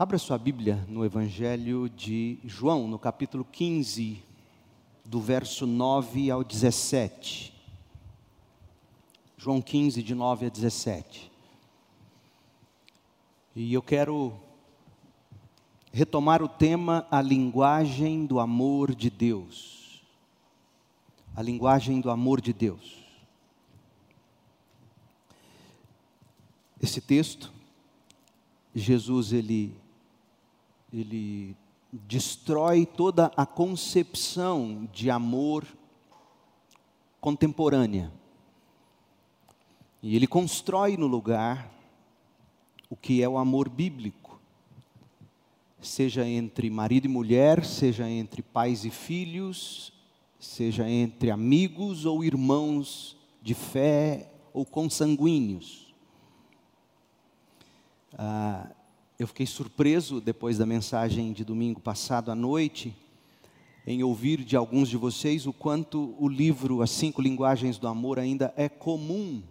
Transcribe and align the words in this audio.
Abra 0.00 0.16
sua 0.16 0.38
Bíblia 0.38 0.86
no 0.88 1.04
Evangelho 1.04 1.88
de 1.88 2.38
João, 2.44 2.86
no 2.86 3.00
capítulo 3.00 3.44
15, 3.44 4.22
do 5.04 5.20
verso 5.20 5.66
9 5.66 6.30
ao 6.30 6.44
17. 6.44 7.52
João 9.36 9.60
15, 9.60 10.00
de 10.00 10.14
9 10.14 10.46
a 10.46 10.48
17. 10.50 11.32
E 13.56 13.74
eu 13.74 13.82
quero 13.82 14.38
retomar 15.92 16.44
o 16.44 16.48
tema 16.48 17.04
A 17.10 17.20
linguagem 17.20 18.24
do 18.24 18.38
amor 18.38 18.94
de 18.94 19.10
Deus. 19.10 20.00
A 21.34 21.42
linguagem 21.42 22.00
do 22.00 22.08
amor 22.08 22.40
de 22.40 22.52
Deus. 22.52 23.04
Esse 26.80 27.00
texto, 27.00 27.52
Jesus 28.72 29.32
ele 29.32 29.87
ele 30.92 31.56
destrói 31.92 32.86
toda 32.86 33.32
a 33.36 33.46
concepção 33.46 34.88
de 34.92 35.10
amor 35.10 35.66
contemporânea. 37.20 38.12
E 40.02 40.14
ele 40.14 40.26
constrói 40.26 40.96
no 40.96 41.06
lugar 41.06 41.70
o 42.88 42.96
que 42.96 43.22
é 43.22 43.28
o 43.28 43.36
amor 43.36 43.68
bíblico, 43.68 44.40
seja 45.80 46.26
entre 46.26 46.70
marido 46.70 47.06
e 47.06 47.08
mulher, 47.08 47.64
seja 47.64 48.08
entre 48.08 48.42
pais 48.42 48.84
e 48.84 48.90
filhos, 48.90 49.92
seja 50.38 50.88
entre 50.88 51.30
amigos 51.30 52.04
ou 52.04 52.24
irmãos 52.24 53.16
de 53.42 53.54
fé 53.54 54.30
ou 54.52 54.64
consanguíneos. 54.64 55.94
Ah, 58.16 58.70
eu 59.18 59.26
fiquei 59.26 59.46
surpreso 59.46 60.20
depois 60.20 60.58
da 60.58 60.64
mensagem 60.64 61.32
de 61.32 61.44
domingo 61.44 61.80
passado 61.80 62.30
à 62.30 62.36
noite, 62.36 62.96
em 63.84 64.00
ouvir 64.04 64.44
de 64.44 64.54
alguns 64.54 64.88
de 64.88 64.96
vocês 64.96 65.44
o 65.44 65.52
quanto 65.52 66.14
o 66.20 66.28
livro 66.28 66.82
As 66.82 66.90
Cinco 66.90 67.20
Linguagens 67.20 67.78
do 67.78 67.88
Amor 67.88 68.20
ainda 68.20 68.54
é 68.56 68.68
comum. 68.68 69.42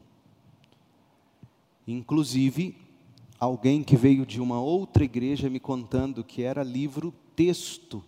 Inclusive, 1.86 2.78
alguém 3.38 3.84
que 3.84 3.98
veio 3.98 4.26
de 4.26 4.40
uma 4.40 4.62
outra 4.62 5.04
igreja 5.04 5.50
me 5.50 5.60
contando 5.60 6.24
que 6.24 6.44
era 6.44 6.64
livro 6.64 7.14
texto 7.36 8.02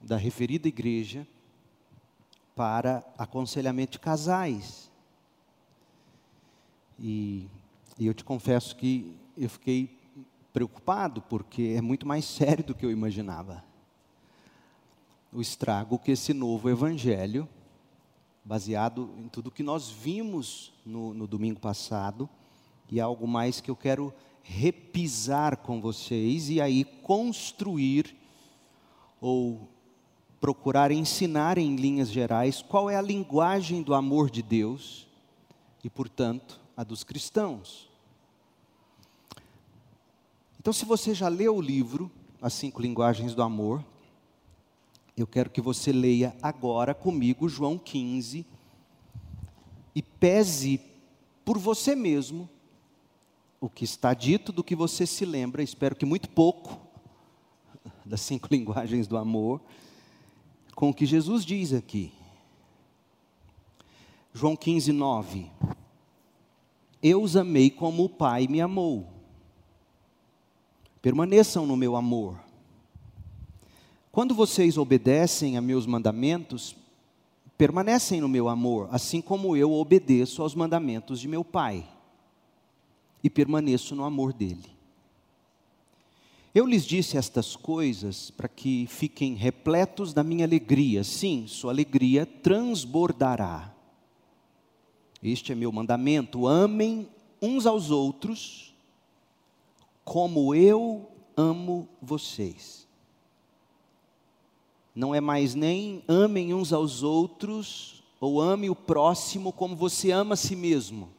da 0.00 0.16
referida 0.16 0.66
igreja 0.66 1.24
para 2.56 3.04
aconselhamento 3.16 3.92
de 3.92 3.98
casais. 4.00 4.90
E, 6.98 7.46
e 7.98 8.06
eu 8.06 8.14
te 8.14 8.24
confesso 8.24 8.74
que 8.74 9.14
eu 9.36 9.48
fiquei 9.48 10.03
preocupado, 10.54 11.20
porque 11.20 11.74
é 11.76 11.80
muito 11.80 12.06
mais 12.06 12.24
sério 12.24 12.62
do 12.62 12.76
que 12.76 12.86
eu 12.86 12.92
imaginava. 12.92 13.64
O 15.32 15.40
estrago 15.40 15.98
que 15.98 16.12
esse 16.12 16.32
novo 16.32 16.70
evangelho, 16.70 17.48
baseado 18.44 19.10
em 19.18 19.28
tudo 19.28 19.50
que 19.50 19.64
nós 19.64 19.90
vimos 19.90 20.72
no, 20.86 21.12
no 21.12 21.26
domingo 21.26 21.58
passado, 21.58 22.30
e 22.88 23.00
algo 23.00 23.26
mais 23.26 23.60
que 23.60 23.68
eu 23.68 23.74
quero 23.74 24.14
repisar 24.44 25.56
com 25.56 25.80
vocês 25.80 26.48
e 26.48 26.60
aí 26.60 26.84
construir 26.84 28.14
ou 29.20 29.68
procurar 30.40 30.92
ensinar 30.92 31.58
em 31.58 31.74
linhas 31.74 32.12
gerais 32.12 32.62
qual 32.62 32.88
é 32.88 32.94
a 32.94 33.02
linguagem 33.02 33.82
do 33.82 33.92
amor 33.92 34.30
de 34.30 34.42
Deus 34.42 35.08
e, 35.82 35.90
portanto, 35.90 36.60
a 36.76 36.84
dos 36.84 37.02
cristãos. 37.02 37.93
Então, 40.64 40.72
se 40.72 40.86
você 40.86 41.12
já 41.12 41.28
leu 41.28 41.56
o 41.56 41.60
livro, 41.60 42.10
As 42.40 42.54
Cinco 42.54 42.80
Linguagens 42.80 43.34
do 43.34 43.42
Amor, 43.42 43.84
eu 45.14 45.26
quero 45.26 45.50
que 45.50 45.60
você 45.60 45.92
leia 45.92 46.34
agora 46.40 46.94
comigo 46.94 47.50
João 47.50 47.76
15 47.76 48.46
e 49.94 50.02
pese 50.02 50.80
por 51.44 51.58
você 51.58 51.94
mesmo 51.94 52.48
o 53.60 53.68
que 53.68 53.84
está 53.84 54.14
dito 54.14 54.52
do 54.52 54.64
que 54.64 54.74
você 54.74 55.04
se 55.04 55.26
lembra, 55.26 55.62
espero 55.62 55.94
que 55.94 56.06
muito 56.06 56.30
pouco, 56.30 56.80
das 58.02 58.22
cinco 58.22 58.48
linguagens 58.50 59.06
do 59.06 59.18
amor, 59.18 59.60
com 60.74 60.88
o 60.88 60.94
que 60.94 61.04
Jesus 61.04 61.44
diz 61.44 61.74
aqui. 61.74 62.10
João 64.32 64.56
15, 64.56 64.92
9. 64.92 65.46
Eu 67.02 67.22
os 67.22 67.36
amei 67.36 67.68
como 67.68 68.04
o 68.04 68.08
Pai 68.08 68.46
me 68.46 68.62
amou 68.62 69.13
permaneçam 71.04 71.66
no 71.66 71.76
meu 71.76 71.96
amor. 71.96 72.40
Quando 74.10 74.34
vocês 74.34 74.78
obedecem 74.78 75.58
a 75.58 75.60
meus 75.60 75.84
mandamentos, 75.84 76.74
permanecem 77.58 78.22
no 78.22 78.28
meu 78.28 78.48
amor, 78.48 78.88
assim 78.90 79.20
como 79.20 79.54
eu 79.54 79.70
obedeço 79.70 80.40
aos 80.40 80.54
mandamentos 80.54 81.20
de 81.20 81.28
meu 81.28 81.44
Pai 81.44 81.86
e 83.22 83.28
permaneço 83.28 83.94
no 83.94 84.02
amor 84.02 84.32
dele. 84.32 84.64
Eu 86.54 86.64
lhes 86.64 86.86
disse 86.86 87.18
estas 87.18 87.54
coisas 87.54 88.30
para 88.30 88.48
que 88.48 88.86
fiquem 88.88 89.34
repletos 89.34 90.14
da 90.14 90.24
minha 90.24 90.46
alegria. 90.46 91.04
Sim, 91.04 91.44
sua 91.46 91.70
alegria 91.70 92.24
transbordará. 92.24 93.74
Este 95.22 95.52
é 95.52 95.54
meu 95.54 95.70
mandamento: 95.70 96.46
amem 96.46 97.06
uns 97.42 97.66
aos 97.66 97.90
outros 97.90 98.73
como 100.04 100.54
eu 100.54 101.08
amo 101.36 101.88
vocês. 102.00 102.86
Não 104.94 105.14
é 105.14 105.20
mais 105.20 105.54
nem 105.54 106.04
amem 106.06 106.54
uns 106.54 106.72
aos 106.72 107.02
outros, 107.02 108.02
ou 108.20 108.40
ame 108.40 108.70
o 108.70 108.76
próximo 108.76 109.52
como 109.52 109.74
você 109.74 110.10
ama 110.10 110.34
a 110.34 110.36
si 110.36 110.54
mesmo. 110.54 111.10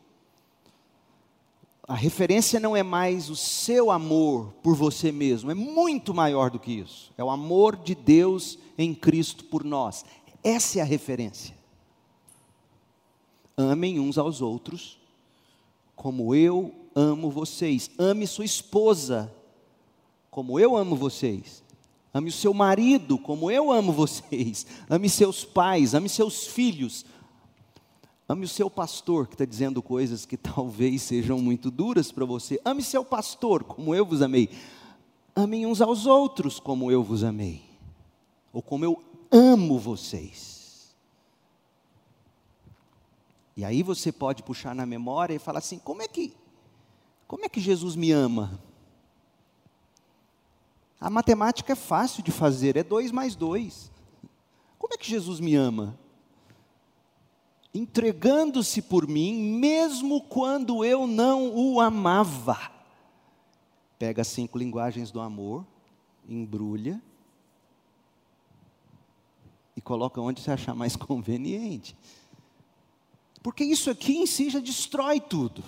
A 1.87 1.93
referência 1.93 2.59
não 2.59 2.75
é 2.75 2.81
mais 2.81 3.29
o 3.29 3.35
seu 3.35 3.91
amor 3.91 4.53
por 4.63 4.75
você 4.75 5.11
mesmo, 5.11 5.51
é 5.51 5.53
muito 5.53 6.13
maior 6.13 6.49
do 6.49 6.59
que 6.59 6.71
isso. 6.71 7.13
É 7.17 7.23
o 7.23 7.29
amor 7.29 7.75
de 7.75 7.93
Deus 7.93 8.57
em 8.77 8.93
Cristo 8.95 9.43
por 9.45 9.63
nós. 9.63 10.05
Essa 10.43 10.79
é 10.79 10.81
a 10.81 10.85
referência. 10.85 11.55
Amem 13.57 13.99
uns 13.99 14.17
aos 14.17 14.41
outros 14.41 14.99
como 15.95 16.35
eu 16.35 16.84
amo 16.95 17.29
vocês. 17.29 17.91
Ame 17.99 18.25
sua 18.25 18.45
esposa, 18.45 19.31
como 20.31 20.59
eu 20.59 20.75
amo 20.77 20.95
vocês. 20.95 21.63
Ame 22.13 22.29
o 22.29 22.33
seu 22.33 22.53
marido, 22.53 23.17
como 23.17 23.51
eu 23.51 23.71
amo 23.71 23.91
vocês. 23.91 24.65
Ame 24.89 25.09
seus 25.09 25.43
pais, 25.43 25.93
ame 25.93 26.07
seus 26.07 26.47
filhos. 26.47 27.05
Ame 28.27 28.45
o 28.45 28.47
seu 28.47 28.69
pastor, 28.69 29.27
que 29.27 29.35
está 29.35 29.45
dizendo 29.45 29.81
coisas 29.81 30.25
que 30.25 30.37
talvez 30.37 31.01
sejam 31.01 31.39
muito 31.39 31.69
duras 31.69 32.11
para 32.11 32.23
você. 32.23 32.59
Ame 32.63 32.81
seu 32.81 33.03
pastor, 33.03 33.65
como 33.65 33.93
eu 33.93 34.05
vos 34.05 34.21
amei. 34.21 34.49
Amem 35.35 35.65
uns 35.65 35.81
aos 35.81 36.05
outros, 36.05 36.59
como 36.59 36.89
eu 36.89 37.03
vos 37.03 37.21
amei. 37.21 37.61
Ou 38.53 38.61
como 38.61 38.85
eu 38.85 39.03
amo 39.29 39.77
vocês. 39.77 40.95
E 43.57 43.65
aí 43.65 43.83
você 43.83 44.11
pode 44.11 44.41
puxar 44.41 44.73
na 44.73 44.85
memória 44.85 45.33
e 45.33 45.39
falar 45.39 45.59
assim: 45.59 45.77
como 45.77 46.01
é 46.01 46.07
que 46.07 46.33
como 47.27 47.45
é 47.45 47.49
que 47.49 47.59
Jesus 47.59 47.95
me 47.95 48.11
ama? 48.11 48.59
A 50.99 51.09
matemática 51.09 51.73
é 51.73 51.75
fácil 51.75 52.23
de 52.23 52.31
fazer, 52.31 52.77
é 52.77 52.83
dois 52.83 53.11
mais 53.11 53.35
dois. 53.35 53.91
Como 54.77 54.93
é 54.93 54.97
que 54.97 55.07
Jesus 55.07 55.39
me 55.39 55.55
ama? 55.55 55.97
Entregando-se 57.73 58.81
por 58.81 59.07
mim, 59.07 59.35
mesmo 59.59 60.21
quando 60.21 60.85
eu 60.85 61.05
não 61.05 61.53
o 61.53 61.81
amava. 61.81 62.71
Pega 63.97 64.21
as 64.21 64.27
cinco 64.27 64.57
linguagens 64.57 65.11
do 65.11 65.19
amor, 65.19 65.65
embrulha 66.27 67.01
e 69.75 69.81
coloca 69.81 70.21
onde 70.21 70.41
você 70.41 70.51
achar 70.51 70.73
mais 70.73 70.95
conveniente. 70.95 71.97
Porque 73.41 73.63
isso 73.63 73.89
aqui 73.89 74.17
em 74.17 74.25
si 74.25 74.49
já 74.49 74.59
destrói 74.59 75.19
tudo 75.19 75.63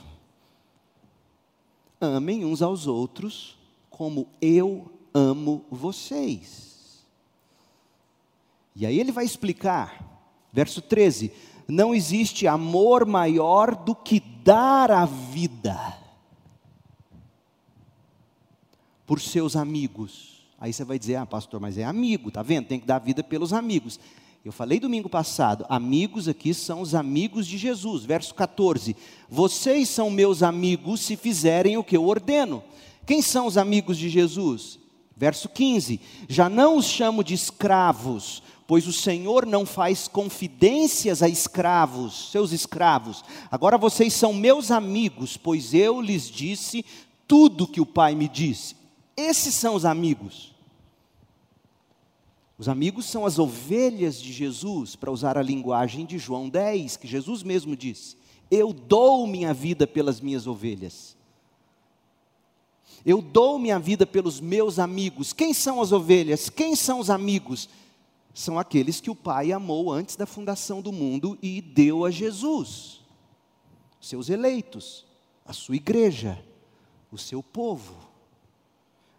amem 2.00 2.46
uns 2.46 2.62
aos 2.62 2.88
outros 2.88 3.58
como 3.90 4.28
eu 4.42 4.92
amo 5.14 5.66
vocês. 5.72 7.06
E 8.76 8.86
aí 8.86 9.00
ele 9.00 9.12
vai 9.12 9.26
explicar, 9.26 10.22
verso 10.54 10.82
13: 10.82 11.32
não 11.68 11.94
existe 11.94 12.48
amor 12.48 13.06
maior 13.06 13.76
do 13.76 13.96
que 13.96 14.20
dar 14.20 14.92
a 14.92 15.06
vida 15.06 15.98
por 19.06 19.20
seus 19.20 19.56
amigos. 19.56 20.46
Aí 20.60 20.72
você 20.74 20.84
vai 20.84 20.98
dizer, 20.98 21.16
ah, 21.16 21.26
pastor, 21.26 21.60
mas 21.60 21.78
é 21.78 21.84
amigo, 21.84 22.32
tá 22.32 22.42
vendo? 22.42 22.68
Tem 22.68 22.80
que 22.80 22.86
dar 22.86 22.96
a 22.96 23.00
vida 23.00 23.24
pelos 23.24 23.54
amigos. 23.54 24.00
Eu 24.48 24.54
falei 24.54 24.80
domingo 24.80 25.10
passado, 25.10 25.66
amigos 25.68 26.30
aqui 26.30 26.54
são 26.54 26.80
os 26.80 26.96
amigos 26.96 27.46
de 27.46 27.58
Jesus. 27.58 28.06
Verso 28.06 28.34
14: 28.34 28.96
Vocês 29.30 29.90
são 29.90 30.10
meus 30.10 30.42
amigos 30.42 31.02
se 31.02 31.18
fizerem 31.18 31.76
o 31.76 31.84
que 31.84 31.98
eu 31.98 32.08
ordeno. 32.08 32.64
Quem 33.06 33.22
são 33.22 33.46
os 33.46 33.58
amigos 33.58 33.98
de 33.98 34.08
Jesus? 34.08 34.80
Verso 35.18 35.50
15: 35.50 36.00
Já 36.30 36.48
não 36.48 36.78
os 36.78 36.86
chamo 36.86 37.26
de 37.26 37.34
escravos, 37.34 38.42
pois 38.66 38.88
o 38.88 38.94
Senhor 38.94 39.46
não 39.46 39.66
faz 39.66 40.08
confidências 40.08 41.22
a 41.22 41.28
escravos, 41.28 42.32
seus 42.32 42.54
escravos. 42.54 43.26
Agora 43.52 43.78
vocês 43.78 44.14
são 44.14 44.32
meus 44.32 44.72
amigos, 44.72 45.36
pois 45.36 45.74
eu 45.74 46.00
lhes 46.00 46.32
disse 46.32 46.86
tudo 47.28 47.68
que 47.68 47.82
o 47.82 47.86
Pai 47.86 48.16
me 48.16 48.30
disse. 48.30 48.78
Esses 49.18 49.56
são 49.56 49.76
os 49.76 49.84
amigos. 49.84 50.56
Os 52.57 52.68
amigos 52.68 53.06
são 53.06 53.25
as 53.25 53.38
ovelhas 53.38 54.19
de 54.19 54.31
Jesus, 54.31 54.95
para 54.95 55.12
usar 55.12 55.38
a 55.38 55.44
linguagem 55.44 56.06
de 56.06 56.18
João 56.18 56.50
10, 56.50 56.98
que 56.98 57.07
Jesus 57.07 57.44
mesmo 57.44 57.75
disse: 57.75 58.18
Eu 58.50 58.74
dou 58.74 59.27
minha 59.27 59.54
vida 59.54 59.86
pelas 59.86 60.19
minhas 60.19 60.48
ovelhas. 60.48 61.15
Eu 63.06 63.21
dou 63.21 63.59
minha 63.59 63.80
vida 63.80 64.06
pelos 64.06 64.42
meus 64.42 64.80
amigos. 64.80 65.31
Quem 65.31 65.54
são 65.54 65.81
as 65.81 65.92
ovelhas? 65.92 66.50
Quem 66.50 66.75
são 66.75 67.00
os 67.00 67.09
amigos? 67.09 67.69
são 68.38 68.59
aqueles 68.59 69.01
que 69.01 69.09
o 69.09 69.15
Pai 69.15 69.51
amou 69.51 69.92
antes 69.92 70.15
da 70.15 70.27
fundação 70.27 70.80
do 70.80 70.92
mundo 70.92 71.39
e 71.42 71.59
deu 71.59 72.06
a 72.06 72.12
Jesus, 72.12 73.01
seus 74.00 74.30
eleitos, 74.30 75.07
a 75.44 75.51
sua 75.54 75.75
igreja, 75.75 76.39
o 77.12 77.18
seu 77.18 77.42
povo. 77.42 77.95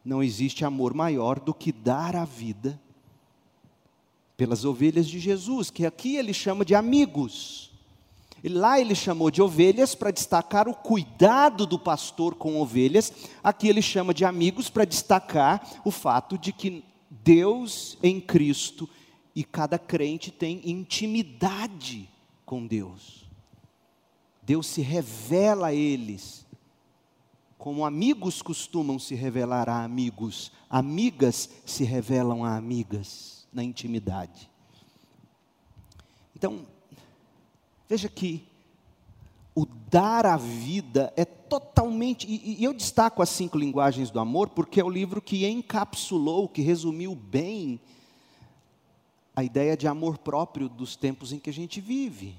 Não 0.04 0.22
existe 0.22 0.64
amor 0.64 0.94
maior 0.94 1.40
do 1.40 1.52
que 1.52 1.72
dar 1.72 2.14
a 2.14 2.24
vida 2.24 2.80
pelas 4.38 4.64
ovelhas 4.64 5.08
de 5.08 5.18
Jesus, 5.18 5.68
que 5.68 5.84
aqui 5.84 6.14
ele 6.14 6.32
chama 6.32 6.64
de 6.64 6.72
amigos. 6.72 7.72
E 8.42 8.48
lá 8.48 8.80
ele 8.80 8.94
chamou 8.94 9.32
de 9.32 9.42
ovelhas 9.42 9.96
para 9.96 10.12
destacar 10.12 10.68
o 10.68 10.74
cuidado 10.74 11.66
do 11.66 11.76
pastor 11.76 12.36
com 12.36 12.60
ovelhas, 12.60 13.12
aqui 13.42 13.66
ele 13.66 13.82
chama 13.82 14.14
de 14.14 14.24
amigos 14.24 14.70
para 14.70 14.84
destacar 14.84 15.80
o 15.84 15.90
fato 15.90 16.38
de 16.38 16.52
que 16.52 16.84
Deus 17.10 17.98
em 18.00 18.20
Cristo 18.20 18.88
e 19.34 19.42
cada 19.42 19.76
crente 19.76 20.30
tem 20.30 20.62
intimidade 20.64 22.08
com 22.46 22.64
Deus. 22.64 23.26
Deus 24.40 24.68
se 24.68 24.82
revela 24.82 25.66
a 25.66 25.74
eles, 25.74 26.46
como 27.58 27.84
amigos 27.84 28.40
costumam 28.40 29.00
se 29.00 29.16
revelar 29.16 29.68
a 29.68 29.82
amigos, 29.82 30.52
amigas 30.70 31.50
se 31.66 31.82
revelam 31.82 32.44
a 32.44 32.56
amigas 32.56 33.37
na 33.52 33.62
intimidade. 33.62 34.50
Então, 36.34 36.66
veja 37.88 38.08
que 38.08 38.46
o 39.54 39.66
dar 39.90 40.24
a 40.24 40.36
vida 40.36 41.12
é 41.16 41.24
totalmente. 41.24 42.26
E, 42.28 42.60
e, 42.60 42.64
eu 42.64 42.72
destaco 42.72 43.22
as 43.22 43.28
cinco 43.28 43.58
linguagens 43.58 44.10
do 44.10 44.20
amor, 44.20 44.50
porque 44.50 44.80
é 44.80 44.84
o 44.84 44.90
livro 44.90 45.20
que 45.20 45.46
encapsulou, 45.46 46.48
que 46.48 46.62
resumiu 46.62 47.14
bem 47.14 47.80
a 49.34 49.42
ideia 49.42 49.76
de 49.76 49.88
amor 49.88 50.18
próprio 50.18 50.68
dos 50.68 50.94
tempos 50.94 51.32
em 51.32 51.38
que 51.38 51.50
a 51.50 51.52
gente 51.52 51.80
vive. 51.80 52.36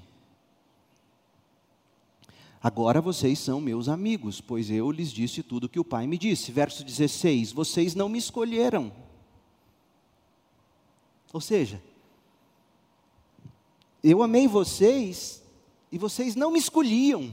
Agora 2.62 3.00
vocês 3.00 3.38
são 3.38 3.60
meus 3.60 3.88
amigos, 3.88 4.40
pois 4.40 4.70
eu 4.70 4.90
lhes 4.90 5.10
disse 5.10 5.42
tudo 5.42 5.68
que 5.68 5.80
o 5.80 5.84
Pai 5.84 6.06
me 6.06 6.18
disse. 6.18 6.52
Verso 6.52 6.84
16: 6.84 7.52
Vocês 7.52 7.94
não 7.94 8.08
me 8.08 8.18
escolheram. 8.18 8.92
Ou 11.32 11.40
seja, 11.40 11.80
eu 14.02 14.22
amei 14.22 14.48
vocês 14.48 15.42
e 15.92 15.98
vocês 15.98 16.34
não 16.34 16.50
me 16.50 16.58
escolhiam. 16.58 17.32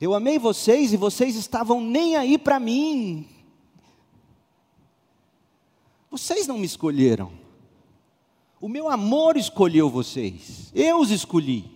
Eu 0.00 0.14
amei 0.14 0.38
vocês 0.38 0.92
e 0.92 0.96
vocês 0.96 1.36
estavam 1.36 1.80
nem 1.80 2.16
aí 2.16 2.38
para 2.38 2.58
mim. 2.58 3.28
Vocês 6.10 6.46
não 6.46 6.58
me 6.58 6.66
escolheram. 6.66 7.30
O 8.60 8.68
meu 8.68 8.88
amor 8.88 9.36
escolheu 9.36 9.88
vocês, 9.88 10.70
eu 10.74 11.00
os 11.00 11.10
escolhi. 11.10 11.70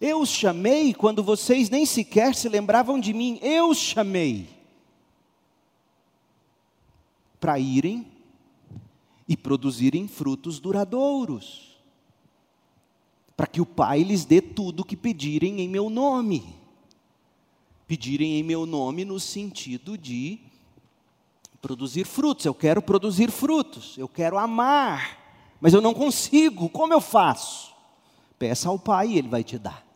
Eu 0.00 0.20
os 0.20 0.30
chamei 0.30 0.94
quando 0.94 1.22
vocês 1.22 1.68
nem 1.68 1.84
sequer 1.84 2.34
se 2.34 2.48
lembravam 2.48 2.98
de 2.98 3.12
mim, 3.12 3.38
eu 3.42 3.68
os 3.68 3.78
chamei 3.78 4.48
para 7.38 7.58
irem 7.58 8.06
e 9.30 9.36
produzirem 9.36 10.08
frutos 10.08 10.58
duradouros, 10.58 11.78
para 13.36 13.46
que 13.46 13.60
o 13.60 13.64
Pai 13.64 14.02
lhes 14.02 14.24
dê 14.24 14.42
tudo 14.42 14.80
o 14.80 14.84
que 14.84 14.96
pedirem 14.96 15.60
em 15.60 15.68
meu 15.68 15.88
nome. 15.88 16.56
Pedirem 17.86 18.40
em 18.40 18.42
meu 18.42 18.66
nome 18.66 19.04
no 19.04 19.20
sentido 19.20 19.96
de 19.96 20.40
produzir 21.62 22.04
frutos, 22.06 22.44
eu 22.44 22.52
quero 22.52 22.82
produzir 22.82 23.30
frutos, 23.30 23.96
eu 23.96 24.08
quero 24.08 24.36
amar, 24.36 25.56
mas 25.60 25.74
eu 25.74 25.80
não 25.80 25.94
consigo, 25.94 26.68
como 26.68 26.92
eu 26.92 27.00
faço? 27.00 27.72
Peça 28.36 28.68
ao 28.68 28.80
Pai 28.80 29.10
e 29.10 29.18
Ele 29.18 29.28
vai 29.28 29.44
te 29.44 29.56
dar. 29.56 29.86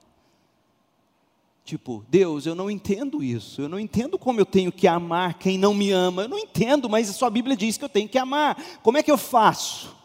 Tipo, 1.65 2.05
Deus, 2.11 2.45
eu 2.45 2.55
não 2.55 2.71
entendo 2.71 3.23
isso, 3.23 3.63
eu 3.63 3.71
não 3.71 3.81
entendo 3.81 4.19
como 4.19 4.39
eu 4.39 4.45
tenho 4.45 4.71
que 4.71 4.87
amar 4.87 5.39
quem 5.39 5.57
não 5.57 5.73
me 5.73 5.91
ama, 5.91 6.23
eu 6.23 6.29
não 6.29 6.39
entendo, 6.39 6.91
mas 6.91 7.09
a 7.09 7.15
sua 7.15 7.31
Bíblia 7.31 7.57
diz 7.57 7.79
que 7.79 7.85
eu 7.85 7.89
tenho 7.89 8.07
que 8.07 8.19
amar, 8.19 8.63
como 8.83 8.99
é 8.99 9.03
que 9.03 9.11
eu 9.11 9.17
faço? 9.17 9.97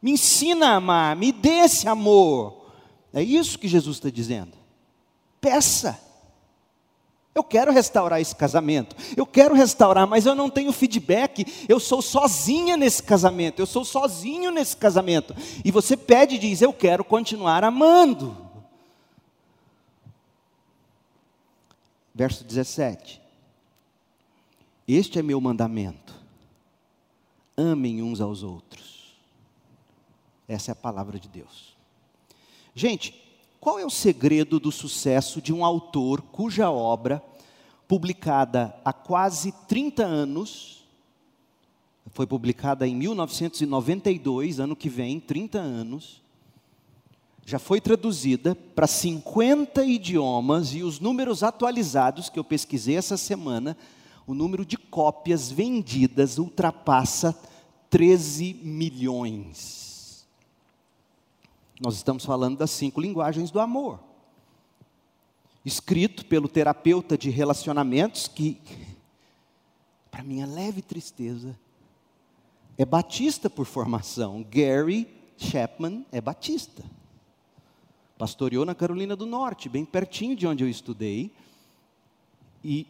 Me 0.00 0.12
ensina 0.12 0.68
a 0.68 0.76
amar, 0.76 1.14
me 1.14 1.30
dê 1.30 1.60
esse 1.60 1.86
amor. 1.86 2.70
É 3.12 3.22
isso 3.22 3.58
que 3.58 3.68
Jesus 3.68 3.98
está 3.98 4.08
dizendo. 4.08 4.52
Peça. 5.42 6.00
Eu 7.34 7.44
quero 7.44 7.72
restaurar 7.72 8.20
esse 8.20 8.34
casamento, 8.34 8.94
eu 9.16 9.26
quero 9.26 9.54
restaurar, 9.56 10.06
mas 10.06 10.24
eu 10.24 10.36
não 10.36 10.48
tenho 10.48 10.72
feedback, 10.72 11.44
eu 11.68 11.80
sou 11.80 12.00
sozinha 12.00 12.76
nesse 12.76 13.02
casamento, 13.02 13.58
eu 13.58 13.66
sou 13.66 13.84
sozinho 13.84 14.52
nesse 14.52 14.76
casamento. 14.76 15.34
E 15.64 15.70
você 15.72 15.96
pede 15.96 16.36
e 16.36 16.38
diz: 16.38 16.62
Eu 16.62 16.72
quero 16.72 17.02
continuar 17.02 17.64
amando. 17.64 18.43
Verso 22.14 22.44
17: 22.44 23.20
Este 24.86 25.18
é 25.18 25.22
meu 25.22 25.40
mandamento, 25.40 26.14
amem 27.56 28.02
uns 28.02 28.20
aos 28.20 28.42
outros. 28.42 29.16
Essa 30.46 30.70
é 30.70 30.72
a 30.72 30.76
palavra 30.76 31.18
de 31.18 31.28
Deus. 31.28 31.74
Gente, 32.74 33.20
qual 33.58 33.78
é 33.78 33.84
o 33.84 33.90
segredo 33.90 34.60
do 34.60 34.70
sucesso 34.70 35.40
de 35.40 35.52
um 35.52 35.64
autor 35.64 36.20
cuja 36.20 36.70
obra, 36.70 37.22
publicada 37.88 38.78
há 38.84 38.92
quase 38.92 39.52
30 39.66 40.04
anos, 40.04 40.84
foi 42.12 42.26
publicada 42.26 42.86
em 42.86 42.94
1992, 42.94 44.60
ano 44.60 44.76
que 44.76 44.88
vem, 44.88 45.18
30 45.18 45.58
anos, 45.58 46.22
já 47.46 47.58
foi 47.58 47.80
traduzida 47.80 48.54
para 48.54 48.86
50 48.86 49.84
idiomas 49.84 50.74
e 50.74 50.82
os 50.82 50.98
números 50.98 51.42
atualizados 51.42 52.30
que 52.30 52.38
eu 52.38 52.44
pesquisei 52.44 52.96
essa 52.96 53.16
semana, 53.16 53.76
o 54.26 54.32
número 54.32 54.64
de 54.64 54.78
cópias 54.78 55.50
vendidas 55.50 56.38
ultrapassa 56.38 57.38
13 57.90 58.54
milhões. 58.62 60.26
Nós 61.80 61.96
estamos 61.96 62.24
falando 62.24 62.56
das 62.56 62.70
cinco 62.70 63.00
linguagens 63.00 63.50
do 63.50 63.60
amor. 63.60 64.00
Escrito 65.64 66.24
pelo 66.26 66.48
terapeuta 66.48 67.16
de 67.18 67.28
relacionamentos 67.28 68.26
que, 68.26 68.60
para 70.10 70.22
minha 70.22 70.46
leve 70.46 70.80
tristeza, 70.80 71.58
é 72.78 72.84
batista 72.84 73.50
por 73.50 73.66
formação. 73.66 74.44
Gary 74.48 75.06
Chapman 75.36 76.06
é 76.10 76.20
batista. 76.20 76.82
Pastoreou 78.24 78.64
na 78.64 78.74
Carolina 78.74 79.14
do 79.14 79.26
Norte, 79.26 79.68
bem 79.68 79.84
pertinho 79.84 80.34
de 80.34 80.46
onde 80.46 80.64
eu 80.64 80.68
estudei. 80.70 81.30
E 82.64 82.86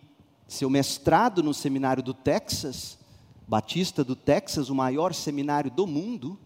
seu 0.46 0.70
mestrado 0.70 1.42
no 1.42 1.52
seminário 1.52 2.04
do 2.04 2.14
Texas, 2.14 2.96
Batista 3.44 4.04
do 4.04 4.14
Texas, 4.14 4.68
o 4.70 4.76
maior 4.76 5.12
seminário 5.12 5.72
do 5.72 5.88
mundo, 5.88 6.38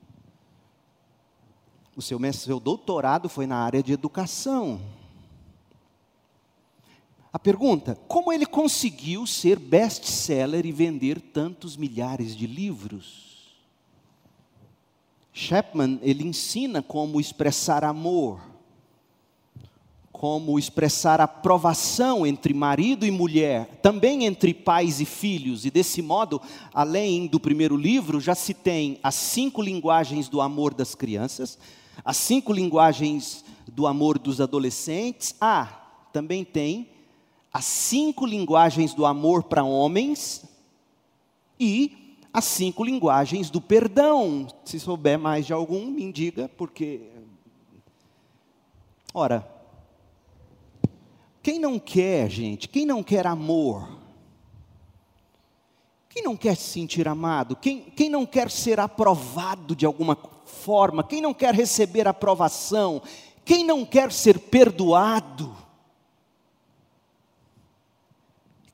o 1.94 2.00
seu, 2.00 2.18
seu 2.32 2.58
doutorado 2.58 3.28
foi 3.28 3.46
na 3.46 3.58
área 3.58 3.82
de 3.82 3.92
educação. 3.92 4.80
A 7.30 7.38
pergunta: 7.38 7.94
como 8.08 8.32
ele 8.32 8.46
conseguiu 8.46 9.26
ser 9.26 9.58
best-seller 9.58 10.64
e 10.64 10.72
vender 10.72 11.20
tantos 11.20 11.76
milhares 11.76 12.34
de 12.34 12.46
livros? 12.46 13.54
Chapman, 15.34 16.00
ele 16.00 16.26
ensina 16.26 16.80
como 16.82 17.20
expressar 17.20 17.84
amor, 17.84 18.47
como 20.18 20.58
expressar 20.58 21.20
aprovação 21.20 22.26
entre 22.26 22.52
marido 22.52 23.06
e 23.06 23.10
mulher, 23.10 23.78
também 23.80 24.24
entre 24.24 24.52
pais 24.52 25.00
e 25.00 25.04
filhos, 25.04 25.64
e 25.64 25.70
desse 25.70 26.02
modo, 26.02 26.42
além 26.74 27.28
do 27.28 27.38
primeiro 27.38 27.76
livro, 27.76 28.20
já 28.20 28.34
se 28.34 28.52
tem 28.52 28.98
as 29.00 29.14
cinco 29.14 29.62
linguagens 29.62 30.28
do 30.28 30.40
amor 30.40 30.74
das 30.74 30.96
crianças, 30.96 31.56
as 32.04 32.16
cinco 32.16 32.52
linguagens 32.52 33.44
do 33.68 33.86
amor 33.86 34.18
dos 34.18 34.40
adolescentes. 34.40 35.36
Ah, 35.40 35.86
também 36.12 36.44
tem 36.44 36.88
as 37.52 37.64
cinco 37.64 38.26
linguagens 38.26 38.92
do 38.94 39.06
amor 39.06 39.44
para 39.44 39.62
homens 39.62 40.44
e 41.60 42.16
as 42.32 42.44
cinco 42.44 42.82
linguagens 42.82 43.50
do 43.50 43.60
perdão. 43.60 44.48
Se 44.64 44.80
souber 44.80 45.16
mais 45.16 45.46
de 45.46 45.52
algum, 45.52 45.86
me 45.86 46.10
diga, 46.12 46.50
porque. 46.56 47.02
Ora, 49.14 49.57
quem 51.42 51.58
não 51.58 51.78
quer, 51.78 52.30
gente, 52.30 52.68
quem 52.68 52.84
não 52.84 53.02
quer 53.02 53.26
amor? 53.26 53.98
Quem 56.08 56.22
não 56.22 56.36
quer 56.36 56.56
se 56.56 56.64
sentir 56.70 57.06
amado? 57.06 57.54
Quem, 57.54 57.82
quem 57.82 58.08
não 58.08 58.26
quer 58.26 58.50
ser 58.50 58.80
aprovado 58.80 59.76
de 59.76 59.86
alguma 59.86 60.16
forma? 60.44 61.04
Quem 61.04 61.20
não 61.20 61.32
quer 61.32 61.54
receber 61.54 62.08
aprovação? 62.08 63.02
Quem 63.44 63.64
não 63.64 63.84
quer 63.84 64.10
ser 64.10 64.38
perdoado? 64.38 65.56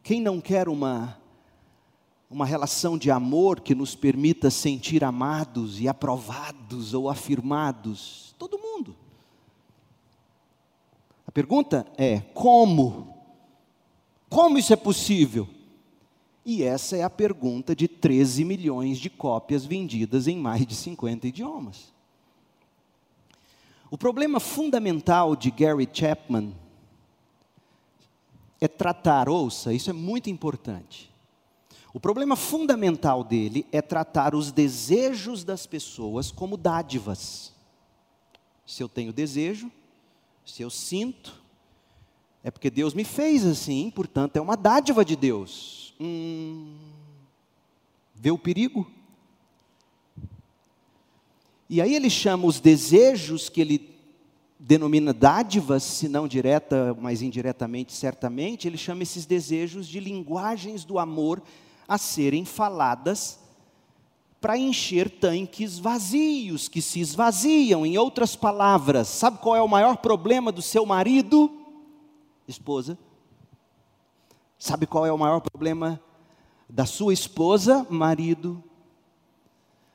Quem 0.03 0.21
não 0.21 0.41
quer 0.41 0.69
uma 0.69 1.19
uma 2.35 2.45
relação 2.45 2.99
de 2.99 3.13
amor 3.13 3.61
que 3.61 3.77
nos 3.77 3.95
permita 3.95 4.51
sentir 4.51 5.05
amados 5.05 5.81
e 5.81 5.87
aprovados 5.87 6.93
ou 6.93 7.09
afirmados? 7.09 8.35
Todo 8.37 8.59
mundo. 8.59 8.74
Pergunta 11.35 11.87
é: 11.99 12.21
como? 12.33 13.15
Como 14.31 14.57
isso 14.57 14.73
é 14.73 14.77
possível? 14.77 15.47
E 16.47 16.63
essa 16.63 16.97
é 16.97 17.03
a 17.03 17.11
pergunta 17.11 17.77
de 17.77 17.87
13 17.87 18.45
milhões 18.45 18.99
de 18.99 19.11
cópias 19.11 19.67
vendidas 19.67 20.27
em 20.27 20.39
mais 20.39 20.67
de 20.67 20.75
50 20.75 21.27
idiomas. 21.27 21.93
O 23.91 23.99
problema 23.99 24.41
fundamental 24.41 25.37
de 25.37 25.51
Gary 25.51 25.89
Chapman 25.93 26.55
é 28.61 28.69
tratar, 28.69 29.29
ouça, 29.29 29.73
isso 29.73 29.91
é 29.91 29.93
muito 29.93 30.31
importante 30.31 31.13
o 31.95 32.01
problema 32.01 32.35
fundamental 32.35 33.23
dele 33.23 33.65
é 33.71 33.81
tratar 33.81 34.35
os 34.35 34.51
desejos 34.51 35.45
das 35.45 35.65
pessoas 35.65 36.33
como 36.33 36.57
dádivas. 36.57 37.53
Se 38.67 38.83
eu 38.83 38.89
tenho 38.89 39.13
desejo, 39.13 39.71
se 40.45 40.63
eu 40.63 40.71
sinto, 40.71 41.35
é 42.43 42.51
porque 42.51 42.71
Deus 42.71 42.93
me 42.93 43.05
fez 43.05 43.45
assim, 43.45 43.91
portanto 43.91 44.37
é 44.37 44.41
uma 44.41 44.57
dádiva 44.57 45.05
de 45.05 45.17
Deus. 45.17 45.95
Hum, 46.01 46.77
vê 48.15 48.31
o 48.31 48.39
perigo? 48.39 48.91
E 51.69 51.81
aí 51.81 51.95
ele 51.95 52.11
chama 52.11 52.47
os 52.47 52.61
desejos 52.61 53.49
que 53.49 53.61
ele 53.61 53.95
denomina 54.59 55.13
dádivas, 55.13 55.83
se 55.83 56.09
não 56.09 56.29
direta, 56.29 56.97
mas 57.01 57.23
indiretamente, 57.23 57.93
certamente, 57.93 58.69
ele 58.69 58.79
chama 58.79 59.03
esses 59.03 59.27
desejos 59.27 59.87
de 59.87 60.01
linguagens 60.01 60.85
do 60.85 60.99
amor 60.99 61.43
a 61.89 61.99
serem 61.99 62.45
faladas 62.45 63.44
para 64.45 64.59
encher 64.59 65.09
tanques 65.09 65.79
vazios, 65.79 66.69
que 66.69 66.83
se 66.83 67.01
esvaziam. 67.01 67.87
Em 67.87 67.97
outras 67.97 68.37
palavras, 68.37 69.09
sabe 69.09 69.39
qual 69.39 69.57
é 69.57 69.63
o 69.63 69.67
maior 69.67 69.97
problema 69.97 70.53
do 70.53 70.61
seu 70.61 70.85
marido, 70.85 71.51
esposa? 72.47 72.99
Sabe 74.59 74.85
qual 74.87 75.07
é 75.07 75.11
o 75.11 75.17
maior 75.17 75.41
problema 75.41 75.99
da 76.69 76.85
sua 76.85 77.15
esposa, 77.15 77.87
marido? 77.89 78.63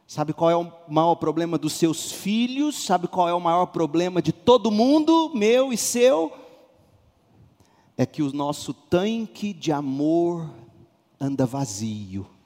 Sabe 0.08 0.34
qual 0.34 0.50
é 0.50 0.56
o 0.56 0.72
maior 0.88 1.14
problema 1.14 1.56
dos 1.56 1.74
seus 1.74 2.12
filhos? 2.12 2.84
Sabe 2.84 3.08
qual 3.08 3.30
é 3.30 3.34
o 3.36 3.40
maior 3.40 3.68
problema 3.68 4.20
de 4.20 4.32
todo 4.32 4.72
mundo, 4.72 5.32
meu 5.36 5.72
e 5.72 5.78
seu? 5.78 6.34
É 7.96 8.04
que 8.04 8.24
o 8.24 8.34
nosso 8.34 8.74
tanque 8.74 9.54
de 9.54 9.72
amor 9.72 10.50
anda 11.20 11.46
vazio. 11.46 12.39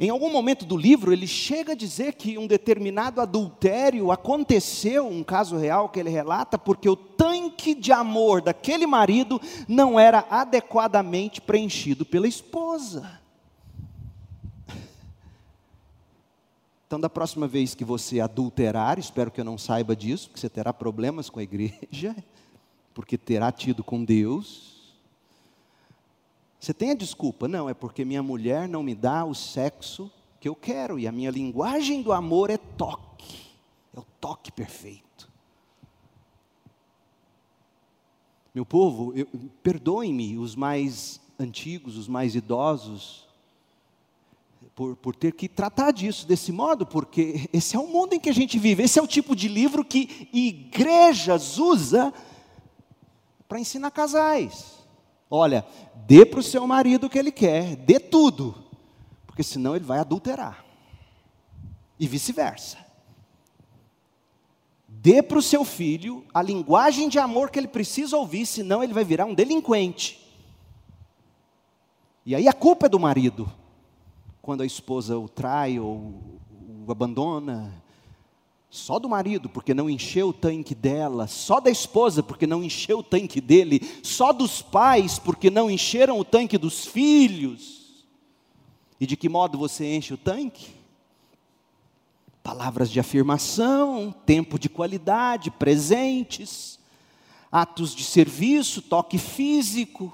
Em 0.00 0.10
algum 0.10 0.30
momento 0.30 0.64
do 0.64 0.76
livro, 0.76 1.12
ele 1.12 1.26
chega 1.26 1.72
a 1.72 1.76
dizer 1.76 2.14
que 2.14 2.38
um 2.38 2.46
determinado 2.46 3.20
adultério 3.20 4.12
aconteceu, 4.12 5.08
um 5.08 5.24
caso 5.24 5.56
real 5.56 5.88
que 5.88 5.98
ele 5.98 6.08
relata, 6.08 6.56
porque 6.56 6.88
o 6.88 6.94
tanque 6.94 7.74
de 7.74 7.90
amor 7.90 8.40
daquele 8.40 8.86
marido 8.86 9.40
não 9.66 9.98
era 9.98 10.24
adequadamente 10.30 11.40
preenchido 11.40 12.04
pela 12.04 12.28
esposa. 12.28 13.18
Então, 16.86 17.00
da 17.00 17.10
próxima 17.10 17.48
vez 17.48 17.74
que 17.74 17.84
você 17.84 18.20
adulterar, 18.20 19.00
espero 19.00 19.32
que 19.32 19.40
eu 19.40 19.44
não 19.44 19.58
saiba 19.58 19.96
disso, 19.96 20.28
porque 20.28 20.40
você 20.40 20.48
terá 20.48 20.72
problemas 20.72 21.28
com 21.28 21.40
a 21.40 21.42
igreja, 21.42 22.16
porque 22.94 23.18
terá 23.18 23.50
tido 23.50 23.82
com 23.82 24.04
Deus. 24.04 24.77
Você 26.58 26.74
tem 26.74 26.90
a 26.90 26.94
desculpa? 26.94 27.46
Não, 27.46 27.68
é 27.68 27.74
porque 27.74 28.04
minha 28.04 28.22
mulher 28.22 28.68
não 28.68 28.82
me 28.82 28.94
dá 28.94 29.24
o 29.24 29.34
sexo 29.34 30.10
que 30.40 30.48
eu 30.48 30.54
quero, 30.54 30.98
e 30.98 31.06
a 31.06 31.12
minha 31.12 31.30
linguagem 31.30 32.02
do 32.02 32.12
amor 32.12 32.50
é 32.50 32.56
toque, 32.56 33.46
é 33.94 33.98
o 33.98 34.06
toque 34.20 34.52
perfeito. 34.52 35.28
Meu 38.54 38.64
povo, 38.64 39.12
perdoem-me 39.62 40.38
os 40.38 40.54
mais 40.54 41.20
antigos, 41.38 41.96
os 41.96 42.08
mais 42.08 42.34
idosos, 42.34 43.26
por, 44.74 44.96
por 44.96 45.14
ter 45.14 45.32
que 45.32 45.48
tratar 45.48 45.90
disso 45.90 46.26
desse 46.26 46.52
modo, 46.52 46.86
porque 46.86 47.48
esse 47.52 47.74
é 47.74 47.78
o 47.78 47.86
mundo 47.88 48.14
em 48.14 48.20
que 48.20 48.28
a 48.28 48.34
gente 48.34 48.58
vive, 48.58 48.84
esse 48.84 48.98
é 48.98 49.02
o 49.02 49.08
tipo 49.08 49.34
de 49.34 49.48
livro 49.48 49.84
que 49.84 50.28
igrejas 50.32 51.58
usa 51.58 52.12
para 53.48 53.58
ensinar 53.58 53.90
casais. 53.90 54.77
Olha, 55.30 55.64
dê 56.06 56.24
para 56.24 56.40
o 56.40 56.42
seu 56.42 56.66
marido 56.66 57.06
o 57.06 57.10
que 57.10 57.18
ele 57.18 57.30
quer, 57.30 57.76
dê 57.76 58.00
tudo, 58.00 58.54
porque 59.26 59.42
senão 59.42 59.76
ele 59.76 59.84
vai 59.84 59.98
adulterar. 59.98 60.64
E 61.98 62.06
vice-versa. 62.06 62.78
Dê 64.86 65.22
para 65.22 65.38
o 65.38 65.42
seu 65.42 65.64
filho 65.64 66.24
a 66.32 66.42
linguagem 66.42 67.08
de 67.08 67.18
amor 67.18 67.50
que 67.50 67.58
ele 67.58 67.68
precisa 67.68 68.16
ouvir, 68.16 68.46
senão 68.46 68.82
ele 68.82 68.94
vai 68.94 69.04
virar 69.04 69.26
um 69.26 69.34
delinquente. 69.34 70.26
E 72.24 72.34
aí 72.34 72.48
a 72.48 72.52
culpa 72.52 72.86
é 72.86 72.88
do 72.88 72.98
marido, 72.98 73.50
quando 74.42 74.62
a 74.62 74.66
esposa 74.66 75.18
o 75.18 75.28
trai 75.28 75.78
ou 75.78 76.40
o 76.86 76.90
abandona, 76.90 77.72
só 78.70 78.98
do 78.98 79.08
marido, 79.08 79.48
porque 79.48 79.72
não 79.72 79.88
encheu 79.88 80.28
o 80.28 80.32
tanque 80.32 80.74
dela, 80.74 81.26
só 81.26 81.58
da 81.58 81.70
esposa, 81.70 82.22
porque 82.22 82.46
não 82.46 82.62
encheu 82.62 82.98
o 82.98 83.02
tanque 83.02 83.40
dele, 83.40 83.80
só 84.02 84.32
dos 84.32 84.60
pais, 84.60 85.18
porque 85.18 85.48
não 85.50 85.70
encheram 85.70 86.18
o 86.18 86.24
tanque 86.24 86.58
dos 86.58 86.84
filhos. 86.84 88.04
E 89.00 89.06
de 89.06 89.16
que 89.16 89.28
modo 89.28 89.56
você 89.56 89.96
enche 89.96 90.12
o 90.12 90.18
tanque? 90.18 90.68
Palavras 92.42 92.90
de 92.90 93.00
afirmação, 93.00 94.14
tempo 94.26 94.58
de 94.58 94.68
qualidade, 94.68 95.50
presentes, 95.50 96.78
atos 97.50 97.94
de 97.94 98.04
serviço, 98.04 98.82
toque 98.82 99.16
físico. 99.16 100.12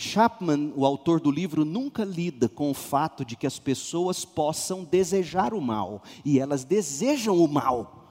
Chapman, 0.00 0.72
o 0.74 0.86
autor 0.86 1.20
do 1.20 1.30
livro, 1.30 1.64
nunca 1.64 2.04
lida 2.04 2.48
com 2.48 2.70
o 2.70 2.74
fato 2.74 3.24
de 3.24 3.36
que 3.36 3.46
as 3.46 3.58
pessoas 3.58 4.24
possam 4.24 4.82
desejar 4.82 5.52
o 5.52 5.60
mal, 5.60 6.02
e 6.24 6.40
elas 6.40 6.64
desejam 6.64 7.36
o 7.36 7.46
mal. 7.46 8.06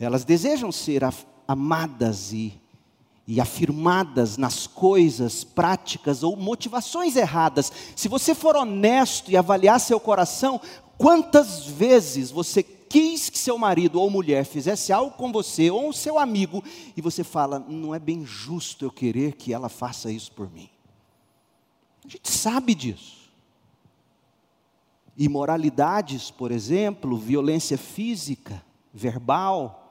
Elas 0.00 0.24
desejam 0.24 0.72
ser 0.72 1.02
amadas 1.46 2.32
e, 2.32 2.58
e 3.26 3.40
afirmadas 3.40 4.36
nas 4.36 4.66
coisas, 4.66 5.44
práticas 5.44 6.22
ou 6.22 6.34
motivações 6.34 7.14
erradas. 7.14 7.70
Se 7.94 8.08
você 8.08 8.34
for 8.34 8.56
honesto 8.56 9.30
e 9.30 9.36
avaliar 9.36 9.80
seu 9.80 10.00
coração, 10.00 10.60
quantas 10.98 11.66
vezes 11.66 12.30
você 12.30 12.62
quis 12.88 13.28
que 13.30 13.38
seu 13.38 13.58
marido 13.58 14.00
ou 14.00 14.10
mulher 14.10 14.44
fizesse 14.44 14.92
algo 14.92 15.16
com 15.16 15.32
você 15.32 15.70
ou 15.70 15.92
seu 15.92 16.18
amigo 16.18 16.62
e 16.96 17.00
você 17.00 17.22
fala, 17.24 17.58
não 17.58 17.94
é 17.94 17.98
bem 17.98 18.24
justo 18.24 18.84
eu 18.84 18.90
querer 18.90 19.34
que 19.34 19.52
ela 19.52 19.68
faça 19.68 20.10
isso 20.10 20.32
por 20.32 20.50
mim. 20.50 20.68
A 22.04 22.08
gente 22.08 22.30
sabe 22.30 22.74
disso. 22.74 23.16
Imoralidades, 25.16 26.30
por 26.30 26.52
exemplo, 26.52 27.16
violência 27.16 27.78
física, 27.78 28.62
verbal, 28.92 29.86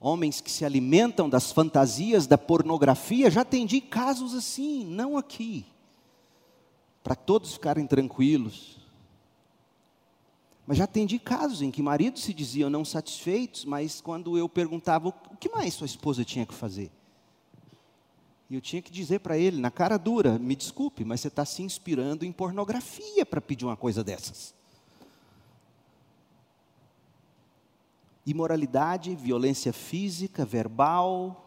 homens 0.00 0.40
que 0.40 0.50
se 0.50 0.66
alimentam 0.66 1.30
das 1.30 1.50
fantasias 1.50 2.26
da 2.26 2.36
pornografia, 2.36 3.30
já 3.30 3.40
atendi 3.40 3.80
casos 3.80 4.34
assim, 4.34 4.84
não 4.84 5.16
aqui, 5.16 5.64
para 7.02 7.14
todos 7.14 7.54
ficarem 7.54 7.86
tranquilos. 7.86 8.83
Mas 10.66 10.78
já 10.78 10.84
atendi 10.84 11.18
casos 11.18 11.60
em 11.60 11.70
que 11.70 11.82
maridos 11.82 12.22
se 12.22 12.32
diziam 12.32 12.70
não 12.70 12.84
satisfeitos, 12.84 13.64
mas 13.64 14.00
quando 14.00 14.38
eu 14.38 14.48
perguntava 14.48 15.08
o 15.08 15.36
que 15.36 15.48
mais 15.50 15.74
sua 15.74 15.86
esposa 15.86 16.24
tinha 16.24 16.46
que 16.46 16.54
fazer, 16.54 16.90
e 18.48 18.54
eu 18.54 18.60
tinha 18.60 18.82
que 18.82 18.90
dizer 18.90 19.20
para 19.20 19.36
ele, 19.36 19.60
na 19.60 19.70
cara 19.70 19.96
dura: 19.96 20.38
me 20.38 20.54
desculpe, 20.54 21.04
mas 21.04 21.20
você 21.20 21.28
está 21.28 21.44
se 21.44 21.62
inspirando 21.62 22.24
em 22.24 22.32
pornografia 22.32 23.24
para 23.26 23.40
pedir 23.40 23.64
uma 23.64 23.76
coisa 23.76 24.04
dessas. 24.04 24.54
Imoralidade, 28.26 29.14
violência 29.14 29.72
física, 29.72 30.46
verbal, 30.46 31.43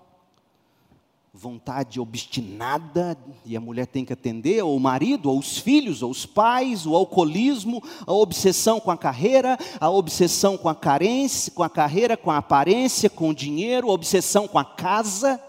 vontade 1.34 2.00
obstinada 2.00 3.18
e 3.46 3.56
a 3.56 3.62
mulher 3.62 3.86
tem 3.86 4.04
que 4.04 4.14
atender, 4.14 4.64
ou 4.64 4.76
o 4.76 4.80
marido, 4.80 5.30
ou 5.30 5.38
os 5.38 5.58
filhos, 5.58 6.02
ou 6.02 6.10
os 6.10 6.26
pais, 6.26 6.86
o 6.86 6.96
alcoolismo, 6.96 7.82
a 8.06 8.14
obsessão 8.14 8.80
com 8.80 8.90
a 8.90 8.98
carreira, 8.98 9.58
a 9.80 9.90
obsessão 9.90 10.58
com 10.58 10.68
a 10.68 10.76
carência, 10.76 11.52
com 11.52 11.64
a 11.64 11.70
carreira, 11.70 12.18
com 12.18 12.32
a 12.32 12.38
aparência, 12.38 13.10
com 13.10 13.30
o 13.30 13.36
dinheiro, 13.36 13.90
a 13.90 13.94
obsessão 13.94 14.48
com 14.48 14.58
a 14.58 14.66
casa. 14.66 15.42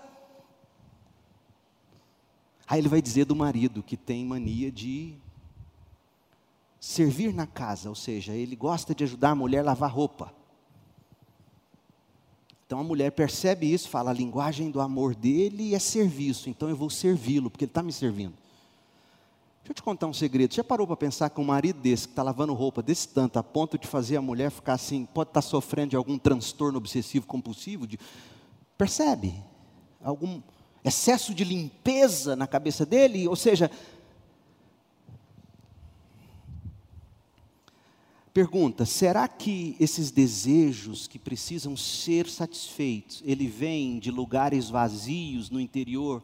Aí 2.66 2.80
ele 2.80 2.88
vai 2.88 3.00
dizer 3.00 3.24
do 3.24 3.34
marido 3.34 3.82
que 3.82 3.96
tem 3.96 4.26
mania 4.26 4.70
de 4.70 5.16
servir 6.78 7.32
na 7.32 7.46
casa, 7.46 7.88
ou 7.88 7.94
seja, 7.94 8.34
ele 8.34 8.54
gosta 8.54 8.94
de 8.94 9.04
ajudar 9.04 9.30
a 9.30 9.34
mulher 9.34 9.60
a 9.60 9.64
lavar 9.64 9.90
roupa. 9.90 10.37
Então 12.68 12.80
a 12.80 12.84
mulher 12.84 13.10
percebe 13.12 13.72
isso, 13.72 13.88
fala 13.88 14.10
a 14.10 14.12
linguagem 14.12 14.70
do 14.70 14.78
amor 14.78 15.14
dele 15.14 15.74
é 15.74 15.78
serviço, 15.78 16.50
então 16.50 16.68
eu 16.68 16.76
vou 16.76 16.90
servi-lo, 16.90 17.48
porque 17.48 17.64
ele 17.64 17.70
está 17.70 17.82
me 17.82 17.90
servindo. 17.90 18.34
Deixa 19.62 19.70
eu 19.70 19.74
te 19.74 19.82
contar 19.82 20.06
um 20.06 20.12
segredo. 20.12 20.52
Você 20.52 20.58
já 20.58 20.64
parou 20.64 20.86
para 20.86 20.94
pensar 20.94 21.30
que 21.30 21.40
um 21.40 21.44
marido 21.44 21.80
desse, 21.80 22.06
que 22.06 22.12
está 22.12 22.22
lavando 22.22 22.52
roupa 22.52 22.82
desse 22.82 23.08
tanto, 23.08 23.38
a 23.38 23.42
ponto 23.42 23.78
de 23.78 23.86
fazer 23.86 24.18
a 24.18 24.20
mulher 24.20 24.50
ficar 24.50 24.74
assim, 24.74 25.06
pode 25.06 25.30
estar 25.30 25.40
tá 25.40 25.48
sofrendo 25.48 25.88
de 25.90 25.96
algum 25.96 26.18
transtorno 26.18 26.76
obsessivo 26.76 27.26
compulsivo? 27.26 27.86
De... 27.86 27.98
Percebe? 28.76 29.42
Algum 30.04 30.42
excesso 30.84 31.32
de 31.32 31.44
limpeza 31.44 32.36
na 32.36 32.46
cabeça 32.46 32.84
dele? 32.84 33.26
Ou 33.26 33.36
seja, 33.36 33.70
Pergunta: 38.38 38.86
será 38.86 39.26
que 39.26 39.74
esses 39.80 40.12
desejos 40.12 41.08
que 41.08 41.18
precisam 41.18 41.76
ser 41.76 42.28
satisfeitos, 42.28 43.20
ele 43.26 43.48
vem 43.48 43.98
de 43.98 44.12
lugares 44.12 44.70
vazios 44.70 45.50
no 45.50 45.58
interior 45.58 46.22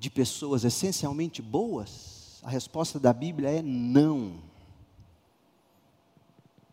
de 0.00 0.10
pessoas 0.10 0.64
essencialmente 0.64 1.40
boas? 1.40 2.40
A 2.42 2.50
resposta 2.50 2.98
da 2.98 3.12
Bíblia 3.12 3.50
é 3.50 3.62
não. 3.62 4.42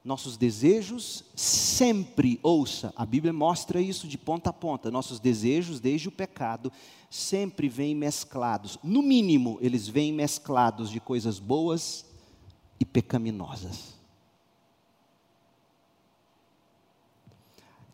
Nossos 0.03 0.35
desejos 0.35 1.23
sempre, 1.35 2.39
ouça, 2.41 2.91
a 2.95 3.05
Bíblia 3.05 3.31
mostra 3.31 3.79
isso 3.79 4.07
de 4.07 4.17
ponta 4.17 4.49
a 4.49 4.53
ponta. 4.53 4.89
Nossos 4.89 5.19
desejos, 5.19 5.79
desde 5.79 6.07
o 6.07 6.11
pecado, 6.11 6.71
sempre 7.07 7.69
vêm 7.69 7.93
mesclados. 7.93 8.79
No 8.83 9.03
mínimo, 9.03 9.59
eles 9.61 9.87
vêm 9.87 10.11
mesclados 10.11 10.89
de 10.89 10.99
coisas 10.99 11.37
boas 11.37 12.11
e 12.79 12.85
pecaminosas. 12.85 13.93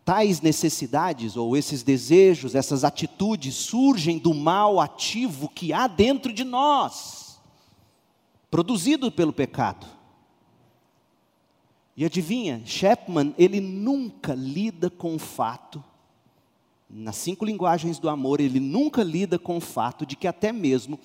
Tais 0.04 0.42
necessidades 0.42 1.38
ou 1.38 1.56
esses 1.56 1.84
desejos, 1.84 2.56
essas 2.56 2.84
atitudes 2.84 3.54
surgem 3.56 4.18
do 4.18 4.34
mal 4.34 4.80
ativo 4.80 5.48
que 5.48 5.72
há 5.72 5.88
dentro 5.88 6.34
de 6.34 6.44
nós, 6.44 7.40
produzido 8.50 9.12
pelo 9.12 9.32
pecado. 9.32 9.86
E 11.96 12.04
adivinha, 12.06 12.62
Shepman, 12.66 13.36
ele 13.38 13.60
nunca 13.60 14.34
lida 14.34 14.90
com 14.90 15.16
o 15.16 15.20
fato, 15.20 15.84
nas 16.90 17.18
cinco 17.18 17.46
linguagens 17.46 18.00
do 18.00 18.10
amor, 18.10 18.40
ele 18.40 18.60
nunca 18.60 19.04
lida 19.04 19.38
com 19.38 19.58
o 19.58 19.62
fato 19.62 20.06
de 20.06 20.16
que 20.16 20.28
até 20.28 20.52
mesmo 20.52 21.00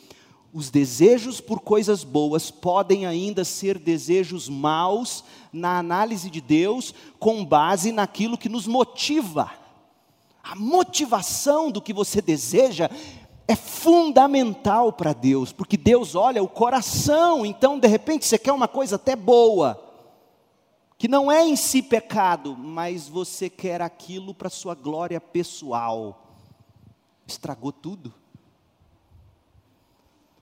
os 0.54 0.70
desejos 0.70 1.40
por 1.40 1.58
coisas 1.58 2.04
boas 2.04 2.48
podem 2.48 3.06
ainda 3.06 3.44
ser 3.44 3.76
desejos 3.76 4.48
maus 4.48 5.24
na 5.52 5.78
análise 5.78 6.30
de 6.30 6.40
Deus, 6.40 6.94
com 7.18 7.44
base 7.44 7.90
naquilo 7.90 8.38
que 8.38 8.48
nos 8.48 8.64
motiva. 8.64 9.50
A 10.40 10.54
motivação 10.54 11.72
do 11.72 11.82
que 11.82 11.92
você 11.92 12.22
deseja 12.22 12.88
é 13.48 13.56
fundamental 13.56 14.92
para 14.92 15.12
Deus, 15.12 15.52
porque 15.52 15.76
Deus 15.76 16.14
olha 16.14 16.40
o 16.40 16.48
coração, 16.48 17.44
então 17.44 17.76
de 17.76 17.88
repente 17.88 18.24
você 18.24 18.38
quer 18.38 18.52
uma 18.52 18.68
coisa 18.68 18.94
até 18.94 19.16
boa, 19.16 19.82
que 20.96 21.08
não 21.08 21.32
é 21.32 21.44
em 21.44 21.56
si 21.56 21.82
pecado, 21.82 22.56
mas 22.56 23.08
você 23.08 23.50
quer 23.50 23.82
aquilo 23.82 24.32
para 24.32 24.48
sua 24.48 24.76
glória 24.76 25.20
pessoal. 25.20 26.30
Estragou 27.26 27.72
tudo. 27.72 28.14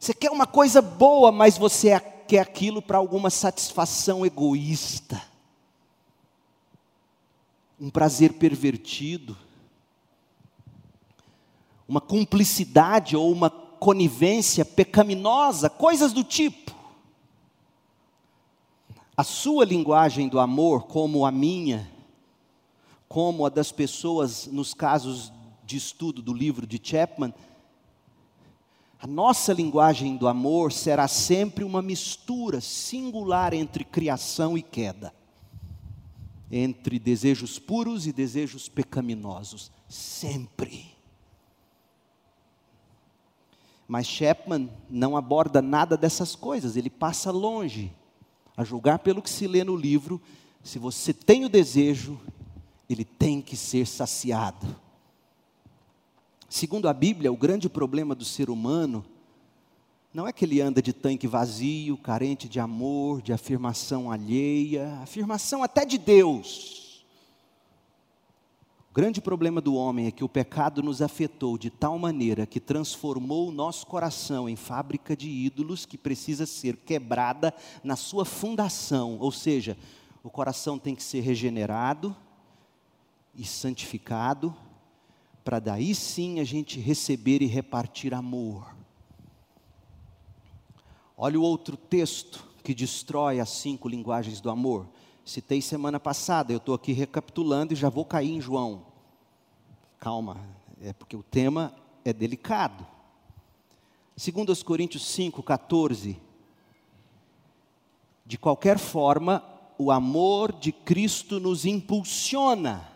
Você 0.03 0.13
quer 0.13 0.33
uma 0.33 0.49
coisa 0.49 0.83
boa, 0.83 1.31
mas 1.31 1.57
você 1.57 1.97
quer 2.27 2.41
aquilo 2.41 2.83
para 2.83 2.99
alguma 2.99 3.31
satisfação 3.31 4.27
egoísta. 4.27 5.23
Um 7.81 7.89
prazer 7.89 8.33
pervertido. 8.33 9.37
Uma 11.87 12.01
cumplicidade 12.01 13.17
ou 13.17 13.31
uma 13.31 13.49
conivência 13.49 14.65
pecaminosa, 14.65 15.71
coisas 15.71 16.13
do 16.13 16.25
tipo. 16.25 16.75
A 19.17 19.23
sua 19.23 19.65
linguagem 19.65 20.29
do 20.29 20.41
amor, 20.41 20.89
como 20.89 21.25
a 21.25 21.31
minha, 21.31 21.89
como 23.09 23.47
a 23.47 23.49
das 23.49 23.71
pessoas 23.71 24.49
nos 24.49 24.75
casos 24.75 25.33
de 25.65 25.77
estudo 25.77 26.21
do 26.21 26.35
livro 26.35 26.67
de 26.67 26.81
Chapman, 26.83 27.33
a 29.03 29.07
nossa 29.09 29.53
linguagem 29.53 30.17
do 30.17 30.29
amor 30.29 30.71
será 30.71 31.09
sempre 31.09 31.65
uma 31.65 31.83
mistura 31.83 32.61
singular 32.61 33.53
entre 33.53 33.83
criação 33.83 34.57
e 34.57 34.63
queda, 34.63 35.13
entre 36.49 37.01
desejos 37.01 37.59
puros 37.59 38.07
e 38.07 38.13
desejos 38.13 38.69
pecaminosos, 38.69 39.73
sempre. 39.89 40.87
Mas 43.89 44.07
Chapman 44.07 44.71
não 44.89 45.17
aborda 45.17 45.61
nada 45.61 45.97
dessas 45.97 46.37
coisas, 46.37 46.77
ele 46.77 46.89
passa 46.89 47.33
longe, 47.33 47.93
a 48.57 48.63
julgar 48.63 49.01
pelo 49.01 49.21
que 49.21 49.31
se 49.31 49.49
lê 49.49 49.65
no 49.65 49.75
livro. 49.75 50.23
Se 50.63 50.79
você 50.79 51.13
tem 51.13 51.45
o 51.45 51.49
desejo, 51.49 52.21
ele 52.89 53.05
tem 53.05 53.43
que 53.43 53.57
ser 53.57 53.85
saciado. 53.85 54.77
Segundo 56.55 56.87
a 56.87 56.93
Bíblia, 56.93 57.33
o 57.33 57.37
grande 57.37 57.67
problema 57.67 58.15
do 58.15 58.27
ser 58.27 58.51
humano 58.51 59.03
não 60.13 60.29
é 60.29 60.33
que 60.35 60.45
ele 60.45 60.61
anda 60.61 60.83
de 60.83 60.93
tanque 60.93 61.27
vazio, 61.27 61.97
carente 61.97 62.47
de 62.47 62.61
amor, 62.61 63.23
de 63.23 63.33
afirmação 63.33 64.11
alheia, 64.11 64.99
afirmação 65.03 65.63
até 65.63 65.87
de 65.87 65.97
Deus. 65.97 67.07
O 68.91 68.93
grande 68.93 69.19
problema 69.19 69.63
do 69.63 69.75
homem 69.75 70.09
é 70.09 70.11
que 70.11 70.23
o 70.23 70.29
pecado 70.29 70.83
nos 70.83 71.01
afetou 71.01 71.57
de 71.57 71.71
tal 71.71 71.99
maneira 71.99 72.45
que 72.45 72.61
transformou 72.61 73.49
o 73.49 73.53
nosso 73.53 73.87
coração 73.87 74.47
em 74.47 74.55
fábrica 74.55 75.17
de 75.17 75.31
ídolos 75.31 75.87
que 75.87 75.97
precisa 75.97 76.45
ser 76.45 76.77
quebrada 76.77 77.55
na 77.83 77.97
sua 77.97 78.27
fundação, 78.27 79.17
ou 79.19 79.33
seja, 79.33 79.75
o 80.23 80.29
coração 80.29 80.79
tem 80.79 80.95
que 80.95 81.03
ser 81.03 81.21
regenerado 81.21 82.15
e 83.35 83.43
santificado 83.43 84.55
para 85.45 85.59
daí 85.59 85.95
sim 85.95 86.41
a 86.41 86.45
gente 86.45 86.79
receber 86.79 87.43
e 87.43 87.47
repartir 87.47 88.15
amor. 88.15 88.75
Olha 91.17 91.39
o 91.39 91.43
outro 91.43 91.77
texto 91.77 92.49
que 92.63 92.75
destrói 92.75 93.41
as 93.41 93.51
cinco 93.51 93.89
linguagens 93.89 94.41
do 94.41 94.51
amor. 94.51 94.89
Citei 95.25 95.61
semana 95.61 96.01
passada, 96.01 96.53
eu 96.53 96.57
estou 96.57 96.75
aqui 96.75 96.93
recapitulando 96.93 97.73
e 97.73 97.77
já 97.77 97.89
vou 97.89 98.05
cair 98.05 98.31
em 98.31 98.41
João. 98.41 98.87
Calma, 99.99 100.41
é 100.81 100.93
porque 100.93 101.17
o 101.17 101.23
tema 101.23 101.75
é 102.05 102.13
delicado. 102.13 102.87
Segundo 104.17 104.51
os 104.51 104.63
Coríntios 104.63 105.07
5, 105.07 105.43
14. 105.43 106.21
De 108.25 108.39
qualquer 108.39 108.79
forma, 108.79 109.45
o 109.79 109.91
amor 109.91 110.53
de 110.53 110.71
Cristo 110.71 111.41
nos 111.41 111.65
impulsiona 111.65 112.92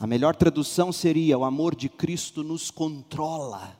a 0.00 0.06
melhor 0.06 0.36
tradução 0.36 0.92
seria: 0.92 1.38
o 1.38 1.44
amor 1.44 1.74
de 1.74 1.88
Cristo 1.88 2.44
nos 2.44 2.70
controla. 2.70 3.76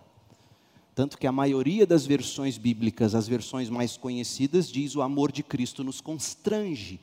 Tanto 0.95 1.17
que 1.17 1.29
a 1.29 1.33
maioria 1.33 1.87
das 1.87 2.05
versões 2.05 2.59
bíblicas, 2.59 3.15
as 3.15 3.29
versões 3.29 3.71
mais 3.71 3.97
conhecidas, 3.97 4.69
diz 4.69 4.97
o 4.97 5.03
amor 5.03 5.31
de 5.31 5.45
Cristo 5.45 5.85
nos 5.85 6.01
constrange. 6.01 6.99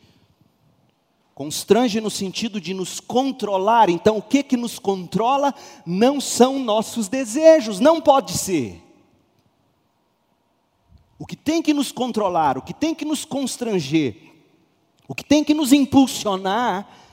Constrange 1.34 2.02
no 2.02 2.10
sentido 2.10 2.60
de 2.60 2.74
nos 2.74 3.00
controlar. 3.00 3.90
Então, 3.90 4.18
o 4.18 4.22
que 4.22 4.44
que 4.44 4.58
nos 4.58 4.80
controla 4.80 5.54
não 5.86 6.20
são 6.20 6.60
nossos 6.60 7.08
desejos, 7.08 7.80
não 7.80 8.02
pode 8.02 8.38
ser. 8.38 8.82
O 11.18 11.26
que 11.26 11.38
tem 11.38 11.62
que 11.62 11.74
nos 11.74 11.92
controlar, 11.92 12.58
o 12.58 12.62
que 12.62 12.74
tem 12.74 12.94
que 12.94 13.06
nos 13.06 13.24
constranger, 13.24 14.18
o 15.08 15.16
que 15.16 15.24
tem 15.24 15.42
que 15.42 15.54
nos 15.54 15.72
impulsionar 15.72 17.05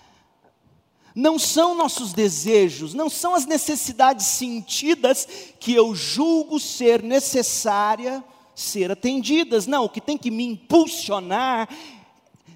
não 1.15 1.39
são 1.39 1.75
nossos 1.75 2.13
desejos, 2.13 2.95
não 2.95 3.11
são 3.11 3.35
as 3.35 3.47
necessidades 3.47 4.27
sentidas 4.27 5.27
que 5.61 5.75
eu 5.75 5.95
julgo 5.95 6.59
ser 6.59 7.03
necessária 7.03 8.25
ser 8.55 8.91
atendidas. 8.91 9.67
Não, 9.67 9.85
o 9.85 9.89
que 9.89 10.01
tem 10.01 10.17
que 10.17 10.31
me 10.31 10.45
impulsionar 10.45 11.69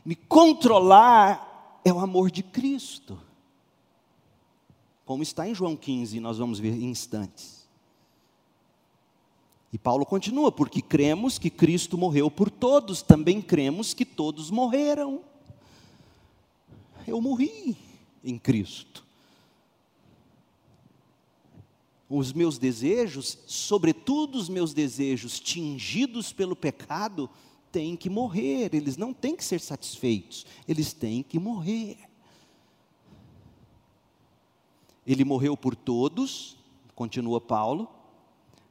me 0.06 0.14
controlar 0.14 1.80
é 1.84 1.92
o 1.92 1.98
amor 1.98 2.30
de 2.30 2.40
Cristo. 2.40 3.18
Como 5.04 5.20
está 5.20 5.48
em 5.48 5.54
João 5.54 5.74
15, 5.74 6.20
nós 6.20 6.38
vamos 6.38 6.60
ver 6.60 6.74
em 6.74 6.84
instantes. 6.84 7.66
E 9.72 9.78
Paulo 9.78 10.06
continua, 10.06 10.52
porque 10.52 10.80
cremos 10.80 11.40
que 11.40 11.50
Cristo 11.50 11.98
morreu 11.98 12.30
por 12.30 12.50
todos, 12.50 13.02
também 13.02 13.42
cremos 13.42 13.92
que 13.92 14.04
todos 14.04 14.48
morreram. 14.48 15.22
Eu 17.04 17.20
morri 17.20 17.76
em 18.26 18.38
Cristo. 18.38 19.06
Os 22.08 22.32
meus 22.32 22.58
desejos, 22.58 23.38
sobretudo 23.46 24.36
os 24.36 24.48
meus 24.48 24.74
desejos 24.74 25.40
tingidos 25.40 26.32
pelo 26.32 26.54
pecado, 26.54 27.30
têm 27.72 27.96
que 27.96 28.10
morrer, 28.10 28.74
eles 28.74 28.96
não 28.96 29.12
têm 29.12 29.34
que 29.34 29.44
ser 29.44 29.60
satisfeitos, 29.60 30.46
eles 30.68 30.92
têm 30.92 31.22
que 31.22 31.38
morrer. 31.38 31.98
Ele 35.06 35.24
morreu 35.24 35.56
por 35.56 35.74
todos, 35.74 36.56
continua 36.94 37.40
Paulo, 37.40 37.88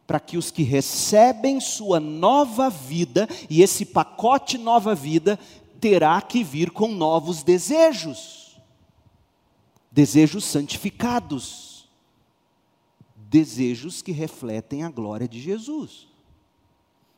para 0.06 0.20
que 0.20 0.38
os 0.38 0.52
que 0.52 0.64
recebem 0.64 1.60
sua 1.60 2.00
nova 2.00 2.70
vida, 2.70 3.28
e 3.50 3.62
esse 3.62 3.86
pacote 3.86 4.58
nova 4.58 4.94
vida 4.94 5.40
terá 5.80 6.22
que 6.22 6.44
vir 6.44 6.72
com 6.72 6.90
novos 6.90 7.44
desejos, 7.44 8.45
desejos 9.96 10.44
santificados 10.44 11.88
desejos 13.16 14.02
que 14.02 14.12
refletem 14.12 14.84
a 14.84 14.90
glória 14.90 15.26
de 15.28 15.40
Jesus. 15.40 16.08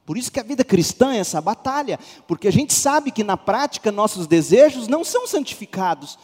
Por 0.05 0.15
isso 0.15 0.31
que 0.31 0.39
a 0.39 0.43
vida 0.43 0.63
cristã 0.63 1.11
é 1.13 1.17
essa 1.17 1.41
batalha, 1.41 1.99
porque 2.27 2.47
a 2.47 2.51
gente 2.51 2.73
sabe 2.73 3.11
que 3.11 3.23
na 3.23 3.35
prática 3.35 3.91
nossos 3.91 4.27
desejos 4.27 4.87
não 4.87 5.03
são 5.03 5.25
santificados. 5.25 6.17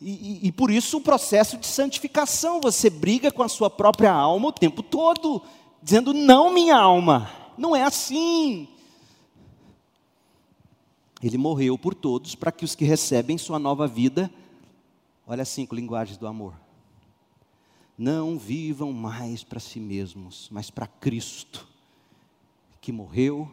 E, 0.00 0.10
e, 0.10 0.48
e, 0.48 0.52
por 0.52 0.70
isso 0.70 0.98
o 0.98 1.00
processo 1.00 1.56
de 1.56 1.66
santificação, 1.66 2.60
você 2.60 2.90
briga 2.90 3.30
com 3.30 3.42
a 3.42 3.48
sua 3.48 3.70
própria 3.70 4.12
alma 4.12 4.48
o 4.48 4.52
tempo 4.52 4.82
todo, 4.82 5.40
dizendo: 5.82 6.12
não, 6.12 6.52
minha 6.52 6.76
alma, 6.76 7.30
não 7.56 7.74
é 7.74 7.82
assim. 7.82 8.68
Ele 11.22 11.38
morreu 11.38 11.78
por 11.78 11.94
todos 11.94 12.34
para 12.34 12.52
que 12.52 12.64
os 12.64 12.74
que 12.74 12.84
recebem 12.84 13.38
sua 13.38 13.58
nova 13.58 13.86
vida, 13.86 14.30
olha 15.26 15.44
cinco 15.44 15.74
linguagens 15.74 16.16
do 16.16 16.26
amor, 16.26 16.54
não 17.98 18.38
vivam 18.38 18.92
mais 18.92 19.42
para 19.42 19.58
si 19.58 19.80
mesmos, 19.80 20.48
mas 20.50 20.70
para 20.70 20.86
Cristo, 20.86 21.66
que 22.80 22.92
morreu 22.92 23.50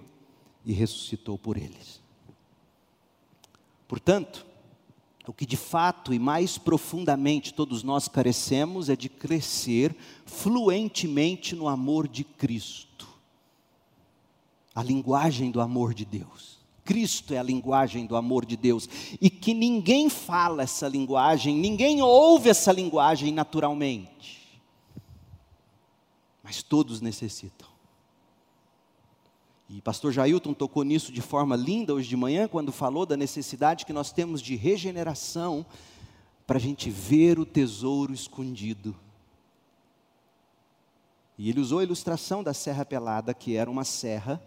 e 0.66 0.74
ressuscitou 0.74 1.38
por 1.38 1.58
eles. 1.58 2.02
Portanto, 3.88 4.46
o 5.26 5.34
que 5.34 5.46
de 5.46 5.56
fato 5.56 6.14
e 6.14 6.20
mais 6.20 6.58
profundamente 6.58 7.54
todos 7.54 7.82
nós 7.82 8.08
carecemos 8.08 8.90
é 8.90 8.96
de 8.96 9.08
crescer 9.08 9.96
fluentemente 10.26 11.56
no 11.56 11.68
amor 11.68 12.08
de 12.08 12.24
Cristo, 12.24 13.08
a 14.76 14.84
linguagem 14.84 15.50
do 15.50 15.62
amor 15.62 15.94
de 15.94 16.04
Deus. 16.04 16.53
Cristo 16.84 17.34
é 17.34 17.38
a 17.38 17.43
linguagem 17.43 18.06
do 18.06 18.15
amor 18.15 18.46
de 18.46 18.58
Deus 18.58 18.89
e 19.19 19.30
que 19.30 19.54
ninguém 19.54 20.10
fala 20.10 20.63
essa 20.63 20.88
linguagem, 20.88 21.56
ninguém 21.56 22.02
ouve 22.02 22.50
essa 22.50 22.72
linguagem 22.72 23.32
naturalmente. 23.32 24.62
Mas 26.43 26.62
todos 26.62 27.00
necessitam. 27.00 27.67
E 29.69 29.82
pastor 29.82 30.12
Jailton 30.12 30.54
tocou 30.54 30.84
nisso 30.84 31.12
de 31.12 31.22
forma 31.22 31.56
linda 31.56 31.93
hoje 31.93 32.10
de 32.10 32.17
manhã, 32.17 32.48
quando 32.48 32.72
falou 32.72 33.06
da 33.06 33.17
necessidade 33.17 33.86
que 33.86 33.93
nós 33.93 34.12
temos 34.12 34.41
de 34.41 34.56
regeneração 34.56 35.65
para 36.46 36.58
a 36.58 36.62
gente 36.62 36.89
ver 36.89 37.39
o 37.39 37.46
tesouro 37.46 38.13
escondido. 38.13 38.96
E 41.38 41.50
ele 41.50 41.60
usou 41.60 41.80
a 41.80 41.84
ilustração 41.84 42.43
da 42.43 42.54
Serra 42.54 42.86
Pelada, 42.86 43.34
que 43.34 43.56
era 43.56 43.72
uma 43.72 43.84
serra 43.84 44.39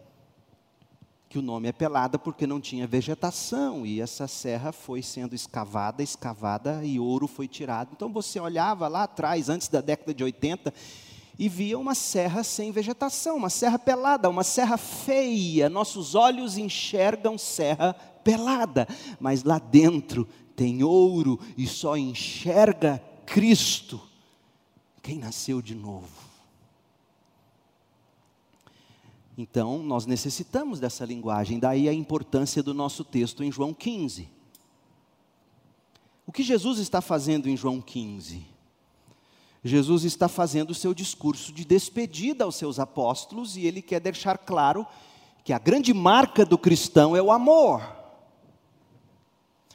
que 1.28 1.38
o 1.38 1.42
nome 1.42 1.68
é 1.68 1.72
pelada 1.72 2.18
porque 2.18 2.46
não 2.46 2.60
tinha 2.60 2.86
vegetação, 2.86 3.84
e 3.84 4.00
essa 4.00 4.28
serra 4.28 4.72
foi 4.72 5.02
sendo 5.02 5.34
escavada, 5.34 6.02
escavada, 6.02 6.84
e 6.84 7.00
ouro 7.00 7.26
foi 7.26 7.48
tirado. 7.48 7.90
Então 7.92 8.12
você 8.12 8.38
olhava 8.38 8.86
lá 8.88 9.02
atrás, 9.04 9.48
antes 9.48 9.68
da 9.68 9.80
década 9.80 10.14
de 10.14 10.22
80, 10.22 10.72
e 11.38 11.48
via 11.48 11.78
uma 11.78 11.94
serra 11.94 12.42
sem 12.42 12.70
vegetação, 12.70 13.36
uma 13.36 13.50
serra 13.50 13.78
pelada, 13.78 14.30
uma 14.30 14.44
serra 14.44 14.78
feia. 14.78 15.68
Nossos 15.68 16.14
olhos 16.14 16.56
enxergam 16.56 17.36
serra 17.36 17.92
pelada, 18.24 18.88
mas 19.20 19.42
lá 19.42 19.58
dentro 19.58 20.26
tem 20.54 20.82
ouro 20.82 21.38
e 21.56 21.66
só 21.66 21.96
enxerga 21.96 23.02
Cristo, 23.26 24.00
quem 25.02 25.18
nasceu 25.18 25.60
de 25.60 25.74
novo. 25.74 26.25
Então, 29.38 29.82
nós 29.82 30.06
necessitamos 30.06 30.80
dessa 30.80 31.04
linguagem, 31.04 31.58
daí 31.58 31.88
a 31.88 31.92
importância 31.92 32.62
do 32.62 32.72
nosso 32.72 33.04
texto 33.04 33.44
em 33.44 33.52
João 33.52 33.74
15. 33.74 34.28
O 36.26 36.32
que 36.32 36.42
Jesus 36.42 36.78
está 36.78 37.00
fazendo 37.00 37.48
em 37.48 37.56
João 37.56 37.80
15? 37.80 38.46
Jesus 39.62 40.04
está 40.04 40.28
fazendo 40.28 40.70
o 40.70 40.74
seu 40.74 40.94
discurso 40.94 41.52
de 41.52 41.64
despedida 41.64 42.44
aos 42.44 42.56
seus 42.56 42.78
apóstolos 42.78 43.56
e 43.56 43.66
ele 43.66 43.82
quer 43.82 44.00
deixar 44.00 44.38
claro 44.38 44.86
que 45.44 45.52
a 45.52 45.58
grande 45.58 45.92
marca 45.92 46.44
do 46.44 46.56
cristão 46.56 47.14
é 47.14 47.22
o 47.22 47.30
amor. 47.30 47.95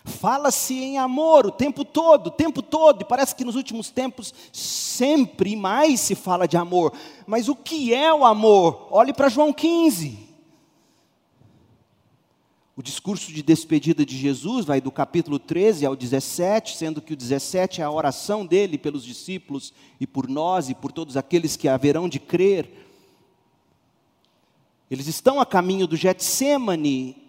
Fala-se 0.04 0.74
em 0.74 0.98
amor 0.98 1.46
o 1.46 1.52
tempo 1.52 1.86
todo, 1.86 2.28
o 2.28 2.32
tempo 2.32 2.62
todo, 2.62 3.02
e 3.02 3.06
parece 3.06 3.36
que 3.36 3.46
nos 3.46 3.56
últimos 3.56 3.92
tempos 3.92 4.34
sempre 4.52 5.56
mais 5.56 6.00
se 6.00 6.16
fala 6.16 6.48
de 6.48 6.58
amor. 6.58 6.92
Mas 7.28 7.48
o 7.48 7.56
que 7.56 7.94
é 7.94 8.12
o 8.12 8.26
amor? 8.26 8.88
Olhe 8.90 9.14
para 9.14 9.30
João 9.30 9.54
15. 9.54 10.32
O 12.76 12.82
discurso 12.82 13.32
de 13.32 13.44
despedida 13.44 14.04
de 14.04 14.18
Jesus 14.18 14.66
vai 14.66 14.82
do 14.82 14.92
capítulo 14.92 15.38
13 15.38 15.86
ao 15.86 15.96
17, 15.96 16.76
sendo 16.76 17.00
que 17.00 17.14
o 17.14 17.18
17 17.18 17.80
é 17.80 17.84
a 17.84 17.92
oração 17.92 18.44
dele 18.44 18.80
pelos 18.80 19.06
discípulos 19.06 19.72
e 20.00 20.08
por 20.08 20.28
nós 20.28 20.68
e 20.68 20.74
por 20.74 20.92
todos 20.92 21.16
aqueles 21.16 21.56
que 21.56 21.68
haverão 21.68 22.10
de 22.10 22.20
crer. 22.20 22.88
Eles 24.90 25.06
estão 25.06 25.40
a 25.40 25.46
caminho 25.46 25.86
do 25.86 25.96
Getsemane 25.96 27.21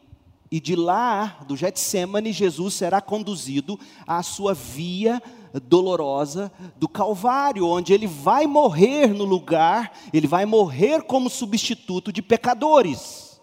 e 0.53 0.61
de 0.61 0.77
lá, 0.77 1.39
do 1.49 1.57
Getsemane, 1.57 2.31
Jesus 2.31 2.75
será 2.75 3.01
conduzido 3.01 3.81
à 4.07 4.23
sua 4.23 4.53
via 4.53 5.23
dolorosa 5.67 6.53
do 6.77 6.87
Calvário, 6.87 7.67
onde 7.67 7.95
ele 7.95 8.07
vai 8.07 8.47
morrer 8.47 9.15
no 9.15 9.25
lugar, 9.25 9.99
ele 10.13 10.27
vai 10.27 10.45
morrer 10.45 11.05
como 11.05 11.31
substituto 11.31 12.13
de 12.13 12.21
pecadores. 12.21 13.41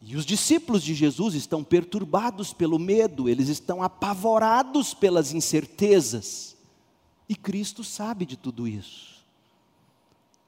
E 0.00 0.16
os 0.16 0.24
discípulos 0.24 0.82
de 0.82 0.94
Jesus 0.94 1.34
estão 1.34 1.62
perturbados 1.62 2.54
pelo 2.54 2.78
medo, 2.78 3.28
eles 3.28 3.50
estão 3.50 3.82
apavorados 3.82 4.94
pelas 4.94 5.34
incertezas. 5.34 6.56
E 7.28 7.36
Cristo 7.36 7.84
sabe 7.84 8.24
de 8.24 8.38
tudo 8.38 8.66
isso. 8.66 9.17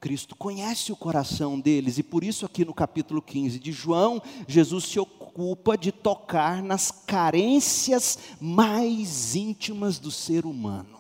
Cristo 0.00 0.34
conhece 0.34 0.90
o 0.90 0.96
coração 0.96 1.60
deles 1.60 1.98
e 1.98 2.02
por 2.02 2.24
isso, 2.24 2.46
aqui 2.46 2.64
no 2.64 2.72
capítulo 2.72 3.20
15 3.20 3.58
de 3.58 3.70
João, 3.70 4.22
Jesus 4.48 4.84
se 4.84 4.98
ocupa 4.98 5.76
de 5.76 5.92
tocar 5.92 6.62
nas 6.62 6.90
carências 6.90 8.18
mais 8.40 9.36
íntimas 9.36 9.98
do 9.98 10.10
ser 10.10 10.46
humano. 10.46 10.98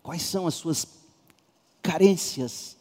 Quais 0.00 0.22
são 0.22 0.46
as 0.46 0.54
suas 0.54 0.86
carências 1.82 2.76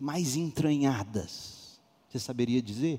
mais 0.00 0.34
entranhadas? 0.34 1.78
Você 2.08 2.18
saberia 2.18 2.62
dizer? 2.62 2.98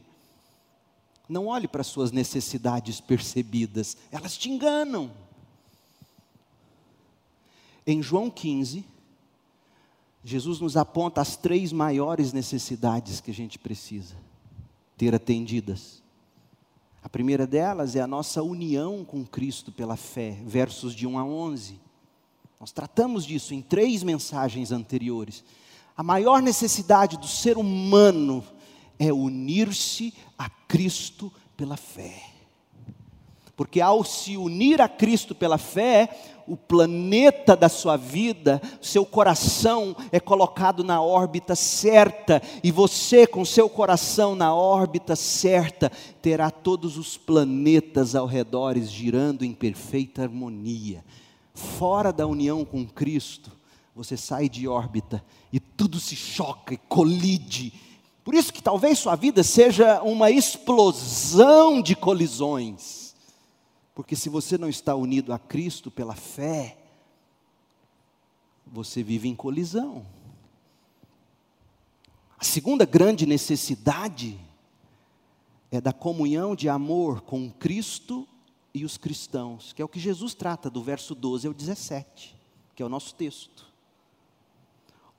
Não 1.27 1.47
olhe 1.47 1.67
para 1.67 1.81
as 1.81 1.87
suas 1.87 2.11
necessidades 2.11 3.01
percebidas, 3.01 3.97
elas 4.11 4.37
te 4.37 4.49
enganam. 4.49 5.11
Em 7.85 8.01
João 8.03 8.29
15, 8.29 8.85
Jesus 10.23 10.59
nos 10.59 10.75
aponta 10.75 11.21
as 11.21 11.35
três 11.35 11.71
maiores 11.71 12.33
necessidades 12.33 13.21
que 13.21 13.31
a 13.31 13.33
gente 13.33 13.57
precisa 13.57 14.15
ter 14.97 15.15
atendidas. 15.15 16.03
A 17.01 17.07
primeira 17.07 17.47
delas 17.47 17.95
é 17.95 18.01
a 18.01 18.07
nossa 18.07 18.43
união 18.43 19.05
com 19.05 19.25
Cristo 19.25 19.71
pela 19.71 19.95
fé, 19.95 20.37
versos 20.45 20.93
de 20.93 21.07
1 21.07 21.17
a 21.17 21.23
11. 21.23 21.79
Nós 22.59 22.71
tratamos 22.73 23.25
disso 23.25 23.53
em 23.53 23.61
três 23.61 24.03
mensagens 24.03 24.71
anteriores. 24.71 25.43
A 25.95 26.03
maior 26.03 26.41
necessidade 26.41 27.17
do 27.17 27.27
ser 27.27 27.57
humano 27.57 28.43
é 28.97 29.13
unir-se 29.13 30.13
a 30.37 30.49
Cristo 30.49 31.31
pela 31.55 31.77
fé. 31.77 32.38
Porque 33.59 33.81
ao 33.81 34.05
se 34.05 34.37
unir 34.37 34.79
a 34.79 34.87
Cristo 34.87 35.35
pela 35.35 35.57
fé, 35.57 36.17
o 36.47 36.55
planeta 36.55 37.57
da 37.57 37.67
sua 37.67 37.97
vida, 37.97 38.61
seu 38.81 39.05
coração 39.05 39.93
é 40.13 40.17
colocado 40.17 40.81
na 40.81 41.01
órbita 41.01 41.55
certa, 41.55 42.41
e 42.63 42.71
você, 42.71 43.27
com 43.27 43.43
seu 43.43 43.67
coração 43.67 44.33
na 44.33 44.55
órbita 44.55 45.13
certa, 45.13 45.91
terá 46.21 46.49
todos 46.49 46.97
os 46.97 47.17
planetas 47.17 48.15
ao 48.15 48.25
redor 48.25 48.77
girando 48.77 49.43
em 49.43 49.51
perfeita 49.51 50.21
harmonia. 50.21 51.03
Fora 51.53 52.13
da 52.13 52.25
união 52.25 52.63
com 52.63 52.87
Cristo, 52.87 53.51
você 53.93 54.15
sai 54.15 54.47
de 54.47 54.69
órbita 54.69 55.21
e 55.51 55.59
tudo 55.59 55.99
se 55.99 56.15
choca 56.15 56.75
e 56.75 56.77
colide. 56.87 57.73
Por 58.23 58.33
isso 58.35 58.53
que 58.53 58.63
talvez 58.63 58.99
sua 58.99 59.17
vida 59.17 59.43
seja 59.43 60.01
uma 60.01 60.31
explosão 60.31 61.81
de 61.81 61.93
colisões 61.93 63.08
porque 63.99 64.15
se 64.15 64.29
você 64.29 64.57
não 64.57 64.69
está 64.69 64.95
unido 64.95 65.33
a 65.33 65.37
Cristo 65.37 65.91
pela 65.91 66.15
fé, 66.15 66.77
você 68.65 69.03
vive 69.03 69.27
em 69.27 69.35
colisão. 69.35 70.05
A 72.37 72.45
segunda 72.45 72.85
grande 72.85 73.25
necessidade 73.25 74.39
é 75.69 75.81
da 75.81 75.91
comunhão 75.91 76.55
de 76.55 76.69
amor 76.69 77.19
com 77.23 77.51
Cristo 77.51 78.25
e 78.73 78.85
os 78.85 78.95
cristãos, 78.95 79.73
que 79.73 79.81
é 79.81 79.85
o 79.85 79.89
que 79.89 79.99
Jesus 79.99 80.33
trata 80.33 80.69
do 80.69 80.81
verso 80.81 81.13
12 81.13 81.47
ao 81.47 81.53
17, 81.53 82.37
que 82.77 82.81
é 82.81 82.85
o 82.85 82.89
nosso 82.89 83.13
texto. 83.15 83.65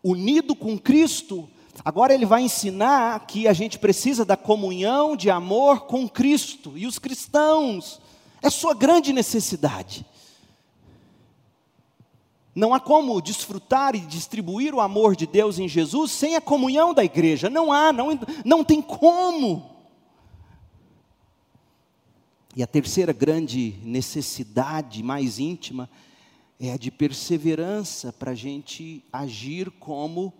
Unido 0.03 0.57
com 0.57 0.79
Cristo, 0.79 1.47
agora 1.85 2.15
ele 2.15 2.25
vai 2.25 2.41
ensinar 2.41 3.27
que 3.27 3.47
a 3.47 3.53
gente 3.53 3.79
precisa 3.79 4.25
da 4.25 4.39
comunhão 4.39 5.15
de 5.15 5.29
amor 5.29 5.81
com 5.81 6.09
Cristo 6.09 6.79
e 6.79 6.87
os 6.87 6.99
cristãos. 6.99 8.01
É 8.43 8.49
sua 8.51 8.75
grande 8.75 9.13
necessidade. 9.13 10.07
Não 12.55 12.75
há 12.75 12.81
como 12.81 13.21
desfrutar 13.21 13.95
e 13.95 14.01
distribuir 14.01 14.75
o 14.75 14.81
amor 14.81 15.15
de 15.15 15.27
Deus 15.27 15.59
em 15.59 15.69
Jesus 15.69 16.11
sem 16.11 16.37
a 16.37 16.41
comunhão 16.41 16.93
da 16.93 17.05
igreja. 17.05 17.49
Não 17.49 17.73
há, 17.73 17.93
não, 17.93 18.19
não 18.45 18.65
tem 18.65 18.83
como. 18.83 19.71
E 22.55 22.63
a 22.63 22.67
terceira 22.67 23.13
grande 23.13 23.77
necessidade, 23.85 25.03
mais 25.03 25.39
íntima, 25.39 25.89
é 26.59 26.73
a 26.73 26.77
de 26.77 26.91
perseverança 26.91 28.13
para 28.13 28.33
a 28.33 28.35
gente 28.35 29.05
agir 29.13 29.71
como 29.71 30.33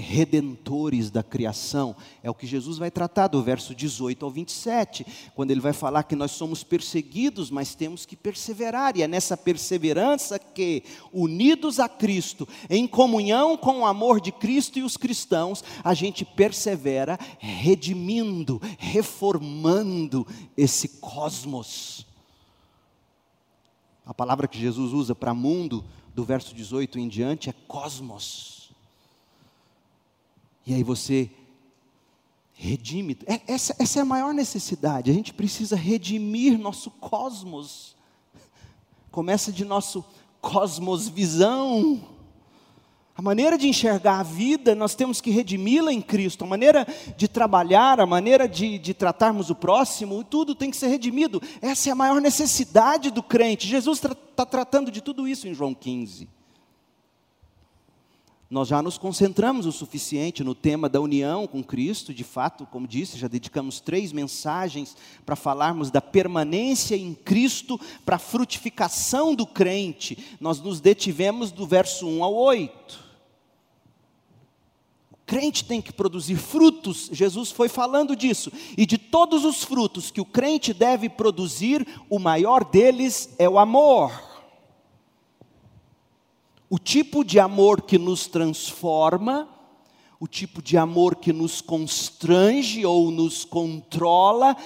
redentores 0.00 1.10
da 1.10 1.22
criação. 1.22 1.94
É 2.22 2.30
o 2.30 2.34
que 2.34 2.46
Jesus 2.46 2.78
vai 2.78 2.90
tratar 2.90 3.28
do 3.28 3.42
verso 3.42 3.74
18 3.74 4.24
ao 4.24 4.30
27, 4.30 5.06
quando 5.34 5.50
ele 5.50 5.60
vai 5.60 5.72
falar 5.72 6.02
que 6.04 6.16
nós 6.16 6.32
somos 6.32 6.64
perseguidos, 6.64 7.50
mas 7.50 7.74
temos 7.74 8.04
que 8.06 8.16
perseverar, 8.16 8.96
e 8.96 9.02
é 9.02 9.08
nessa 9.08 9.36
perseverança 9.36 10.38
que, 10.38 10.82
unidos 11.12 11.78
a 11.78 11.88
Cristo, 11.88 12.48
em 12.68 12.86
comunhão 12.86 13.56
com 13.56 13.80
o 13.80 13.86
amor 13.86 14.20
de 14.20 14.32
Cristo 14.32 14.78
e 14.78 14.82
os 14.82 14.96
cristãos, 14.96 15.62
a 15.84 15.94
gente 15.94 16.24
persevera 16.24 17.18
redimindo, 17.38 18.60
reformando 18.78 20.26
esse 20.56 20.88
cosmos. 20.88 22.06
A 24.04 24.14
palavra 24.14 24.48
que 24.48 24.58
Jesus 24.58 24.92
usa 24.92 25.14
para 25.14 25.34
mundo, 25.34 25.84
do 26.12 26.24
verso 26.24 26.52
18 26.54 26.98
em 26.98 27.06
diante, 27.06 27.48
é 27.48 27.54
cosmos 27.68 28.59
e 30.66 30.74
aí 30.74 30.82
você 30.82 31.30
redime. 32.52 33.16
É, 33.26 33.40
essa, 33.46 33.74
essa 33.78 33.98
é 33.98 34.02
a 34.02 34.04
maior 34.04 34.34
necessidade. 34.34 35.10
A 35.10 35.14
gente 35.14 35.32
precisa 35.32 35.74
redimir 35.74 36.58
nosso 36.58 36.90
cosmos. 36.90 37.96
Começa 39.10 39.50
de 39.50 39.64
nosso 39.64 40.04
cosmosvisão. 40.40 42.02
A 43.16 43.22
maneira 43.22 43.56
de 43.56 43.68
enxergar 43.68 44.20
a 44.20 44.22
vida, 44.22 44.74
nós 44.74 44.94
temos 44.94 45.20
que 45.20 45.30
redimi-la 45.30 45.92
em 45.92 46.02
Cristo. 46.02 46.44
A 46.44 46.46
maneira 46.46 46.86
de 47.16 47.26
trabalhar, 47.26 47.98
a 48.00 48.06
maneira 48.06 48.48
de, 48.48 48.78
de 48.78 48.94
tratarmos 48.94 49.50
o 49.50 49.54
próximo, 49.54 50.22
tudo 50.22 50.54
tem 50.54 50.70
que 50.70 50.76
ser 50.76 50.88
redimido. 50.88 51.42
Essa 51.62 51.88
é 51.88 51.92
a 51.92 51.96
maior 51.96 52.20
necessidade 52.20 53.10
do 53.10 53.22
crente. 53.22 53.66
Jesus 53.66 53.98
está 53.98 54.14
tra 54.14 54.46
tratando 54.46 54.90
de 54.90 55.00
tudo 55.00 55.26
isso 55.26 55.48
em 55.48 55.54
João 55.54 55.74
15 55.74 56.39
nós 58.50 58.66
já 58.66 58.82
nos 58.82 58.98
concentramos 58.98 59.64
o 59.64 59.70
suficiente 59.70 60.42
no 60.42 60.56
tema 60.56 60.88
da 60.88 61.00
união 61.00 61.46
com 61.46 61.62
Cristo, 61.62 62.12
de 62.12 62.24
fato, 62.24 62.66
como 62.66 62.88
disse, 62.88 63.16
já 63.16 63.28
dedicamos 63.28 63.78
três 63.78 64.12
mensagens 64.12 64.96
para 65.24 65.36
falarmos 65.36 65.88
da 65.88 66.00
permanência 66.00 66.96
em 66.96 67.14
Cristo, 67.14 67.80
para 68.04 68.16
a 68.16 68.18
frutificação 68.18 69.36
do 69.36 69.46
crente. 69.46 70.36
Nós 70.40 70.60
nos 70.60 70.80
detivemos 70.80 71.52
do 71.52 71.64
verso 71.64 72.08
1 72.08 72.24
ao 72.24 72.34
8. 72.34 73.10
O 75.12 75.16
crente 75.24 75.64
tem 75.64 75.80
que 75.80 75.92
produzir 75.92 76.34
frutos, 76.34 77.08
Jesus 77.12 77.52
foi 77.52 77.68
falando 77.68 78.16
disso, 78.16 78.50
e 78.76 78.84
de 78.84 78.98
todos 78.98 79.44
os 79.44 79.62
frutos 79.62 80.10
que 80.10 80.20
o 80.20 80.24
crente 80.24 80.74
deve 80.74 81.08
produzir, 81.08 81.86
o 82.08 82.18
maior 82.18 82.64
deles 82.64 83.32
é 83.38 83.48
o 83.48 83.60
amor 83.60 84.29
o 86.70 86.78
tipo 86.78 87.24
de 87.24 87.40
amor 87.40 87.82
que 87.82 87.98
nos 87.98 88.28
transforma, 88.28 89.48
o 90.20 90.28
tipo 90.28 90.62
de 90.62 90.78
amor 90.78 91.16
que 91.16 91.32
nos 91.32 91.60
constrange 91.60 92.86
ou 92.86 93.10
nos 93.10 93.44
controla, 93.44 94.56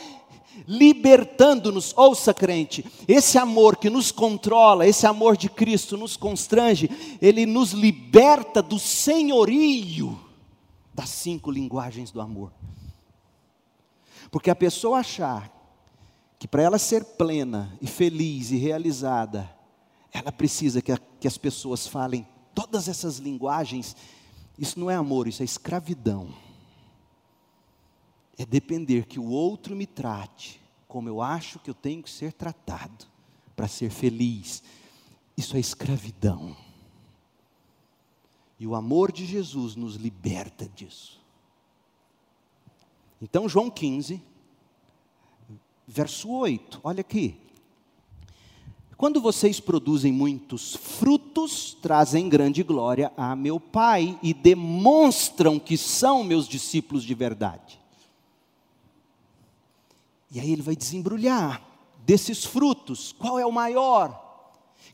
libertando-nos. 0.69 1.97
Ouça, 1.97 2.35
crente, 2.35 2.85
esse 3.09 3.39
amor 3.39 3.79
que 3.79 3.89
nos 3.89 4.13
controla, 4.13 4.87
esse 4.87 5.07
amor 5.07 5.35
de 5.35 5.49
Cristo 5.49 5.97
nos 5.97 6.15
constrange, 6.15 6.91
ele 7.23 7.47
nos 7.47 7.73
liberta 7.73 8.61
do 8.61 8.79
senhorio 8.79 10.21
das 10.93 11.09
cinco 11.09 11.51
linguagens 11.51 12.11
do 12.11 12.21
amor. 12.21 12.53
Porque 14.31 14.51
a 14.51 14.55
pessoa 14.55 14.99
achar 14.99 15.51
que 16.39 16.47
para 16.47 16.63
ela 16.63 16.79
ser 16.79 17.03
plena 17.17 17.77
e 17.81 17.87
feliz 17.87 18.51
e 18.51 18.57
realizada, 18.57 19.51
ela 20.15 20.31
precisa 20.31 20.81
que, 20.81 20.93
a, 20.93 20.97
que 20.97 21.27
as 21.27 21.37
pessoas 21.37 21.89
falem 21.89 22.25
todas 22.55 22.89
essas 22.89 23.19
linguagens. 23.19 23.97
Isso 24.57 24.79
não 24.79 24.89
é 24.89 24.95
amor, 24.95 25.27
isso 25.27 25.43
é 25.43 25.45
escravidão. 25.45 26.33
É 28.39 28.47
depender 28.47 29.07
que 29.07 29.19
o 29.19 29.29
outro 29.29 29.75
me 29.75 29.87
trate 29.87 30.63
como 30.87 31.09
eu 31.09 31.21
acho 31.21 31.59
que 31.59 31.69
eu 31.69 31.75
tenho 31.75 32.01
que 32.05 32.11
ser 32.11 32.33
tratado 32.33 33.07
para 33.57 33.67
ser 33.67 33.91
feliz. 33.91 34.63
Isso 35.37 35.57
é 35.57 35.61
escravidão. 35.61 36.57
E 38.61 38.67
o 38.69 38.77
amor 38.77 39.11
de 39.11 39.27
Jesus 39.27 39.75
nos 39.75 39.97
liberta 39.97 40.69
disso. 40.69 41.21
Então, 43.21 43.49
João 43.49 43.69
15, 43.69 44.23
verso 45.89 46.31
8, 46.31 46.81
olha 46.85 47.01
aqui. 47.01 47.44
Quando 48.97 49.21
vocês 49.21 49.59
produzem 49.59 50.13
muitos 50.13 50.77
frutos, 50.77 51.77
trazem 51.83 52.29
grande 52.29 52.63
glória 52.63 53.13
a 53.17 53.35
meu 53.35 53.59
Pai 53.59 54.19
e 54.23 54.33
demonstram 54.33 55.59
que 55.59 55.77
são 55.77 56.23
meus 56.23 56.47
discípulos 56.47 57.03
de 57.03 57.15
verdade. 57.15 57.81
E 60.31 60.39
aí 60.39 60.53
ele 60.53 60.63
vai 60.63 60.77
desembrulhar 60.77 61.63
desses 62.05 62.45
frutos, 62.45 63.13
qual 63.13 63.39
é 63.39 63.47
o 63.47 63.53
maior? 63.53 64.23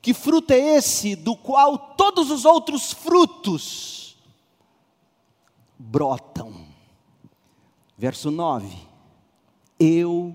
Que 0.00 0.14
fruto 0.14 0.52
é 0.52 0.76
esse 0.76 1.14
do 1.14 1.36
qual 1.36 1.76
todos 1.76 2.30
os 2.30 2.44
outros 2.44 2.92
frutos 2.92 4.16
brotam? 5.78 6.66
Verso 7.98 8.30
9: 8.30 8.74
Eu 9.78 10.34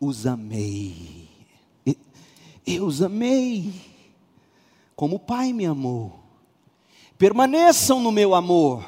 os 0.00 0.26
amei 0.26 1.21
eu 2.66 2.86
os 2.86 3.02
amei, 3.02 3.72
como 4.94 5.16
o 5.16 5.20
Pai 5.20 5.52
me 5.52 5.66
amou. 5.66 6.20
Permaneçam 7.18 8.00
no 8.00 8.10
meu 8.10 8.34
amor. 8.34 8.84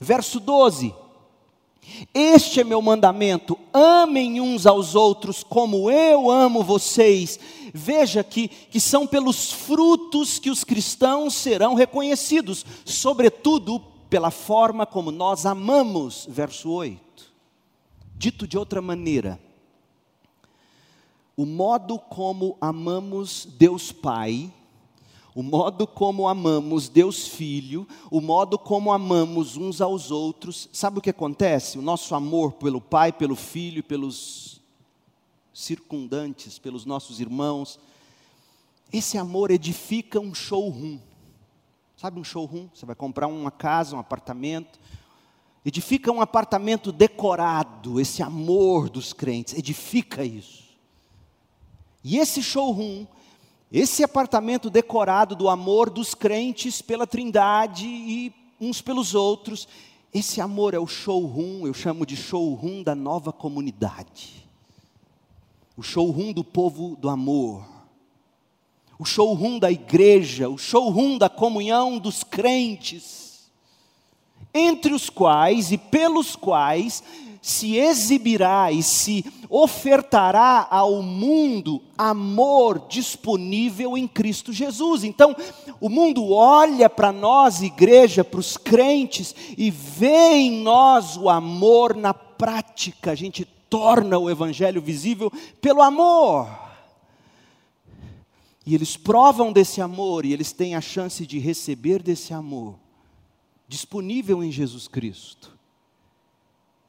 Verso 0.00 0.40
12: 0.40 0.94
Este 2.14 2.60
é 2.60 2.64
meu 2.64 2.80
mandamento: 2.80 3.58
amem 3.72 4.40
uns 4.40 4.66
aos 4.66 4.94
outros 4.94 5.42
como 5.42 5.90
eu 5.90 6.30
amo 6.30 6.62
vocês. 6.62 7.38
Veja 7.72 8.24
que, 8.24 8.48
que 8.48 8.80
são 8.80 9.06
pelos 9.06 9.52
frutos 9.52 10.38
que 10.38 10.50
os 10.50 10.64
cristãos 10.64 11.34
serão 11.34 11.74
reconhecidos, 11.74 12.64
sobretudo 12.84 13.80
pela 14.08 14.30
forma 14.30 14.84
como 14.84 15.12
nós 15.12 15.46
amamos. 15.46 16.26
Verso 16.28 16.70
8. 16.70 17.00
Dito 18.16 18.46
de 18.46 18.58
outra 18.58 18.82
maneira, 18.82 19.40
o 21.40 21.46
modo 21.46 21.98
como 21.98 22.58
amamos 22.60 23.48
Deus 23.58 23.90
Pai, 23.90 24.52
o 25.34 25.42
modo 25.42 25.86
como 25.86 26.28
amamos 26.28 26.86
Deus 26.86 27.28
Filho, 27.28 27.88
o 28.10 28.20
modo 28.20 28.58
como 28.58 28.92
amamos 28.92 29.56
uns 29.56 29.80
aos 29.80 30.10
outros, 30.10 30.68
sabe 30.70 30.98
o 30.98 31.00
que 31.00 31.08
acontece? 31.08 31.78
O 31.78 31.82
nosso 31.82 32.14
amor 32.14 32.52
pelo 32.52 32.78
Pai, 32.78 33.10
pelo 33.10 33.34
Filho 33.34 33.82
pelos 33.82 34.60
circundantes, 35.54 36.58
pelos 36.58 36.84
nossos 36.84 37.20
irmãos. 37.20 37.80
Esse 38.92 39.16
amor 39.16 39.50
edifica 39.50 40.20
um 40.20 40.34
showroom. 40.34 40.98
Sabe 41.96 42.20
um 42.20 42.24
showroom? 42.24 42.68
Você 42.74 42.84
vai 42.84 42.94
comprar 42.94 43.28
uma 43.28 43.50
casa, 43.50 43.96
um 43.96 43.98
apartamento. 43.98 44.78
Edifica 45.64 46.12
um 46.12 46.20
apartamento 46.20 46.92
decorado, 46.92 47.98
esse 47.98 48.22
amor 48.22 48.90
dos 48.90 49.14
crentes, 49.14 49.54
edifica 49.54 50.22
isso. 50.22 50.59
E 52.02 52.18
esse 52.18 52.42
showroom, 52.42 53.06
esse 53.70 54.02
apartamento 54.02 54.70
decorado 54.70 55.36
do 55.36 55.48
amor 55.48 55.90
dos 55.90 56.14
crentes 56.14 56.80
pela 56.80 57.06
Trindade 57.06 57.86
e 57.86 58.32
uns 58.60 58.80
pelos 58.80 59.14
outros, 59.14 59.68
esse 60.12 60.40
amor 60.40 60.74
é 60.74 60.78
o 60.78 60.86
showroom, 60.86 61.66
eu 61.66 61.74
chamo 61.74 62.04
de 62.04 62.16
showroom 62.16 62.82
da 62.82 62.94
nova 62.94 63.32
comunidade. 63.32 64.48
O 65.76 65.82
showroom 65.82 66.32
do 66.32 66.42
povo 66.42 66.96
do 66.96 67.08
amor. 67.08 67.64
O 68.98 69.04
showroom 69.04 69.58
da 69.58 69.70
igreja, 69.70 70.48
o 70.48 70.58
showroom 70.58 71.16
da 71.16 71.28
comunhão 71.28 71.98
dos 71.98 72.24
crentes. 72.24 73.50
Entre 74.52 74.92
os 74.92 75.08
quais 75.08 75.70
e 75.70 75.78
pelos 75.78 76.34
quais 76.34 77.04
se 77.42 77.76
exibirá 77.76 78.70
e 78.70 78.82
se 78.82 79.24
ofertará 79.48 80.66
ao 80.70 81.02
mundo 81.02 81.80
amor 81.96 82.86
disponível 82.88 83.96
em 83.96 84.06
Cristo 84.06 84.52
Jesus. 84.52 85.04
Então, 85.04 85.34
o 85.80 85.88
mundo 85.88 86.30
olha 86.32 86.88
para 86.90 87.10
nós, 87.12 87.62
igreja, 87.62 88.22
para 88.22 88.40
os 88.40 88.56
crentes, 88.56 89.34
e 89.56 89.70
vê 89.70 90.34
em 90.34 90.62
nós 90.62 91.16
o 91.16 91.28
amor 91.28 91.96
na 91.96 92.12
prática. 92.12 93.12
A 93.12 93.14
gente 93.14 93.44
torna 93.44 94.18
o 94.18 94.28
Evangelho 94.28 94.82
visível 94.82 95.32
pelo 95.60 95.80
amor. 95.80 96.48
E 98.66 98.74
eles 98.74 98.96
provam 98.96 99.52
desse 99.52 99.80
amor, 99.80 100.26
e 100.26 100.32
eles 100.32 100.52
têm 100.52 100.74
a 100.74 100.80
chance 100.80 101.26
de 101.26 101.38
receber 101.38 102.02
desse 102.02 102.34
amor, 102.34 102.78
disponível 103.66 104.44
em 104.44 104.52
Jesus 104.52 104.86
Cristo. 104.86 105.59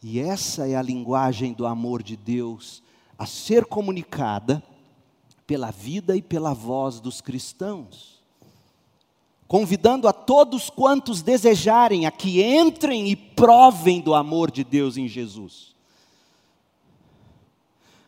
E 0.04 0.20
essa 0.20 0.68
é 0.68 0.76
a 0.76 0.82
linguagem 0.82 1.54
do 1.54 1.66
amor 1.66 2.02
de 2.02 2.18
Deus 2.18 2.82
a 3.18 3.26
ser 3.26 3.66
comunicada 3.66 4.64
pela 5.46 5.70
vida 5.70 6.16
e 6.16 6.22
pela 6.22 6.54
voz 6.54 7.00
dos 7.00 7.22
cristãos. 7.22 8.20
Convidando 9.48 10.08
a 10.08 10.14
todos 10.14 10.70
quantos 10.70 11.22
desejarem 11.22 12.06
a 12.06 12.12
que 12.12 12.42
entrem 12.42 13.10
e 13.10 13.16
provem 13.16 14.02
do 14.02 14.16
amor 14.16 14.50
de 14.50 14.64
Deus 14.64 14.98
em 14.98 15.08
Jesus. 15.08 15.76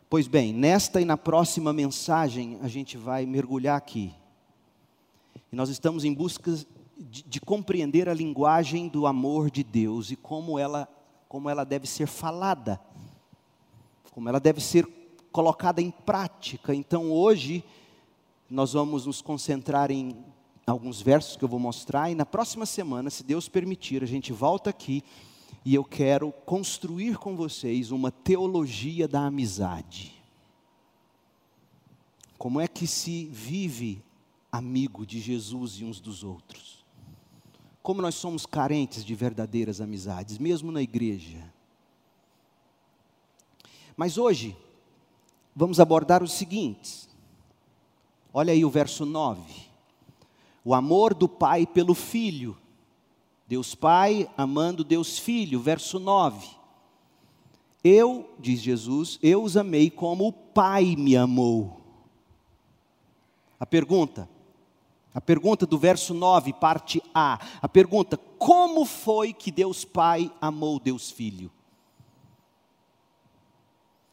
Pois 0.10 0.28
bem, 0.28 0.54
nesta 0.54 1.02
e 1.02 1.06
na 1.06 1.18
próxima 1.18 1.74
mensagem 1.74 2.58
a 2.62 2.68
gente 2.68 2.98
vai 2.98 3.26
mergulhar 3.26 3.78
aqui. 3.78 4.14
E 5.52 5.56
nós 5.56 5.70
estamos 5.70 6.04
em 6.06 6.14
busca 6.14 6.56
de, 6.98 7.24
de 7.24 7.42
compreender 7.42 8.10
a 8.10 8.14
linguagem 8.14 8.88
do 8.88 9.06
amor 9.06 9.52
de 9.52 9.64
Deus 9.64 10.10
e 10.10 10.16
como 10.16 10.58
ela 10.58 10.88
como 11.34 11.50
ela 11.50 11.64
deve 11.64 11.88
ser 11.88 12.06
falada, 12.06 12.80
como 14.12 14.30
ela 14.30 14.40
deve 14.40 14.62
ser 14.62 14.88
colocada 15.32 15.82
em 15.82 15.90
prática. 15.90 16.76
Então 16.76 17.12
hoje 17.12 17.64
nós 18.48 18.74
vamos 18.74 19.08
nos 19.08 19.20
concentrar 19.20 19.90
em 19.90 20.24
alguns 20.64 21.02
versos 21.02 21.36
que 21.36 21.44
eu 21.44 21.50
vou 21.50 21.58
mostrar 21.58 22.12
e 22.12 22.14
na 22.14 22.24
próxima 22.24 22.68
semana, 22.68 23.10
se 23.10 23.24
Deus 23.24 23.50
permitir, 23.50 24.04
a 24.04 24.06
gente 24.06 24.32
volta 24.32 24.70
aqui 24.70 25.04
e 25.66 25.74
eu 25.74 25.84
quero 25.84 26.32
construir 26.46 27.18
com 27.18 27.36
vocês 27.36 27.90
uma 27.90 28.12
teologia 28.12 29.08
da 29.08 29.26
amizade. 29.26 30.14
Como 32.38 32.62
é 32.62 32.68
que 32.68 32.86
se 32.86 33.26
vive 33.26 34.04
amigo 34.52 35.04
de 35.04 35.20
Jesus 35.20 35.80
e 35.80 35.84
uns 35.84 36.00
dos 36.00 36.24
outros? 36.24 36.83
Como 37.84 38.02
nós 38.02 38.16
somos 38.16 38.46
carentes 38.46 39.04
de 39.04 39.14
verdadeiras 39.14 39.82
amizades, 39.82 40.38
mesmo 40.38 40.72
na 40.72 40.82
igreja. 40.82 41.54
Mas 43.96 44.18
hoje, 44.18 44.56
vamos 45.54 45.82
abordar 45.82 46.24
os 46.24 46.32
seguintes. 46.32 47.10
Olha 48.34 48.54
aí 48.54 48.64
o 48.64 48.70
verso 48.70 49.06
9. 49.06 49.42
O 50.64 50.74
amor 50.74 51.14
do 51.14 51.28
Pai 51.28 51.68
pelo 51.68 51.94
Filho. 51.94 52.58
Deus 53.46 53.76
Pai 53.76 54.32
amando 54.38 54.86
Deus 54.86 55.20
Filho. 55.20 55.60
Verso 55.60 56.00
9. 56.00 56.48
Eu, 57.84 58.34
diz 58.40 58.62
Jesus, 58.62 59.20
eu 59.22 59.44
os 59.44 59.58
amei 59.58 59.90
como 59.90 60.28
o 60.28 60.32
Pai 60.32 60.96
me 60.96 61.18
amou. 61.18 61.82
A 63.60 63.66
pergunta: 63.66 64.30
a 65.14 65.22
pergunta 65.22 65.66
do 65.66 65.78
verso 65.78 66.14
9, 66.14 66.54
parte 66.54 67.02
A. 67.14 67.40
A 67.62 67.70
pergunta: 67.70 68.18
como 68.18 68.84
foi 68.84 69.32
que 69.32 69.52
Deus 69.52 69.86
Pai 69.86 70.32
amou 70.42 70.80
Deus 70.80 71.12
Filho? 71.12 71.52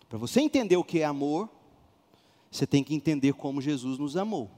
Para 0.09 0.19
você 0.19 0.41
entender 0.41 0.77
o 0.77 0.85
que 0.85 1.01
é 1.01 1.05
amor, 1.05 1.49
você 2.51 2.67
tem 2.67 2.85
que 2.85 2.95
entender 2.95 3.33
como 3.33 3.63
Jesus 3.63 3.97
nos 3.99 4.17
amou. 4.17 4.51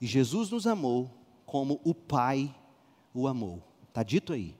E 0.00 0.06
Jesus 0.06 0.50
nos 0.50 0.66
amou 0.66 1.10
como 1.44 1.80
o 1.84 1.94
Pai 1.94 2.54
o 3.12 3.28
amou. 3.28 3.62
Está 3.88 4.02
dito 4.02 4.32
aí. 4.32 4.56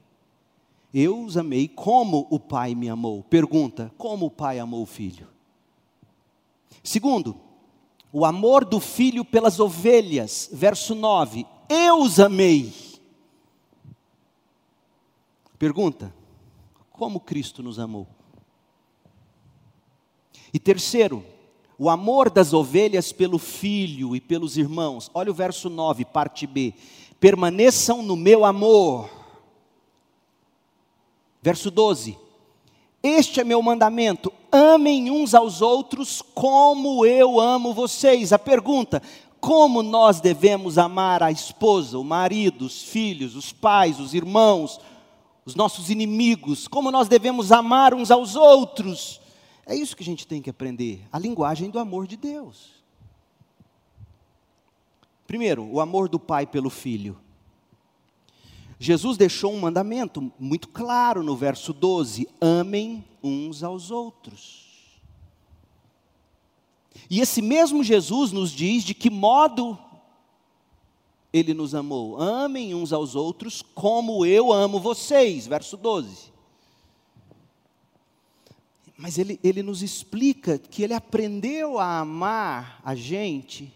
Eu 0.92 1.22
os 1.25 1.38
amei 1.38 1.68
como 1.68 2.27
o 2.31 2.38
Pai 2.38 2.75
me 2.75 2.88
amou. 2.90 3.22
Pergunta: 3.22 3.90
como 3.96 4.27
o 4.27 4.31
Pai 4.31 4.59
amou 4.59 4.83
o 4.83 4.87
Filho? 4.87 5.27
Segundo, 6.83 7.40
o 8.12 8.27
amor 8.27 8.64
do 8.64 8.79
filho 8.79 9.25
pelas 9.25 9.59
ovelhas, 9.59 10.51
verso 10.53 10.94
9: 10.94 11.46
Eu 11.68 12.03
os 12.03 12.20
amei. 12.20 12.72
Pergunta: 15.59 16.14
como 16.90 17.18
Cristo 17.18 17.62
nos 17.62 17.79
amou? 17.79 18.07
E 20.53 20.59
terceiro, 20.59 21.25
o 21.79 21.88
amor 21.88 22.29
das 22.29 22.53
ovelhas 22.53 23.11
pelo 23.11 23.38
filho 23.38 24.14
e 24.14 24.20
pelos 24.20 24.57
irmãos. 24.57 25.11
Olha 25.14 25.31
o 25.31 25.35
verso 25.35 25.70
9, 25.70 26.05
parte 26.05 26.46
B. 26.46 26.75
Permaneçam 27.18 28.03
no 28.03 28.14
meu 28.14 28.44
amor. 28.44 29.11
Verso 31.40 31.70
12. 31.70 32.18
Este 33.03 33.40
é 33.40 33.44
meu 33.44 33.62
mandamento: 33.62 34.33
amem 34.52 35.10
uns 35.10 35.34
aos 35.34 35.62
outros 35.62 36.20
como 36.34 37.06
eu 37.06 37.40
amo 37.40 37.72
vocês. 37.72 38.32
A 38.32 38.38
pergunta: 38.38 39.02
como 39.40 39.82
nós 39.82 40.20
devemos 40.20 40.76
amar 40.76 41.22
a 41.22 41.32
esposa, 41.32 41.98
o 41.98 42.04
marido, 42.04 42.66
os 42.66 42.82
filhos, 42.82 43.34
os 43.34 43.50
pais, 43.50 43.98
os 43.98 44.12
irmãos, 44.12 44.78
os 45.44 45.54
nossos 45.54 45.88
inimigos? 45.88 46.68
Como 46.68 46.90
nós 46.90 47.08
devemos 47.08 47.50
amar 47.50 47.94
uns 47.94 48.10
aos 48.10 48.36
outros? 48.36 49.20
É 49.64 49.74
isso 49.74 49.96
que 49.96 50.02
a 50.02 50.06
gente 50.06 50.26
tem 50.26 50.42
que 50.42 50.50
aprender, 50.50 51.06
a 51.10 51.18
linguagem 51.18 51.70
do 51.70 51.78
amor 51.78 52.06
de 52.06 52.16
Deus. 52.16 52.70
Primeiro, 55.26 55.64
o 55.64 55.80
amor 55.80 56.08
do 56.08 56.18
pai 56.18 56.46
pelo 56.46 56.68
filho. 56.68 57.16
Jesus 58.82 59.16
deixou 59.16 59.54
um 59.54 59.60
mandamento 59.60 60.32
muito 60.40 60.66
claro 60.66 61.22
no 61.22 61.36
verso 61.36 61.72
12: 61.72 62.28
amem 62.40 63.04
uns 63.22 63.62
aos 63.62 63.92
outros. 63.92 65.00
E 67.08 67.20
esse 67.20 67.40
mesmo 67.40 67.84
Jesus 67.84 68.32
nos 68.32 68.50
diz 68.50 68.82
de 68.82 68.92
que 68.92 69.08
modo 69.08 69.78
ele 71.32 71.54
nos 71.54 71.76
amou. 71.76 72.20
Amem 72.20 72.74
uns 72.74 72.92
aos 72.92 73.14
outros 73.14 73.62
como 73.62 74.26
eu 74.26 74.52
amo 74.52 74.80
vocês. 74.80 75.46
Verso 75.46 75.76
12. 75.76 76.32
Mas 78.96 79.16
ele, 79.16 79.38
ele 79.44 79.62
nos 79.62 79.80
explica 79.80 80.58
que 80.58 80.82
ele 80.82 80.92
aprendeu 80.92 81.78
a 81.78 82.00
amar 82.00 82.80
a 82.84 82.96
gente 82.96 83.72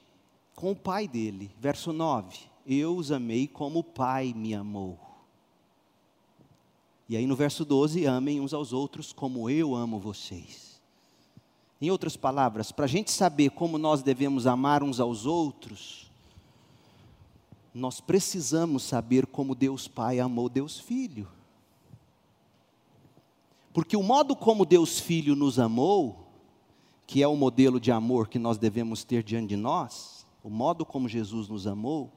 com 0.57 0.73
o 0.73 0.77
pai 0.77 1.07
dele. 1.07 1.49
Verso 1.61 1.93
9 1.93 2.56
eu 2.67 2.97
os 2.97 3.13
amei 3.13 3.47
como 3.47 3.79
o 3.79 3.85
Pai 3.85 4.35
me 4.35 4.55
amou. 4.55 4.99
E 7.09 7.17
aí 7.17 7.27
no 7.27 7.37
verso 7.37 7.65
12, 7.65 8.05
amem 8.05 8.41
uns 8.41 8.53
aos 8.53 8.73
outros 8.73 9.13
como 9.13 9.49
eu 9.49 9.75
amo 9.75 10.01
vocês. 10.01 10.81
Em 11.81 11.91
outras 11.91 12.17
palavras, 12.17 12.73
para 12.73 12.87
a 12.87 12.89
gente 12.89 13.13
saber 13.13 13.51
como 13.51 13.79
nós 13.79 14.03
devemos 14.03 14.47
amar 14.47 14.83
uns 14.83 14.99
aos 14.99 15.27
outros, 15.27 16.11
nós 17.73 18.01
precisamos 18.01 18.83
saber 18.83 19.27
como 19.27 19.55
Deus 19.55 19.87
Pai 19.87 20.19
amou 20.19 20.49
Deus 20.49 20.81
Filho. 20.81 21.29
Porque 23.73 23.97
o 23.97 24.03
modo 24.03 24.35
como 24.35 24.65
Deus 24.65 24.99
Filho 24.99 25.37
nos 25.37 25.59
amou, 25.59 26.27
que 27.07 27.23
é 27.23 27.29
o 27.29 27.37
modelo 27.37 27.79
de 27.79 27.93
amor 27.93 28.27
que 28.27 28.39
nós 28.39 28.57
devemos 28.57 29.05
ter 29.05 29.23
diante 29.23 29.51
de 29.51 29.57
nós, 29.57 30.27
o 30.43 30.49
modo 30.49 30.85
como 30.85 31.09
Jesus 31.09 31.49
nos 31.49 31.67
amou, 31.67 32.11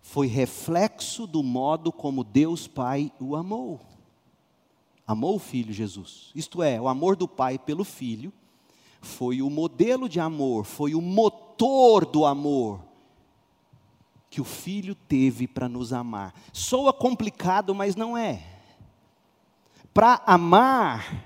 foi 0.00 0.26
reflexo 0.26 1.26
do 1.26 1.42
modo 1.42 1.92
como 1.92 2.24
Deus 2.24 2.66
Pai 2.66 3.12
o 3.20 3.36
amou. 3.36 3.80
amou 5.06 5.36
o 5.36 5.38
filho 5.38 5.72
Jesus. 5.72 6.30
Isto 6.34 6.62
é, 6.62 6.80
o 6.80 6.88
amor 6.88 7.16
do 7.16 7.28
pai 7.28 7.58
pelo 7.58 7.84
filho 7.84 8.32
foi 9.00 9.42
o 9.42 9.50
modelo 9.50 10.08
de 10.08 10.20
amor, 10.20 10.64
foi 10.64 10.94
o 10.94 11.00
motor 11.00 12.04
do 12.04 12.24
amor 12.24 12.80
que 14.30 14.40
o 14.40 14.44
filho 14.44 14.94
teve 14.94 15.46
para 15.46 15.68
nos 15.68 15.92
amar. 15.92 16.34
Soa 16.52 16.92
complicado, 16.92 17.74
mas 17.74 17.96
não 17.96 18.16
é. 18.16 18.42
Para 19.94 20.22
amar, 20.26 21.24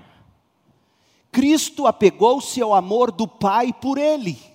Cristo 1.31 1.85
apegou-se 1.85 2.61
ao 2.61 2.73
amor 2.73 3.11
do 3.11 3.27
Pai 3.27 3.73
por 3.73 3.97
ele. 3.97 4.52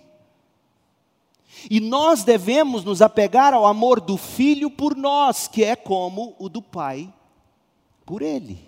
E 1.71 1.81
nós 1.81 2.25
devemos 2.25 2.85
nos 2.85 3.03
apegar 3.03 3.55
ao 3.55 3.67
amor 3.67 4.01
do 4.01 4.17
Filho 4.17 4.71
por 4.71 4.97
nós, 4.97 5.49
que 5.49 5.65
é 5.65 5.75
como 5.75 6.35
o 6.39 6.49
do 6.49 6.63
Pai 6.63 7.13
por 8.05 8.23
ele. 8.23 8.59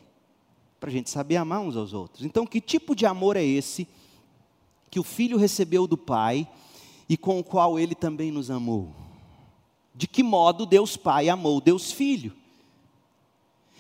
Para 0.79 0.91
a 0.91 0.93
gente 0.93 1.11
saber 1.11 1.37
amar 1.37 1.61
uns 1.61 1.77
aos 1.77 1.93
outros. 1.93 2.25
Então, 2.25 2.47
que 2.47 2.61
tipo 2.61 2.95
de 2.95 3.07
amor 3.07 3.37
é 3.37 3.45
esse 3.45 3.87
que 4.91 4.99
o 4.99 5.05
Filho 5.05 5.39
recebeu 5.39 5.87
do 5.87 5.97
Pai 5.97 6.49
e 7.09 7.17
com 7.17 7.39
o 7.39 7.45
qual 7.45 7.79
ele 7.79 7.95
também 7.95 8.31
nos 8.31 8.51
amou? 8.51 8.89
De 9.95 10.07
que 10.07 10.23
modo 10.23 10.67
Deus 10.67 10.97
Pai 10.97 11.29
amou 11.29 11.61
Deus 11.61 11.93
Filho? 11.93 12.40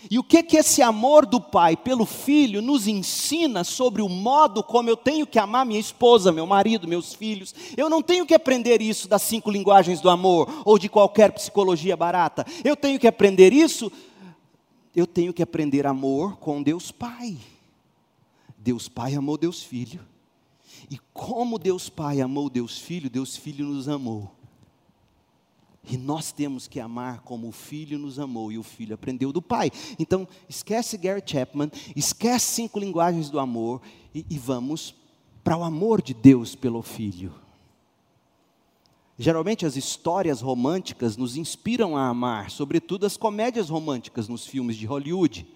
E 0.08 0.18
o 0.18 0.24
que 0.24 0.42
que 0.42 0.56
esse 0.56 0.80
amor 0.80 1.26
do 1.26 1.40
pai 1.40 1.76
pelo 1.76 2.06
filho 2.06 2.62
nos 2.62 2.86
ensina 2.86 3.64
sobre 3.64 4.00
o 4.00 4.08
modo 4.08 4.62
como 4.62 4.88
eu 4.88 4.96
tenho 4.96 5.26
que 5.26 5.38
amar 5.38 5.66
minha 5.66 5.80
esposa, 5.80 6.32
meu 6.32 6.46
marido, 6.46 6.88
meus 6.88 7.12
filhos? 7.12 7.54
Eu 7.76 7.90
não 7.90 8.00
tenho 8.00 8.24
que 8.24 8.34
aprender 8.34 8.80
isso 8.80 9.08
das 9.08 9.22
cinco 9.22 9.50
linguagens 9.50 10.00
do 10.00 10.08
amor 10.08 10.62
ou 10.64 10.78
de 10.78 10.88
qualquer 10.88 11.32
psicologia 11.32 11.96
barata. 11.96 12.46
Eu 12.64 12.76
tenho 12.76 12.98
que 12.98 13.06
aprender 13.06 13.52
isso. 13.52 13.92
Eu 14.96 15.06
tenho 15.06 15.34
que 15.34 15.42
aprender 15.42 15.86
amor 15.86 16.36
com 16.36 16.62
Deus 16.62 16.90
Pai. 16.90 17.36
Deus 18.56 18.88
Pai 18.88 19.14
amou 19.14 19.36
Deus 19.36 19.62
Filho. 19.62 20.00
E 20.90 20.98
como 21.12 21.58
Deus 21.58 21.88
Pai 21.90 22.20
amou 22.20 22.48
Deus 22.48 22.78
Filho, 22.78 23.10
Deus 23.10 23.36
Filho 23.36 23.66
nos 23.66 23.88
amou. 23.88 24.39
E 25.88 25.96
nós 25.96 26.30
temos 26.30 26.68
que 26.68 26.78
amar 26.78 27.20
como 27.20 27.48
o 27.48 27.52
filho 27.52 27.98
nos 27.98 28.18
amou 28.18 28.52
e 28.52 28.58
o 28.58 28.62
filho 28.62 28.94
aprendeu 28.94 29.32
do 29.32 29.40
pai. 29.40 29.70
Então, 29.98 30.28
esquece 30.48 30.96
Gary 30.96 31.22
Chapman, 31.24 31.70
esquece 31.96 32.46
cinco 32.54 32.78
linguagens 32.78 33.30
do 33.30 33.38
amor 33.38 33.80
e, 34.14 34.24
e 34.28 34.38
vamos 34.38 34.94
para 35.42 35.56
o 35.56 35.64
amor 35.64 36.02
de 36.02 36.12
Deus 36.12 36.54
pelo 36.54 36.82
filho. 36.82 37.32
Geralmente 39.18 39.66
as 39.66 39.76
histórias 39.76 40.40
românticas 40.40 41.16
nos 41.16 41.36
inspiram 41.36 41.96
a 41.96 42.08
amar, 42.08 42.50
sobretudo 42.50 43.04
as 43.04 43.16
comédias 43.16 43.68
românticas 43.68 44.28
nos 44.28 44.46
filmes 44.46 44.76
de 44.76 44.86
Hollywood 44.86 45.46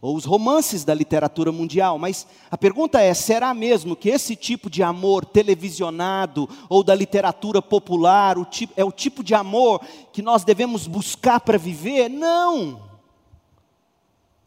ou 0.00 0.16
os 0.16 0.24
romances 0.24 0.84
da 0.84 0.94
literatura 0.94 1.50
mundial, 1.50 1.98
mas 1.98 2.26
a 2.50 2.56
pergunta 2.56 3.00
é: 3.00 3.12
será 3.14 3.52
mesmo 3.52 3.96
que 3.96 4.08
esse 4.08 4.36
tipo 4.36 4.70
de 4.70 4.82
amor 4.82 5.24
televisionado 5.24 6.48
ou 6.68 6.84
da 6.84 6.94
literatura 6.94 7.60
popular 7.60 8.38
o 8.38 8.44
tipo, 8.44 8.72
é 8.76 8.84
o 8.84 8.92
tipo 8.92 9.24
de 9.24 9.34
amor 9.34 9.80
que 10.12 10.22
nós 10.22 10.44
devemos 10.44 10.86
buscar 10.86 11.40
para 11.40 11.58
viver? 11.58 12.08
Não! 12.08 12.88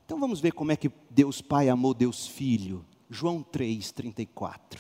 Então 0.05 0.19
vamos 0.19 0.39
ver 0.39 0.51
como 0.51 0.71
é 0.71 0.75
que 0.75 0.91
Deus 1.09 1.41
Pai 1.41 1.69
amou 1.69 1.93
Deus 1.93 2.27
Filho. 2.27 2.85
João 3.09 3.45
3,34. 3.51 4.79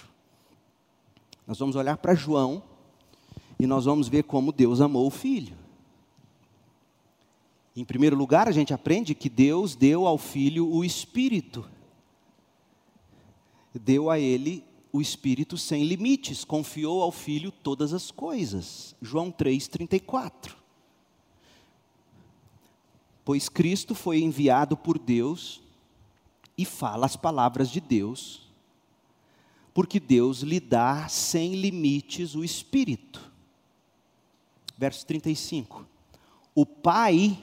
Nós 1.45 1.59
vamos 1.59 1.75
olhar 1.75 1.97
para 1.97 2.15
João 2.15 2.63
e 3.59 3.67
nós 3.67 3.83
vamos 3.85 4.07
ver 4.07 4.23
como 4.23 4.53
Deus 4.53 4.79
amou 4.79 5.05
o 5.05 5.11
Filho. 5.11 5.60
Em 7.75 7.85
primeiro 7.85 8.15
lugar, 8.15 8.47
a 8.47 8.51
gente 8.51 8.73
aprende 8.73 9.15
que 9.15 9.29
Deus 9.29 9.75
deu 9.75 10.05
ao 10.05 10.17
filho 10.17 10.67
o 10.67 10.83
espírito. 10.83 11.65
Deu 13.73 14.09
a 14.09 14.19
ele 14.19 14.63
o 14.91 14.99
espírito 14.99 15.57
sem 15.57 15.85
limites, 15.85 16.43
confiou 16.43 17.01
ao 17.01 17.11
filho 17.11 17.49
todas 17.49 17.93
as 17.93 18.11
coisas. 18.11 18.93
João 19.01 19.31
3:34. 19.31 20.57
Pois 23.23 23.47
Cristo 23.47 23.95
foi 23.95 24.21
enviado 24.21 24.75
por 24.75 24.99
Deus 24.99 25.61
e 26.57 26.65
fala 26.65 27.05
as 27.05 27.15
palavras 27.15 27.69
de 27.69 27.79
Deus, 27.79 28.41
porque 29.73 29.99
Deus 29.99 30.41
lhe 30.41 30.59
dá 30.59 31.07
sem 31.07 31.55
limites 31.55 32.35
o 32.35 32.43
espírito. 32.43 33.31
Verso 34.77 35.05
35. 35.05 35.85
O 36.53 36.65
Pai 36.65 37.41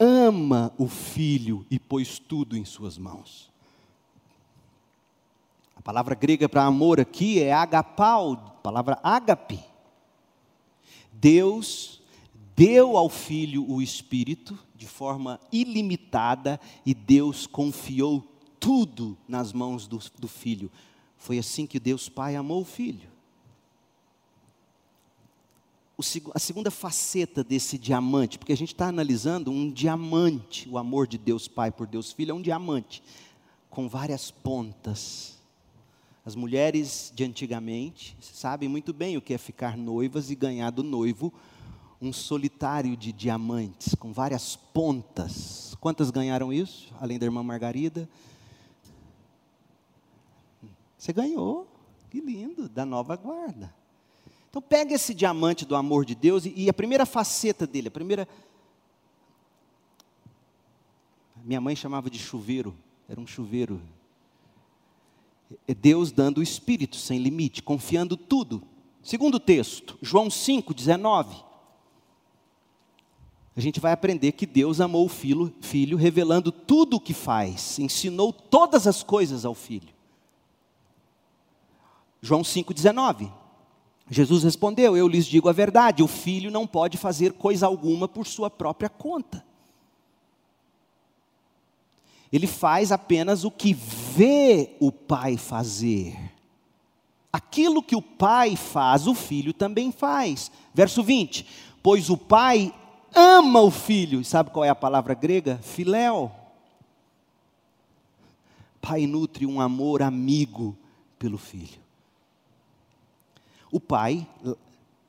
ama 0.00 0.72
o 0.78 0.88
filho 0.88 1.66
e 1.70 1.78
pôs 1.78 2.18
tudo 2.18 2.56
em 2.56 2.64
suas 2.64 2.96
mãos. 2.96 3.50
A 5.76 5.82
palavra 5.82 6.14
grega 6.14 6.48
para 6.48 6.64
amor 6.64 6.98
aqui 6.98 7.42
é 7.42 7.52
agapau, 7.52 8.58
palavra 8.62 8.98
agape. 9.02 9.60
Deus 11.12 12.00
deu 12.56 12.96
ao 12.96 13.10
filho 13.10 13.70
o 13.70 13.82
espírito 13.82 14.58
de 14.74 14.86
forma 14.86 15.38
ilimitada 15.52 16.58
e 16.84 16.94
Deus 16.94 17.46
confiou 17.46 18.26
tudo 18.58 19.16
nas 19.28 19.52
mãos 19.52 19.86
do, 19.86 19.98
do 20.18 20.28
filho. 20.28 20.70
Foi 21.18 21.38
assim 21.38 21.66
que 21.66 21.78
Deus 21.78 22.08
Pai 22.08 22.36
amou 22.36 22.62
o 22.62 22.64
filho 22.64 23.09
a 26.34 26.38
segunda 26.38 26.70
faceta 26.70 27.44
desse 27.44 27.78
diamante, 27.78 28.38
porque 28.38 28.52
a 28.52 28.56
gente 28.56 28.72
está 28.72 28.88
analisando 28.88 29.50
um 29.50 29.70
diamante, 29.70 30.68
o 30.68 30.78
amor 30.78 31.06
de 31.06 31.18
Deus 31.18 31.46
Pai 31.46 31.70
por 31.70 31.86
Deus 31.86 32.12
Filho 32.12 32.32
é 32.32 32.34
um 32.34 32.42
diamante, 32.42 33.02
com 33.68 33.88
várias 33.88 34.30
pontas. 34.30 35.38
As 36.24 36.34
mulheres 36.34 37.12
de 37.14 37.24
antigamente 37.24 38.16
sabem 38.20 38.68
muito 38.68 38.92
bem 38.92 39.16
o 39.16 39.22
que 39.22 39.34
é 39.34 39.38
ficar 39.38 39.76
noivas 39.76 40.30
e 40.30 40.34
ganhar 40.34 40.70
do 40.70 40.82
noivo 40.82 41.32
um 42.00 42.12
solitário 42.12 42.96
de 42.96 43.12
diamantes, 43.12 43.94
com 43.94 44.12
várias 44.12 44.56
pontas. 44.56 45.76
Quantas 45.80 46.10
ganharam 46.10 46.52
isso, 46.52 46.94
além 46.98 47.18
da 47.18 47.26
irmã 47.26 47.42
Margarida? 47.42 48.08
Você 50.96 51.12
ganhou, 51.12 51.66
que 52.10 52.20
lindo, 52.20 52.68
da 52.68 52.86
nova 52.86 53.16
guarda. 53.16 53.79
Então 54.50 54.60
pega 54.60 54.94
esse 54.94 55.14
diamante 55.14 55.64
do 55.64 55.76
amor 55.76 56.04
de 56.04 56.14
Deus 56.14 56.44
e, 56.44 56.52
e 56.56 56.68
a 56.68 56.74
primeira 56.74 57.06
faceta 57.06 57.66
dele, 57.66 57.88
a 57.88 57.92
primeira. 57.92 58.28
Minha 61.44 61.60
mãe 61.60 61.76
chamava 61.76 62.10
de 62.10 62.18
chuveiro, 62.18 62.76
era 63.08 63.20
um 63.20 63.26
chuveiro. 63.26 63.80
É 65.66 65.74
Deus 65.74 66.10
dando 66.12 66.38
o 66.38 66.42
Espírito 66.42 66.96
sem 66.96 67.18
limite, 67.18 67.62
confiando 67.62 68.16
tudo. 68.16 68.62
Segundo 69.02 69.38
texto, 69.38 69.96
João 70.02 70.28
5, 70.28 70.74
19. 70.74 71.44
A 73.56 73.60
gente 73.60 73.80
vai 73.80 73.92
aprender 73.92 74.32
que 74.32 74.46
Deus 74.46 74.80
amou 74.80 75.06
o 75.06 75.08
filho, 75.08 75.52
filho, 75.60 75.96
revelando 75.96 76.50
tudo 76.52 76.96
o 76.96 77.00
que 77.00 77.14
faz, 77.14 77.78
ensinou 77.78 78.32
todas 78.32 78.86
as 78.86 79.02
coisas 79.02 79.44
ao 79.44 79.54
filho. 79.54 79.88
João 82.22 82.42
5,19. 82.42 83.32
Jesus 84.10 84.42
respondeu: 84.42 84.96
Eu 84.96 85.06
lhes 85.06 85.24
digo 85.24 85.48
a 85.48 85.52
verdade, 85.52 86.02
o 86.02 86.08
filho 86.08 86.50
não 86.50 86.66
pode 86.66 86.98
fazer 86.98 87.32
coisa 87.34 87.66
alguma 87.66 88.08
por 88.08 88.26
sua 88.26 88.50
própria 88.50 88.88
conta. 88.88 89.44
Ele 92.32 92.46
faz 92.46 92.90
apenas 92.90 93.44
o 93.44 93.50
que 93.50 93.72
vê 93.72 94.76
o 94.80 94.90
pai 94.90 95.36
fazer. 95.36 96.16
Aquilo 97.32 97.82
que 97.82 97.94
o 97.94 98.02
pai 98.02 98.56
faz, 98.56 99.06
o 99.06 99.14
filho 99.14 99.52
também 99.52 99.92
faz. 99.92 100.50
Verso 100.74 101.02
20: 101.04 101.46
Pois 101.80 102.10
o 102.10 102.16
pai 102.16 102.74
ama 103.14 103.60
o 103.60 103.70
filho. 103.70 104.24
Sabe 104.24 104.50
qual 104.50 104.64
é 104.64 104.68
a 104.68 104.74
palavra 104.74 105.14
grega? 105.14 105.60
Filéu. 105.62 106.32
Pai 108.80 109.06
nutre 109.06 109.46
um 109.46 109.60
amor 109.60 110.02
amigo 110.02 110.76
pelo 111.18 111.38
filho. 111.38 111.89
O 113.70 113.78
pai, 113.78 114.26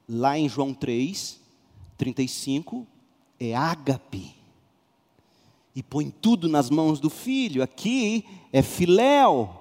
lá 0.07 0.37
em 0.37 0.47
João 0.47 0.73
3, 0.73 1.39
35, 1.97 2.85
é 3.39 3.55
ágape. 3.55 4.35
E 5.75 5.81
põe 5.81 6.09
tudo 6.09 6.49
nas 6.49 6.69
mãos 6.69 6.99
do 6.99 7.09
filho. 7.09 7.63
Aqui 7.63 8.25
é 8.51 8.61
filéu. 8.61 9.57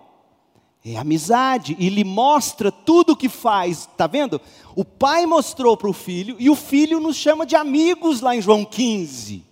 É 0.83 0.97
amizade, 0.97 1.77
e 1.79 1.91
lhe 1.91 2.05
mostra 2.05 2.73
tudo 2.73 3.13
o 3.13 3.17
que 3.17 3.29
faz, 3.29 3.81
está 3.81 4.07
vendo? 4.07 4.41
O 4.75 4.83
pai 4.83 5.27
mostrou 5.27 5.77
para 5.77 5.91
o 5.91 5.93
filho, 5.93 6.37
e 6.39 6.49
o 6.49 6.57
filho 6.57 6.99
nos 6.99 7.17
chama 7.17 7.45
de 7.45 7.55
amigos 7.55 8.23
lá 8.23 8.35
em 8.35 8.41
João 8.41 8.65
15. 8.65 9.45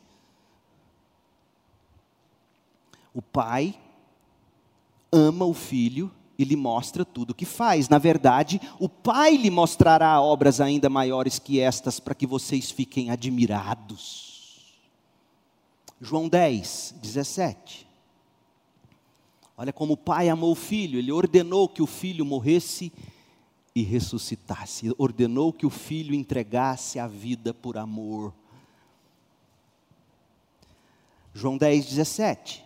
O 3.13 3.21
pai 3.21 3.79
ama 5.13 5.45
o 5.45 5.53
filho 5.53 6.11
e 6.39 6.45
lhe 6.45 6.55
mostra 6.55 7.05
tudo 7.05 7.31
o 7.31 7.35
que 7.35 7.45
faz. 7.45 7.89
Na 7.89 7.99
verdade, 7.99 8.61
o 8.79 8.89
Pai 8.89 9.37
lhe 9.37 9.51
mostrará 9.51 10.21
obras 10.21 10.61
ainda 10.61 10.89
maiores 10.89 11.39
que 11.39 11.59
estas, 11.59 11.99
para 11.99 12.15
que 12.15 12.27
vocês 12.27 12.71
fiquem 12.71 13.11
admirados. 13.11 14.29
João 16.01 16.29
10, 16.29 16.95
17. 17.03 17.89
Olha 19.57 19.73
como 19.73 19.95
o 19.95 19.97
pai 19.97 20.29
amou 20.29 20.53
o 20.53 20.55
filho, 20.55 21.01
ele 21.01 21.11
ordenou 21.11 21.69
que 21.69 21.83
o 21.83 21.87
filho 21.87 22.25
morresse 22.25 22.93
e 23.75 23.83
ressuscitasse, 23.83 24.95
ordenou 24.97 25.53
que 25.53 25.67
o 25.67 25.71
filho 25.71 26.15
entregasse 26.15 27.01
a 27.01 27.09
vida 27.09 27.53
por 27.53 27.77
amor. 27.77 28.33
João 31.35 31.59
10, 31.59 31.87
17. 31.87 32.65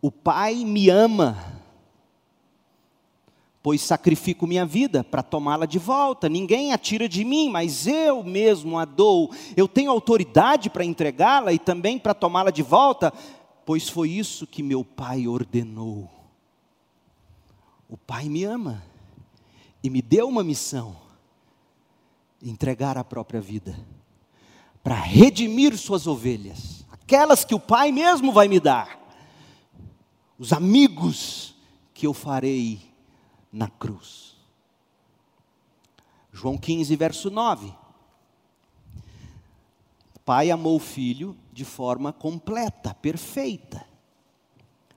O 0.00 0.10
pai 0.10 0.64
me 0.64 0.88
ama, 0.88 1.61
pois 3.62 3.80
sacrifico 3.80 4.46
minha 4.46 4.66
vida 4.66 5.04
para 5.04 5.22
tomá-la 5.22 5.66
de 5.66 5.78
volta. 5.78 6.28
Ninguém 6.28 6.72
a 6.72 6.78
tira 6.78 7.08
de 7.08 7.24
mim, 7.24 7.48
mas 7.48 7.86
eu 7.86 8.24
mesmo 8.24 8.78
a 8.78 8.84
dou. 8.84 9.30
Eu 9.56 9.68
tenho 9.68 9.90
autoridade 9.90 10.68
para 10.68 10.84
entregá-la 10.84 11.52
e 11.52 11.58
também 11.58 11.98
para 11.98 12.14
tomá-la 12.14 12.50
de 12.50 12.62
volta 12.62 13.12
pois 13.64 13.88
foi 13.88 14.10
isso 14.10 14.46
que 14.46 14.62
meu 14.62 14.84
pai 14.84 15.26
ordenou. 15.26 16.10
O 17.88 17.96
pai 17.96 18.28
me 18.28 18.44
ama 18.44 18.82
e 19.82 19.90
me 19.90 20.02
deu 20.02 20.28
uma 20.28 20.42
missão: 20.42 20.96
entregar 22.42 22.96
a 22.98 23.04
própria 23.04 23.40
vida 23.40 23.78
para 24.82 24.96
redimir 24.96 25.76
suas 25.78 26.06
ovelhas, 26.06 26.84
aquelas 26.90 27.44
que 27.44 27.54
o 27.54 27.60
pai 27.60 27.92
mesmo 27.92 28.32
vai 28.32 28.48
me 28.48 28.58
dar, 28.58 28.98
os 30.38 30.52
amigos 30.52 31.54
que 31.94 32.06
eu 32.06 32.12
farei 32.12 32.91
na 33.52 33.68
cruz. 33.68 34.36
João 36.32 36.56
15, 36.56 36.96
verso 36.96 37.30
9. 37.30 37.72
Pai 40.24 40.50
amou 40.50 40.76
o 40.76 40.80
filho 40.80 41.36
de 41.52 41.64
forma 41.64 42.12
completa, 42.12 42.94
perfeita. 42.94 43.84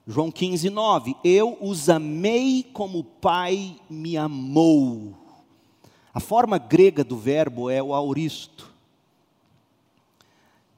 João 0.08 0.32
15, 0.32 0.70
9. 0.70 1.16
Eu 1.24 1.58
os 1.60 1.89
amei 1.89 2.64
como 2.72 2.99
o 2.99 3.03
Pai 3.03 3.80
me 3.89 4.16
amou. 4.16 5.16
A 6.14 6.20
forma 6.20 6.58
grega 6.58 7.03
do 7.03 7.18
verbo 7.18 7.70
é 7.70 7.82
o 7.82 7.93
auristo. 7.93 8.74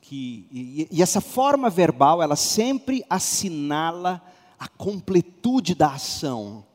Que, 0.01 0.47
e, 0.49 0.87
e 0.89 1.01
essa 1.03 1.19
forma 1.19 1.69
verbal, 1.69 2.23
ela 2.23 2.37
sempre 2.37 3.03
assinala 3.09 4.23
a 4.57 4.67
completude 4.67 5.75
da 5.75 5.91
ação, 5.91 6.65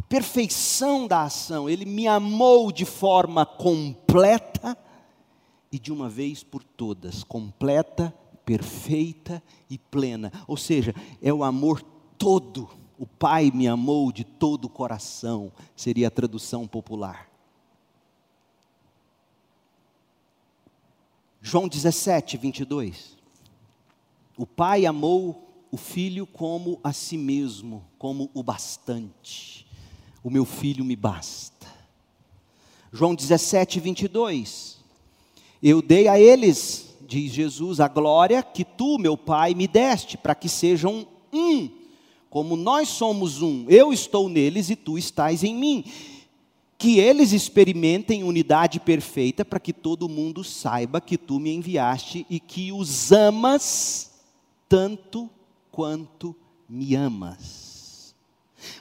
a 0.00 0.02
perfeição 0.02 1.06
da 1.06 1.24
ação. 1.24 1.68
Ele 1.68 1.84
me 1.84 2.08
amou 2.08 2.72
de 2.72 2.86
forma 2.86 3.44
completa 3.44 4.76
e 5.70 5.78
de 5.78 5.92
uma 5.92 6.08
vez 6.08 6.42
por 6.42 6.64
todas, 6.64 7.22
completa, 7.22 8.12
perfeita 8.44 9.42
e 9.68 9.76
plena. 9.76 10.32
Ou 10.48 10.56
seja, 10.56 10.94
é 11.20 11.32
o 11.32 11.44
amor 11.44 11.82
todo. 12.16 12.68
O 12.98 13.06
Pai 13.06 13.50
me 13.54 13.68
amou 13.68 14.10
de 14.10 14.24
todo 14.24 14.64
o 14.64 14.70
coração, 14.70 15.52
seria 15.76 16.08
a 16.08 16.10
tradução 16.10 16.66
popular. 16.66 17.28
João 21.42 21.68
17, 21.68 22.36
22. 22.38 23.16
O 24.36 24.46
Pai 24.46 24.86
amou 24.86 25.66
o 25.70 25.76
Filho 25.76 26.26
como 26.26 26.80
a 26.82 26.92
si 26.92 27.16
mesmo, 27.16 27.84
como 27.98 28.30
o 28.34 28.42
bastante. 28.42 29.59
O 30.22 30.30
meu 30.30 30.44
filho 30.44 30.84
me 30.84 30.96
basta. 30.96 31.66
João 32.92 33.14
17, 33.14 33.80
22. 33.80 34.78
Eu 35.62 35.80
dei 35.80 36.08
a 36.08 36.18
eles, 36.18 36.94
diz 37.06 37.32
Jesus, 37.32 37.80
a 37.80 37.88
glória 37.88 38.42
que 38.42 38.64
tu, 38.64 38.98
meu 38.98 39.16
Pai, 39.16 39.54
me 39.54 39.68
deste, 39.68 40.16
para 40.16 40.34
que 40.34 40.48
sejam 40.48 41.06
um, 41.32 41.68
como 42.28 42.56
nós 42.56 42.88
somos 42.88 43.42
um. 43.42 43.66
Eu 43.68 43.92
estou 43.92 44.28
neles 44.28 44.70
e 44.70 44.76
tu 44.76 44.98
estás 44.98 45.44
em 45.44 45.54
mim. 45.54 45.84
Que 46.78 46.98
eles 46.98 47.32
experimentem 47.32 48.24
unidade 48.24 48.80
perfeita, 48.80 49.44
para 49.44 49.60
que 49.60 49.72
todo 49.72 50.08
mundo 50.08 50.42
saiba 50.42 51.00
que 51.00 51.18
tu 51.18 51.38
me 51.38 51.52
enviaste 51.52 52.26
e 52.30 52.40
que 52.40 52.72
os 52.72 53.12
amas 53.12 54.12
tanto 54.68 55.28
quanto 55.70 56.34
me 56.68 56.94
amas. 56.94 57.69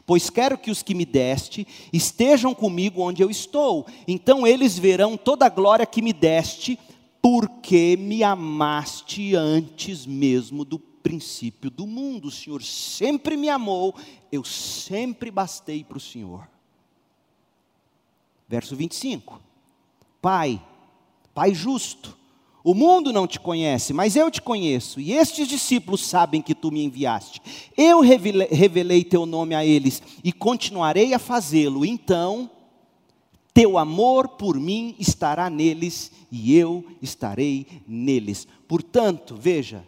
Pois 0.05 0.29
quero 0.29 0.57
que 0.57 0.71
os 0.71 0.83
que 0.83 0.95
me 0.95 1.05
deste 1.05 1.67
estejam 1.91 2.53
comigo 2.53 3.01
onde 3.01 3.21
eu 3.21 3.29
estou, 3.29 3.85
então 4.07 4.45
eles 4.45 4.77
verão 4.77 5.17
toda 5.17 5.45
a 5.45 5.49
glória 5.49 5.85
que 5.85 6.01
me 6.01 6.13
deste, 6.13 6.79
porque 7.21 7.97
me 7.97 8.23
amaste 8.23 9.35
antes 9.35 10.05
mesmo 10.05 10.63
do 10.63 10.79
princípio 10.79 11.69
do 11.69 11.87
mundo. 11.87 12.27
O 12.27 12.31
Senhor 12.31 12.61
sempre 12.63 13.35
me 13.35 13.49
amou, 13.49 13.95
eu 14.31 14.43
sempre 14.43 15.31
bastei 15.31 15.83
para 15.83 15.97
o 15.97 16.01
Senhor. 16.01 16.47
Verso 18.47 18.75
25: 18.75 19.41
Pai, 20.21 20.61
Pai 21.33 21.53
justo, 21.53 22.17
o 22.63 22.73
mundo 22.73 23.13
não 23.13 23.25
te 23.25 23.39
conhece, 23.39 23.93
mas 23.93 24.15
eu 24.15 24.29
te 24.29 24.41
conheço, 24.41 24.99
e 24.99 25.13
estes 25.13 25.47
discípulos 25.47 26.05
sabem 26.05 26.41
que 26.41 26.53
tu 26.53 26.71
me 26.71 26.83
enviaste. 26.83 27.41
Eu 27.77 28.01
revelei, 28.01 29.03
teu 29.03 29.25
nome 29.25 29.55
a 29.55 29.65
eles 29.65 30.03
e 30.23 30.33
continuarei 30.33 31.13
a 31.13 31.19
fazê-lo. 31.19 31.85
Então, 31.85 32.51
teu 33.53 33.77
amor 33.77 34.27
por 34.27 34.59
mim 34.59 34.93
estará 34.99 35.49
neles 35.49 36.11
e 36.31 36.55
eu 36.55 36.85
estarei 37.01 37.65
neles. 37.87 38.47
Portanto, 38.67 39.35
veja, 39.35 39.87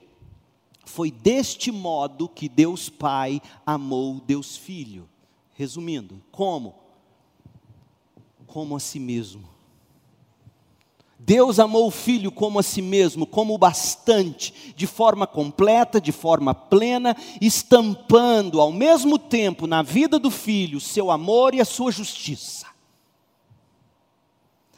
foi 0.86 1.12
deste 1.12 1.72
modo 1.72 2.28
que 2.28 2.50
Deus 2.50 2.90
Pai 2.90 3.42
amou 3.66 4.22
Deus 4.26 4.56
Filho. 4.56 5.08
Resumindo, 5.54 6.22
como? 6.32 6.76
Como 8.48 8.76
a 8.76 8.80
si 8.80 9.00
mesmo. 9.00 9.51
Deus 11.24 11.60
amou 11.60 11.86
o 11.86 11.92
filho 11.92 12.32
como 12.32 12.58
a 12.58 12.64
si 12.64 12.82
mesmo, 12.82 13.28
como 13.28 13.54
o 13.54 13.58
bastante, 13.58 14.74
de 14.76 14.88
forma 14.88 15.28
completa, 15.28 16.02
de 16.02 16.12
forma 16.12 16.56
plena, 16.56 17.16
estampando 17.40 18.60
ao 18.60 18.72
mesmo 18.72 19.20
tempo 19.20 19.68
na 19.68 19.84
vida 19.84 20.18
do 20.18 20.32
filho 20.32 20.80
seu 20.80 21.12
amor 21.12 21.54
e 21.54 21.62
a 21.62 21.66
sua 21.66 21.92
justiça, 21.92 22.66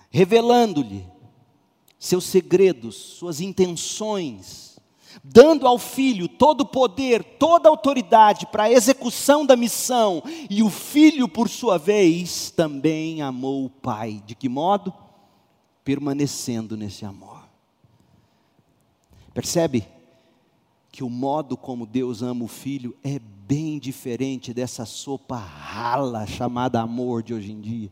revelando-lhe 0.10 1.08
seus 1.98 2.26
segredos, 2.26 2.96
suas 2.96 3.40
intenções, 3.40 4.78
dando 5.24 5.66
ao 5.66 5.80
filho 5.80 6.28
todo 6.28 6.62
o 6.62 6.66
poder, 6.66 7.24
toda 7.24 7.70
a 7.70 7.72
autoridade 7.72 8.48
para 8.48 8.64
a 8.64 8.72
execução 8.72 9.46
da 9.46 9.56
missão, 9.56 10.22
e 10.50 10.62
o 10.62 10.70
filho, 10.70 11.30
por 11.30 11.48
sua 11.48 11.78
vez, 11.78 12.52
também 12.52 13.22
amou 13.22 13.64
o 13.64 13.70
pai. 13.70 14.22
De 14.26 14.36
que 14.36 14.50
modo? 14.50 14.94
Permanecendo 15.84 16.78
nesse 16.78 17.06
amor. 17.06 17.44
Percebe 19.34 19.88
que 20.92 21.04
o 21.04 21.10
modo 21.10 21.58
como 21.58 21.86
Deus 21.86 22.22
ama 22.22 22.46
o 22.46 22.48
filho 22.48 22.96
é 23.04 23.20
bem 23.20 23.80
diferente 23.80 24.54
dessa 24.54 24.86
sopa 24.86 25.38
rala 25.38 26.26
chamada 26.28 26.82
amor 26.82 27.24
de 27.24 27.34
hoje 27.34 27.52
em 27.52 27.60
dia. 27.60 27.92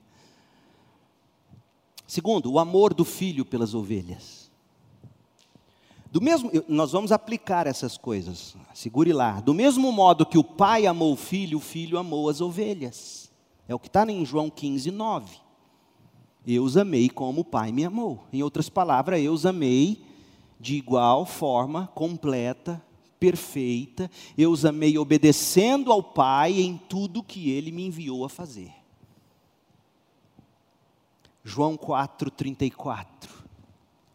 Segundo, 2.05 2.51
o 2.51 2.59
amor 2.59 2.93
do 2.93 3.03
filho 3.03 3.43
pelas 3.43 3.73
ovelhas. 3.73 4.51
Do 6.11 6.19
mesmo, 6.19 6.51
nós 6.67 6.91
vamos 6.91 7.11
aplicar 7.11 7.67
essas 7.67 7.97
coisas. 7.97 8.55
Segure 8.73 9.13
lá. 9.13 9.39
Do 9.39 9.53
mesmo 9.53 9.91
modo 9.91 10.25
que 10.25 10.37
o 10.37 10.43
pai 10.43 10.85
amou 10.85 11.13
o 11.13 11.17
filho, 11.17 11.57
o 11.57 11.61
filho 11.61 11.97
amou 11.97 12.29
as 12.29 12.41
ovelhas. 12.41 13.31
É 13.67 13.73
o 13.73 13.79
que 13.79 13.87
está 13.87 14.05
em 14.11 14.25
João 14.25 14.49
15, 14.49 14.91
9. 14.91 15.37
Eu 16.45 16.63
os 16.63 16.75
amei 16.75 17.09
como 17.09 17.41
o 17.41 17.45
Pai 17.45 17.71
me 17.71 17.85
amou. 17.85 18.23
Em 18.33 18.41
outras 18.41 18.69
palavras, 18.69 19.21
eu 19.21 19.33
os 19.33 19.45
amei 19.45 20.03
de 20.59 20.75
igual 20.75 21.25
forma, 21.25 21.87
completa, 21.93 22.81
perfeita. 23.19 24.09
Eu 24.37 24.51
os 24.51 24.65
amei 24.65 24.97
obedecendo 24.97 25.91
ao 25.91 26.01
Pai 26.01 26.59
em 26.59 26.77
tudo 26.77 27.23
que 27.23 27.49
Ele 27.49 27.71
me 27.71 27.85
enviou 27.85 28.25
a 28.25 28.29
fazer. 28.29 28.71
João 31.43 31.77
4,34. 31.77 33.05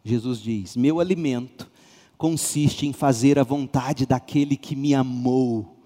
Jesus 0.05 0.41
diz: 0.41 0.77
Meu 0.77 1.01
alimento 1.01 1.71
consiste 2.17 2.87
em 2.87 2.93
fazer 2.93 3.39
a 3.39 3.45
vontade 3.45 4.07
daquele 4.07 4.57
que 4.57 4.75
me 4.75 4.95
amou, 4.95 5.77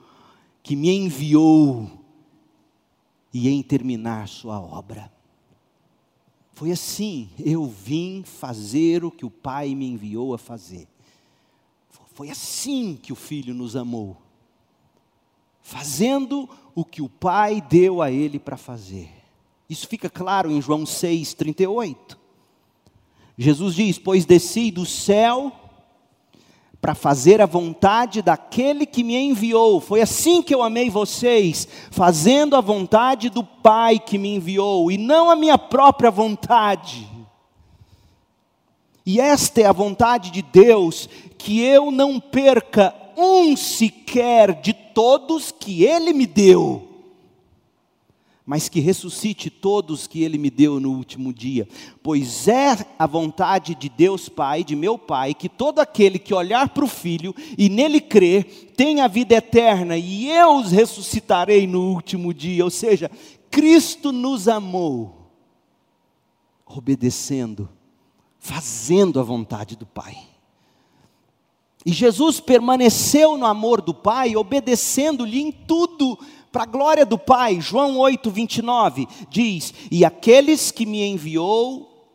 que 0.63 0.77
me 0.77 0.91
enviou, 0.91 1.91
e 3.33 3.49
em 3.49 3.63
terminar 3.63 4.29
sua 4.29 4.61
obra. 4.61 5.11
Foi 6.53 6.71
assim, 6.71 7.31
eu 7.39 7.67
vim 7.67 8.23
fazer 8.23 9.05
o 9.05 9.11
que 9.11 9.25
o 9.25 9.31
Pai 9.31 9.75
me 9.75 9.87
enviou 9.87 10.35
a 10.35 10.39
fazer. 10.39 10.87
Foi 12.15 12.29
assim 12.29 12.99
que 13.01 13.13
o 13.13 13.17
Filho 13.17 13.55
nos 13.55 13.77
amou. 13.77 14.17
Fazendo 15.63 16.49
o 16.75 16.85
que 16.85 17.01
o 17.01 17.09
Pai 17.09 17.61
deu 17.61 18.03
a 18.03 18.11
ele 18.11 18.39
para 18.39 18.57
fazer. 18.57 19.11
Isso 19.69 19.87
fica 19.87 20.11
claro 20.11 20.51
em 20.51 20.61
João 20.61 20.85
6,38. 20.85 22.19
Jesus 23.39 23.75
diz: 23.75 23.99
Pois 23.99 24.27
desci 24.27 24.71
do 24.71 24.85
céu 24.85 25.60
para 26.81 26.95
fazer 26.95 27.41
a 27.41 27.47
vontade 27.47 28.23
daquele 28.23 28.87
que 28.87 29.05
me 29.05 29.17
enviou. 29.17 29.81
Foi 29.81 30.01
assim 30.01 30.43
que 30.43 30.55
eu 30.55 30.63
amei 30.63 30.89
vocês, 30.89 31.69
fazendo 31.91 32.57
a 32.57 32.61
vontade 32.61 33.29
do 33.29 33.45
Pai 33.45 33.99
que 33.99 34.17
me 34.17 34.37
enviou, 34.37 34.91
e 34.91 34.97
não 34.97 35.31
a 35.31 35.37
minha 35.37 35.59
própria 35.59 36.11
vontade. 36.11 37.07
E 39.05 39.21
esta 39.21 39.61
é 39.61 39.67
a 39.67 39.73
vontade 39.73 40.31
de 40.31 40.43
Deus, 40.43 41.09
que 41.37 41.61
eu 41.61 41.91
não 41.91 42.19
perca 42.19 42.95
um 43.17 43.57
sequer 43.57 44.61
de 44.61 44.73
todos 44.73 45.53
que 45.53 45.85
Ele 45.85 46.13
me 46.13 46.27
deu 46.27 46.90
mas 48.51 48.69
que 48.69 48.81
ressuscite 48.81 49.49
todos 49.49 50.09
que 50.09 50.25
Ele 50.25 50.37
me 50.37 50.51
deu 50.51 50.81
no 50.81 50.91
último 50.91 51.33
dia. 51.33 51.69
Pois 52.03 52.49
é 52.49 52.85
a 52.99 53.07
vontade 53.07 53.77
de 53.77 53.89
Deus 53.89 54.29
Pai, 54.29 54.65
de 54.65 54.75
meu 54.75 54.99
Pai, 54.99 55.35
que 55.35 55.49
todo 55.49 55.79
aquele 55.79 56.19
que 56.19 56.35
olhar 56.35 56.71
para 56.71 56.85
o 56.85 56.89
Filho 56.89 57.33
e 57.57 57.69
nele 57.69 58.01
crer, 58.01 58.73
tenha 58.77 59.07
vida 59.07 59.37
eterna, 59.37 59.97
e 59.97 60.29
eu 60.29 60.57
os 60.57 60.73
ressuscitarei 60.73 61.65
no 61.65 61.93
último 61.93 62.35
dia. 62.35 62.65
Ou 62.65 62.71
seja, 62.73 63.09
Cristo 63.53 64.11
nos 64.11 64.49
amou, 64.49 65.31
obedecendo, 66.67 67.69
fazendo 68.37 69.21
a 69.21 69.23
vontade 69.23 69.77
do 69.77 69.87
Pai. 69.87 70.19
E 71.87 71.93
Jesus 71.93 72.41
permaneceu 72.41 73.39
no 73.39 73.47
amor 73.47 73.81
do 73.81 73.95
Pai, 73.95 74.35
obedecendo-lhe 74.35 75.41
em 75.41 75.53
tudo 75.53 76.19
para 76.53 76.65
a 76.65 76.67
glória 76.67 77.07
do 77.07 77.17
Pai, 77.17 77.61
João 77.61 77.97
8, 77.99 78.31
29 78.31 79.07
diz: 79.29 79.73
E 79.91 80.05
aqueles 80.05 80.71
que 80.71 80.85
me 80.85 81.03
enviou, 81.03 82.09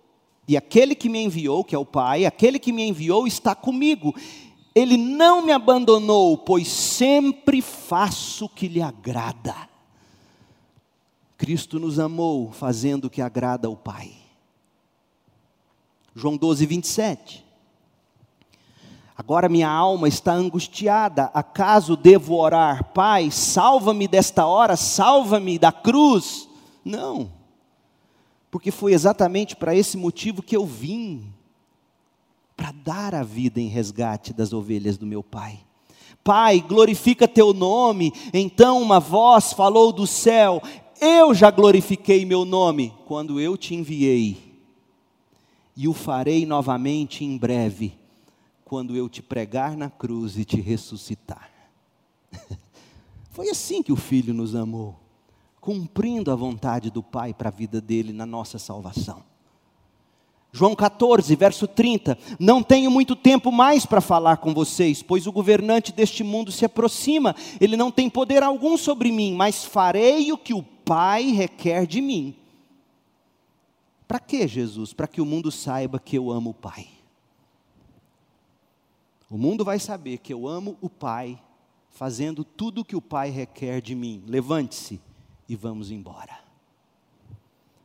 e 0.47 0.57
aquele 0.57 0.93
que 0.93 1.09
me 1.09 1.23
enviou, 1.23 1.63
que 1.63 1.73
é 1.73 1.77
o 1.77 1.85
Pai, 1.85 2.25
aquele 2.25 2.59
que 2.59 2.71
me 2.71 2.87
enviou 2.87 3.25
está 3.25 3.55
comigo. 3.55 4.13
Ele 4.73 4.97
não 4.97 5.45
me 5.45 5.53
abandonou, 5.53 6.37
pois 6.37 6.67
sempre 6.67 7.61
faço 7.61 8.45
o 8.45 8.49
que 8.49 8.67
lhe 8.67 8.81
agrada. 8.81 9.55
Cristo 11.37 11.79
nos 11.79 11.97
amou 11.97 12.51
fazendo 12.51 13.05
o 13.05 13.09
que 13.09 13.21
agrada 13.21 13.67
ao 13.67 13.75
Pai. 13.75 14.11
João 16.13 16.35
12, 16.35 16.65
27. 16.65 17.44
Agora 19.17 19.47
minha 19.47 19.69
alma 19.69 20.09
está 20.09 20.33
angustiada, 20.33 21.31
acaso 21.33 21.95
devo 21.95 22.35
orar, 22.35 22.83
Pai, 22.93 23.31
salva-me 23.31 24.09
desta 24.09 24.45
hora, 24.45 24.75
salva-me 24.75 25.57
da 25.57 25.71
cruz? 25.71 26.49
Não, 26.83 27.31
porque 28.51 28.71
foi 28.71 28.91
exatamente 28.91 29.55
para 29.55 29.73
esse 29.73 29.95
motivo 29.95 30.41
que 30.41 30.55
eu 30.55 30.65
vim 30.65 31.33
para 32.57 32.73
dar 32.73 33.15
a 33.15 33.23
vida 33.23 33.61
em 33.61 33.67
resgate 33.67 34.33
das 34.33 34.51
ovelhas 34.51 34.97
do 34.97 35.05
meu 35.05 35.23
Pai. 35.23 35.59
Pai, 36.21 36.59
glorifica 36.59 37.27
teu 37.27 37.53
nome. 37.53 38.11
Então 38.33 38.81
uma 38.81 38.99
voz 38.99 39.53
falou 39.53 39.93
do 39.93 40.05
céu: 40.05 40.61
Eu 40.99 41.33
já 41.33 41.49
glorifiquei 41.51 42.25
meu 42.25 42.43
nome 42.43 42.93
quando 43.05 43.39
eu 43.39 43.55
te 43.55 43.75
enviei, 43.75 44.59
e 45.75 45.87
o 45.87 45.93
farei 45.93 46.45
novamente 46.45 47.23
em 47.23 47.37
breve 47.37 48.04
quando 48.65 48.95
eu 48.95 49.07
te 49.07 49.21
pregar 49.21 49.77
na 49.77 49.89
cruz 49.89 50.37
e 50.37 50.43
te 50.43 50.59
ressuscitar. 50.59 51.51
Foi 53.29 53.49
assim 53.49 53.83
que 53.83 53.91
o 53.91 53.95
Filho 53.95 54.33
nos 54.33 54.55
amou, 54.55 54.99
cumprindo 55.61 56.31
a 56.31 56.35
vontade 56.35 56.89
do 56.89 57.03
Pai 57.03 57.33
para 57.33 57.49
a 57.49 57.51
vida 57.51 57.79
dele 57.79 58.11
na 58.11 58.25
nossa 58.25 58.57
salvação. 58.57 59.23
João 60.51 60.73
14, 60.73 61.35
verso 61.35 61.67
30. 61.67 62.17
Não 62.39 62.63
tenho 62.63 62.89
muito 62.89 63.13
tempo 63.13 63.51
mais 63.51 63.85
para 63.85 63.99
falar 63.99 64.37
com 64.37 64.53
vocês, 64.53 65.03
pois 65.03 65.27
o 65.27 65.31
governante 65.31 65.91
deste 65.91 66.23
mundo 66.23 66.49
se 66.49 66.63
aproxima. 66.63 67.35
Ele 67.59 67.75
não 67.75 67.91
tem 67.91 68.09
poder 68.09 68.41
algum 68.41 68.77
sobre 68.77 69.11
mim, 69.11 69.35
mas 69.35 69.65
farei 69.65 70.31
o 70.31 70.37
que 70.37 70.53
o 70.53 70.63
Pai 70.63 71.31
requer 71.31 71.85
de 71.85 71.99
mim. 71.99 72.35
Para 74.07 74.17
que, 74.17 74.47
Jesus? 74.47 74.93
Para 74.93 75.07
que 75.07 75.19
o 75.19 75.25
mundo 75.25 75.51
saiba 75.51 75.99
que 75.99 76.17
eu 76.17 76.31
amo 76.31 76.51
o 76.51 76.53
Pai. 76.53 76.94
O 79.35 79.37
mundo 79.37 79.65
vai 79.65 79.79
saber 79.79 80.19
que 80.19 80.31
eu 80.31 80.47
amo 80.47 80.77
o 80.79 80.89
Pai, 80.89 81.37
fazendo 81.89 82.45
tudo 82.45 82.79
o 82.79 82.85
que 82.85 82.95
o 82.95 83.01
Pai 83.01 83.29
requer 83.29 83.81
de 83.81 83.93
mim. 83.93 84.23
Levante-se 84.25 85.01
e 85.49 85.57
vamos 85.57 85.91
embora. 85.91 86.39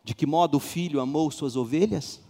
De 0.05 0.14
que 0.14 0.26
modo 0.26 0.59
o 0.59 0.61
filho 0.61 1.01
amou 1.01 1.28
suas 1.32 1.57
ovelhas? 1.57 2.20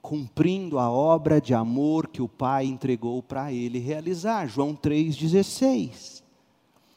Cumprindo 0.00 0.78
a 0.78 0.90
obra 0.90 1.38
de 1.38 1.52
amor 1.52 2.08
que 2.08 2.22
o 2.22 2.28
Pai 2.28 2.64
entregou 2.64 3.22
para 3.22 3.52
ele 3.52 3.78
realizar. 3.78 4.46
João 4.46 4.74
3,16. 4.74 6.22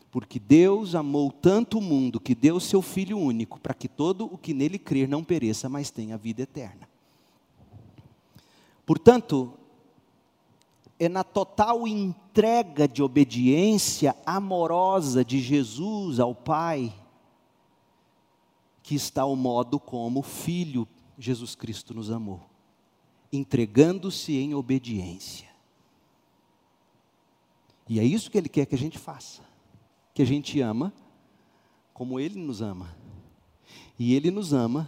Porque 0.09 0.39
Deus 0.39 0.95
amou 0.95 1.29
tanto 1.29 1.79
o 1.79 1.81
mundo 1.81 2.21
que 2.21 2.33
deu 2.33 2.57
seu 2.57 2.81
Filho 2.81 3.19
único, 3.19 3.59
para 3.59 3.73
que 3.73 3.89
todo 3.89 4.33
o 4.33 4.37
que 4.37 4.53
nele 4.53 4.79
crer 4.79 5.09
não 5.09 5.25
pereça, 5.25 5.67
mas 5.67 5.91
tenha 5.91 6.17
vida 6.17 6.43
eterna. 6.43 6.87
Portanto, 8.85 9.59
é 10.97 11.09
na 11.09 11.23
total 11.23 11.87
entrega 11.87 12.87
de 12.87 13.03
obediência 13.03 14.15
amorosa 14.25 15.23
de 15.23 15.39
Jesus 15.39 16.19
ao 16.19 16.33
Pai 16.33 16.93
que 18.85 18.93
está 18.93 19.25
o 19.25 19.35
modo 19.35 19.79
como 19.79 20.19
o 20.19 20.23
Filho 20.23 20.87
Jesus 21.17 21.55
Cristo 21.55 21.91
nos 21.91 22.11
amou, 22.11 22.39
entregando-se 23.33 24.37
em 24.37 24.53
obediência. 24.53 25.49
E 27.89 27.99
é 27.99 28.03
isso 28.03 28.29
que 28.29 28.37
Ele 28.37 28.47
quer 28.47 28.67
que 28.67 28.75
a 28.75 28.77
gente 28.77 28.99
faça, 28.99 29.41
que 30.13 30.21
a 30.21 30.25
gente 30.25 30.61
ama 30.61 30.93
como 31.95 32.19
Ele 32.19 32.39
nos 32.39 32.61
ama. 32.61 32.95
E 33.97 34.13
Ele 34.13 34.29
nos 34.29 34.53
ama 34.53 34.87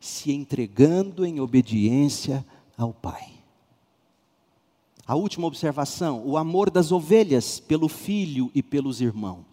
se 0.00 0.32
entregando 0.32 1.24
em 1.24 1.38
obediência 1.38 2.44
ao 2.76 2.92
Pai. 2.92 3.37
A 5.08 5.14
última 5.14 5.46
observação: 5.46 6.22
o 6.26 6.36
amor 6.36 6.68
das 6.68 6.92
ovelhas 6.92 7.58
pelo 7.58 7.88
filho 7.88 8.50
e 8.54 8.62
pelos 8.62 9.00
irmãos. 9.00 9.46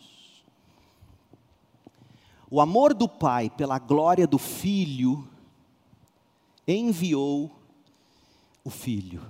O 2.52 2.60
amor 2.60 2.94
do 2.94 3.08
pai 3.08 3.50
pela 3.50 3.80
glória 3.80 4.28
do 4.28 4.38
filho 4.38 5.26
enviou 6.68 7.50
o 8.66 8.70
filho, 8.70 9.22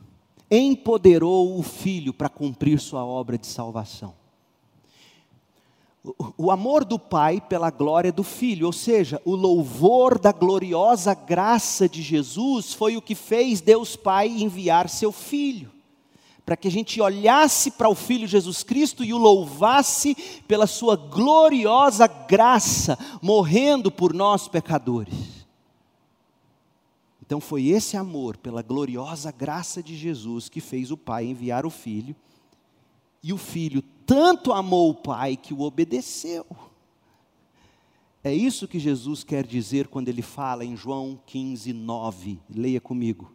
empoderou 0.49 1.59
o 1.59 1.63
filho 1.63 2.11
para 2.11 2.27
cumprir 2.27 2.79
sua 2.79 3.05
obra 3.05 3.37
de 3.37 3.45
salvação. 3.45 4.15
O 6.37 6.51
amor 6.51 6.85
do 6.85 6.99
Pai 6.99 7.41
pela 7.41 7.71
glória 7.71 8.11
do 8.11 8.21
Filho, 8.21 8.67
ou 8.67 8.71
seja, 8.71 9.19
o 9.25 9.35
louvor 9.35 10.19
da 10.19 10.31
gloriosa 10.31 11.15
graça 11.15 11.89
de 11.89 11.99
Jesus 11.99 12.73
foi 12.73 12.95
o 12.95 13.01
que 13.01 13.15
fez 13.15 13.59
Deus 13.59 13.95
Pai 13.95 14.27
enviar 14.27 14.87
seu 14.87 15.11
Filho 15.11 15.74
para 16.45 16.55
que 16.55 16.67
a 16.67 16.71
gente 16.71 17.01
olhasse 17.01 17.71
para 17.71 17.89
o 17.89 17.95
Filho 17.95 18.27
Jesus 18.27 18.61
Cristo 18.61 19.03
e 19.03 19.11
o 19.13 19.17
louvasse 19.17 20.15
pela 20.47 20.67
sua 20.67 20.95
gloriosa 20.95 22.05
graça, 22.05 22.97
morrendo 23.21 23.91
por 23.91 24.13
nós 24.13 24.47
pecadores. 24.47 25.45
Então 27.25 27.41
foi 27.41 27.67
esse 27.69 27.97
amor 27.97 28.37
pela 28.37 28.61
gloriosa 28.61 29.31
graça 29.31 29.81
de 29.81 29.97
Jesus 29.97 30.47
que 30.47 30.61
fez 30.61 30.91
o 30.91 30.97
Pai 30.97 31.25
enviar 31.25 31.65
o 31.65 31.71
Filho, 31.71 32.15
e 33.23 33.33
o 33.33 33.37
Filho 33.37 33.81
tanto 34.05 34.53
amou 34.53 34.91
o 34.91 34.95
Pai 34.95 35.35
que 35.35 35.51
o 35.51 35.61
obedeceu. 35.61 36.45
É 38.23 38.31
isso 38.31 38.67
que 38.67 38.77
Jesus 38.77 39.23
quer 39.23 39.45
dizer 39.45 39.87
quando 39.87 40.09
ele 40.09 40.21
fala 40.21 40.63
em 40.63 40.77
João 40.77 41.19
15, 41.25 41.73
9. 41.73 42.39
Leia 42.49 42.79
comigo. 42.79 43.31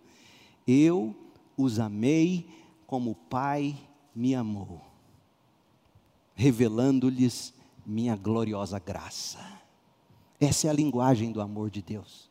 Eu 0.66 1.14
os 1.56 1.80
amei 1.80 2.46
como 2.90 3.12
o 3.12 3.14
Pai 3.14 3.78
me 4.12 4.34
amou, 4.34 4.80
revelando-lhes 6.34 7.54
minha 7.86 8.16
gloriosa 8.16 8.80
graça. 8.80 9.38
Essa 10.40 10.66
é 10.66 10.70
a 10.70 10.72
linguagem 10.72 11.30
do 11.30 11.40
amor 11.40 11.70
de 11.70 11.82
Deus. 11.82 12.28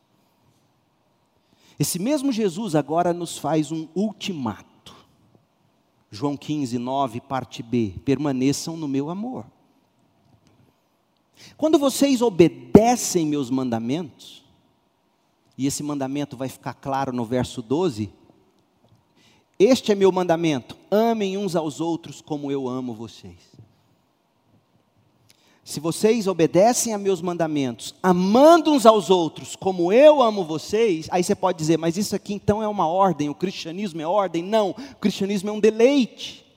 Esse 1.78 1.98
mesmo 1.98 2.30
Jesus 2.30 2.74
agora 2.74 3.14
nos 3.14 3.38
faz 3.38 3.72
um 3.72 3.88
ultimato. 3.94 4.94
João 6.10 6.36
15, 6.36 6.76
9, 6.76 7.22
parte 7.22 7.62
B: 7.62 7.94
permaneçam 8.04 8.76
no 8.76 8.86
meu 8.86 9.08
amor. 9.08 9.46
Quando 11.56 11.78
vocês 11.78 12.20
obedecem 12.20 13.24
meus 13.24 13.48
mandamentos, 13.48 14.44
e 15.56 15.66
esse 15.66 15.82
mandamento 15.82 16.36
vai 16.36 16.50
ficar 16.50 16.74
claro 16.74 17.14
no 17.14 17.24
verso 17.24 17.62
12, 17.62 18.12
este 19.60 19.92
é 19.92 19.94
meu 19.94 20.10
mandamento: 20.10 20.74
amem 20.90 21.36
uns 21.36 21.54
aos 21.54 21.80
outros 21.80 22.22
como 22.22 22.50
eu 22.50 22.66
amo 22.66 22.94
vocês. 22.94 23.38
se 25.62 25.78
vocês 25.78 26.26
obedecem 26.26 26.94
a 26.94 26.98
meus 26.98 27.20
mandamentos, 27.20 27.94
amando 28.02 28.72
uns 28.72 28.86
aos 28.86 29.10
outros 29.10 29.54
como 29.54 29.92
eu 29.92 30.22
amo 30.22 30.44
vocês, 30.44 31.06
aí 31.10 31.22
você 31.22 31.34
pode 31.34 31.58
dizer, 31.58 31.76
mas 31.76 31.96
isso 31.98 32.16
aqui 32.16 32.32
então 32.32 32.62
é 32.62 32.66
uma 32.66 32.88
ordem, 32.88 33.28
o 33.28 33.34
cristianismo 33.34 34.00
é 34.00 34.06
ordem? 34.06 34.42
Não, 34.42 34.70
o 34.70 34.96
cristianismo 34.96 35.50
é 35.50 35.52
um 35.52 35.60
deleite. 35.60 36.49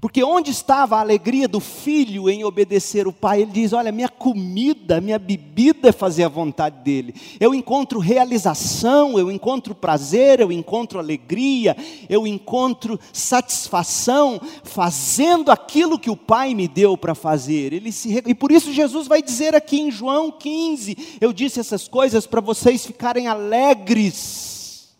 Porque 0.00 0.22
onde 0.22 0.52
estava 0.52 0.96
a 0.96 1.00
alegria 1.00 1.48
do 1.48 1.58
filho 1.58 2.30
em 2.30 2.44
obedecer 2.44 3.08
o 3.08 3.12
pai? 3.12 3.42
Ele 3.42 3.50
diz: 3.50 3.72
Olha, 3.72 3.90
minha 3.90 4.08
comida, 4.08 5.00
minha 5.00 5.18
bebida 5.18 5.88
é 5.88 5.92
fazer 5.92 6.22
a 6.22 6.28
vontade 6.28 6.84
dele. 6.84 7.14
Eu 7.40 7.52
encontro 7.52 7.98
realização, 7.98 9.18
eu 9.18 9.28
encontro 9.28 9.74
prazer, 9.74 10.38
eu 10.38 10.52
encontro 10.52 11.00
alegria, 11.00 11.76
eu 12.08 12.28
encontro 12.28 12.98
satisfação 13.12 14.40
fazendo 14.62 15.50
aquilo 15.50 15.98
que 15.98 16.10
o 16.10 16.16
pai 16.16 16.54
me 16.54 16.68
deu 16.68 16.96
para 16.96 17.14
fazer. 17.14 17.72
Ele 17.72 17.90
se, 17.90 18.22
e 18.24 18.34
por 18.36 18.52
isso 18.52 18.72
Jesus 18.72 19.08
vai 19.08 19.20
dizer 19.20 19.56
aqui 19.56 19.80
em 19.80 19.90
João 19.90 20.30
15: 20.30 21.18
Eu 21.20 21.32
disse 21.32 21.58
essas 21.58 21.88
coisas 21.88 22.24
para 22.24 22.40
vocês 22.40 22.86
ficarem 22.86 23.26
alegres. 23.26 24.94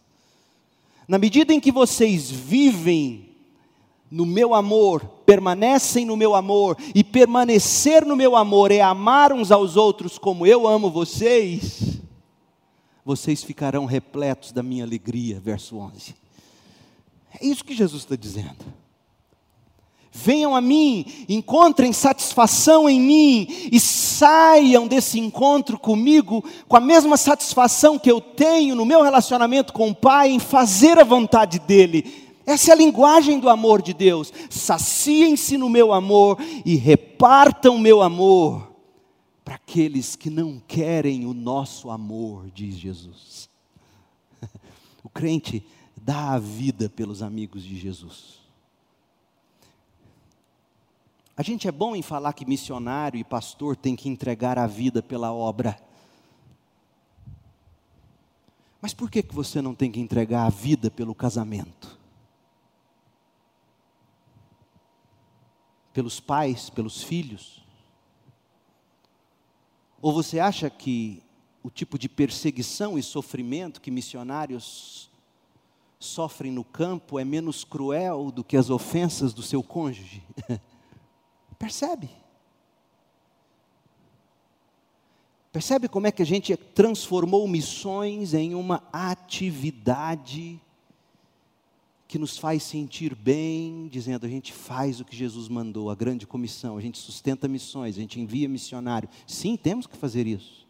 Na 1.06 1.18
medida 1.18 1.54
em 1.54 1.60
que 1.60 1.70
vocês 1.70 2.28
vivem 2.28 3.27
no 4.10 4.24
meu 4.24 4.54
amor, 4.54 5.04
permanecem 5.26 6.04
no 6.04 6.16
meu 6.16 6.34
amor, 6.34 6.76
e 6.94 7.04
permanecer 7.04 8.04
no 8.04 8.16
meu 8.16 8.36
amor 8.36 8.70
é 8.72 8.80
amar 8.80 9.32
uns 9.32 9.50
aos 9.50 9.76
outros 9.76 10.18
como 10.18 10.46
eu 10.46 10.66
amo 10.66 10.90
vocês, 10.90 12.00
vocês 13.04 13.42
ficarão 13.42 13.86
repletos 13.86 14.52
da 14.52 14.62
minha 14.62 14.84
alegria. 14.84 15.40
Verso 15.40 15.78
11. 15.78 16.14
É 17.40 17.46
isso 17.46 17.64
que 17.64 17.74
Jesus 17.74 18.02
está 18.02 18.16
dizendo. 18.16 18.64
Venham 20.10 20.56
a 20.56 20.60
mim, 20.60 21.06
encontrem 21.28 21.92
satisfação 21.92 22.88
em 22.88 23.00
mim 23.00 23.46
e 23.70 23.78
saiam 23.78 24.88
desse 24.88 25.18
encontro 25.20 25.78
comigo 25.78 26.42
com 26.66 26.76
a 26.76 26.80
mesma 26.80 27.16
satisfação 27.16 27.98
que 27.98 28.10
eu 28.10 28.20
tenho 28.20 28.74
no 28.74 28.84
meu 28.84 29.02
relacionamento 29.02 29.72
com 29.72 29.90
o 29.90 29.94
Pai 29.94 30.30
em 30.30 30.38
fazer 30.38 30.98
a 30.98 31.04
vontade 31.04 31.58
dEle 31.60 32.27
essa 32.48 32.70
é 32.70 32.72
a 32.72 32.76
linguagem 32.76 33.38
do 33.38 33.50
amor 33.50 33.82
de 33.82 33.92
Deus. 33.92 34.32
Saciem-se 34.48 35.58
no 35.58 35.68
meu 35.68 35.92
amor 35.92 36.38
e 36.64 36.76
repartam 36.76 37.76
meu 37.76 38.00
amor 38.00 38.72
para 39.44 39.56
aqueles 39.56 40.16
que 40.16 40.30
não 40.30 40.58
querem 40.66 41.26
o 41.26 41.34
nosso 41.34 41.90
amor, 41.90 42.50
diz 42.54 42.74
Jesus. 42.74 43.50
O 45.04 45.10
crente 45.10 45.62
dá 45.94 46.32
a 46.32 46.38
vida 46.38 46.88
pelos 46.88 47.22
amigos 47.22 47.62
de 47.62 47.76
Jesus. 47.76 48.40
A 51.36 51.42
gente 51.42 51.68
é 51.68 51.72
bom 51.72 51.94
em 51.94 52.02
falar 52.02 52.32
que 52.32 52.46
missionário 52.46 53.20
e 53.20 53.24
pastor 53.24 53.76
tem 53.76 53.94
que 53.94 54.08
entregar 54.08 54.58
a 54.58 54.66
vida 54.66 55.02
pela 55.02 55.34
obra. 55.34 55.78
Mas 58.80 58.94
por 58.94 59.10
que, 59.10 59.22
que 59.22 59.34
você 59.34 59.60
não 59.60 59.74
tem 59.74 59.92
que 59.92 60.00
entregar 60.00 60.46
a 60.46 60.50
vida 60.50 60.90
pelo 60.90 61.14
casamento? 61.14 61.97
Pelos 65.98 66.20
pais, 66.20 66.70
pelos 66.70 67.02
filhos? 67.02 67.60
Ou 70.00 70.12
você 70.12 70.38
acha 70.38 70.70
que 70.70 71.20
o 71.60 71.68
tipo 71.68 71.98
de 71.98 72.08
perseguição 72.08 72.96
e 72.96 73.02
sofrimento 73.02 73.80
que 73.80 73.90
missionários 73.90 75.10
sofrem 75.98 76.52
no 76.52 76.62
campo 76.62 77.18
é 77.18 77.24
menos 77.24 77.64
cruel 77.64 78.30
do 78.30 78.44
que 78.44 78.56
as 78.56 78.70
ofensas 78.70 79.34
do 79.34 79.42
seu 79.42 79.60
cônjuge? 79.60 80.22
Percebe? 81.58 82.08
Percebe 85.50 85.88
como 85.88 86.06
é 86.06 86.12
que 86.12 86.22
a 86.22 86.26
gente 86.26 86.56
transformou 86.56 87.48
missões 87.48 88.34
em 88.34 88.54
uma 88.54 88.84
atividade 88.92 90.60
que 92.08 92.18
nos 92.18 92.38
faz 92.38 92.62
sentir 92.62 93.14
bem, 93.14 93.86
dizendo 93.92 94.24
a 94.24 94.28
gente 94.30 94.50
faz 94.50 94.98
o 94.98 95.04
que 95.04 95.14
Jesus 95.14 95.46
mandou, 95.46 95.90
a 95.90 95.94
grande 95.94 96.26
comissão, 96.26 96.78
a 96.78 96.80
gente 96.80 96.96
sustenta 96.96 97.46
missões, 97.46 97.98
a 97.98 98.00
gente 98.00 98.18
envia 98.18 98.48
missionário. 98.48 99.10
Sim, 99.26 99.58
temos 99.58 99.86
que 99.86 99.94
fazer 99.94 100.26
isso. 100.26 100.66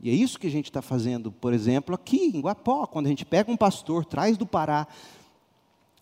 E 0.00 0.08
é 0.08 0.14
isso 0.14 0.40
que 0.40 0.46
a 0.46 0.50
gente 0.50 0.70
está 0.70 0.80
fazendo, 0.80 1.30
por 1.30 1.52
exemplo, 1.52 1.94
aqui 1.94 2.32
em 2.34 2.40
Guapó, 2.40 2.86
quando 2.86 3.06
a 3.06 3.08
gente 3.10 3.26
pega 3.26 3.52
um 3.52 3.58
pastor, 3.58 4.06
traz 4.06 4.38
do 4.38 4.46
Pará, 4.46 4.88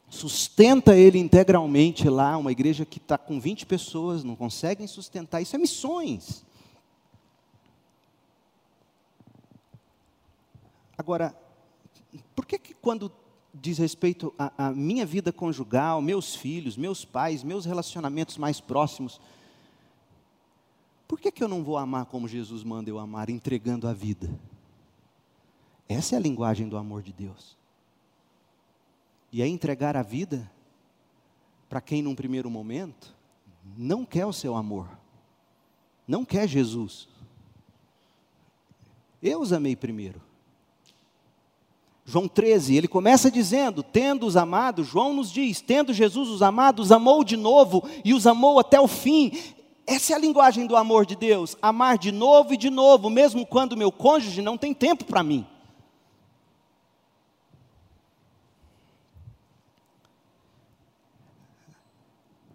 sustenta 0.08 0.96
ele 0.96 1.18
integralmente 1.18 2.08
lá, 2.08 2.38
uma 2.38 2.52
igreja 2.52 2.86
que 2.86 2.98
está 2.98 3.18
com 3.18 3.40
20 3.40 3.66
pessoas, 3.66 4.22
não 4.22 4.36
conseguem 4.36 4.86
sustentar, 4.86 5.42
isso 5.42 5.56
é 5.56 5.58
missões. 5.58 6.46
Agora, 10.96 11.34
por 12.38 12.46
que, 12.46 12.56
que 12.56 12.72
quando 12.72 13.10
diz 13.52 13.78
respeito 13.78 14.32
à 14.38 14.70
minha 14.70 15.04
vida 15.04 15.32
conjugal, 15.32 16.00
meus 16.00 16.36
filhos, 16.36 16.76
meus 16.76 17.04
pais, 17.04 17.42
meus 17.42 17.64
relacionamentos 17.64 18.38
mais 18.38 18.60
próximos, 18.60 19.20
por 21.08 21.18
que, 21.18 21.32
que 21.32 21.42
eu 21.42 21.48
não 21.48 21.64
vou 21.64 21.76
amar 21.76 22.06
como 22.06 22.28
Jesus 22.28 22.62
manda 22.62 22.88
eu 22.88 22.96
amar, 22.96 23.28
entregando 23.28 23.88
a 23.88 23.92
vida? 23.92 24.30
Essa 25.88 26.14
é 26.14 26.16
a 26.16 26.20
linguagem 26.20 26.68
do 26.68 26.76
amor 26.76 27.02
de 27.02 27.12
Deus. 27.12 27.58
E 29.32 29.42
é 29.42 29.48
entregar 29.48 29.96
a 29.96 30.02
vida 30.02 30.48
para 31.68 31.80
quem, 31.80 32.02
num 32.02 32.14
primeiro 32.14 32.48
momento, 32.48 33.16
não 33.76 34.06
quer 34.06 34.26
o 34.26 34.32
seu 34.32 34.54
amor, 34.54 34.88
não 36.06 36.24
quer 36.24 36.46
Jesus. 36.46 37.08
Eu 39.20 39.40
os 39.40 39.52
amei 39.52 39.74
primeiro. 39.74 40.27
João 42.10 42.26
13, 42.26 42.74
ele 42.74 42.88
começa 42.88 43.30
dizendo: 43.30 43.82
tendo 43.82 44.26
os 44.26 44.34
amados, 44.34 44.86
João 44.86 45.12
nos 45.12 45.30
diz, 45.30 45.60
tendo 45.60 45.92
Jesus 45.92 46.30
os 46.30 46.40
amados, 46.40 46.90
amou 46.90 47.22
de 47.22 47.36
novo 47.36 47.86
e 48.02 48.14
os 48.14 48.26
amou 48.26 48.58
até 48.58 48.80
o 48.80 48.88
fim. 48.88 49.30
Essa 49.86 50.14
é 50.14 50.16
a 50.16 50.18
linguagem 50.18 50.66
do 50.66 50.74
amor 50.74 51.04
de 51.04 51.14
Deus, 51.14 51.54
amar 51.60 51.98
de 51.98 52.10
novo 52.10 52.54
e 52.54 52.56
de 52.56 52.70
novo, 52.70 53.10
mesmo 53.10 53.44
quando 53.44 53.76
meu 53.76 53.92
cônjuge 53.92 54.40
não 54.40 54.56
tem 54.56 54.72
tempo 54.72 55.04
para 55.04 55.22
mim. 55.22 55.46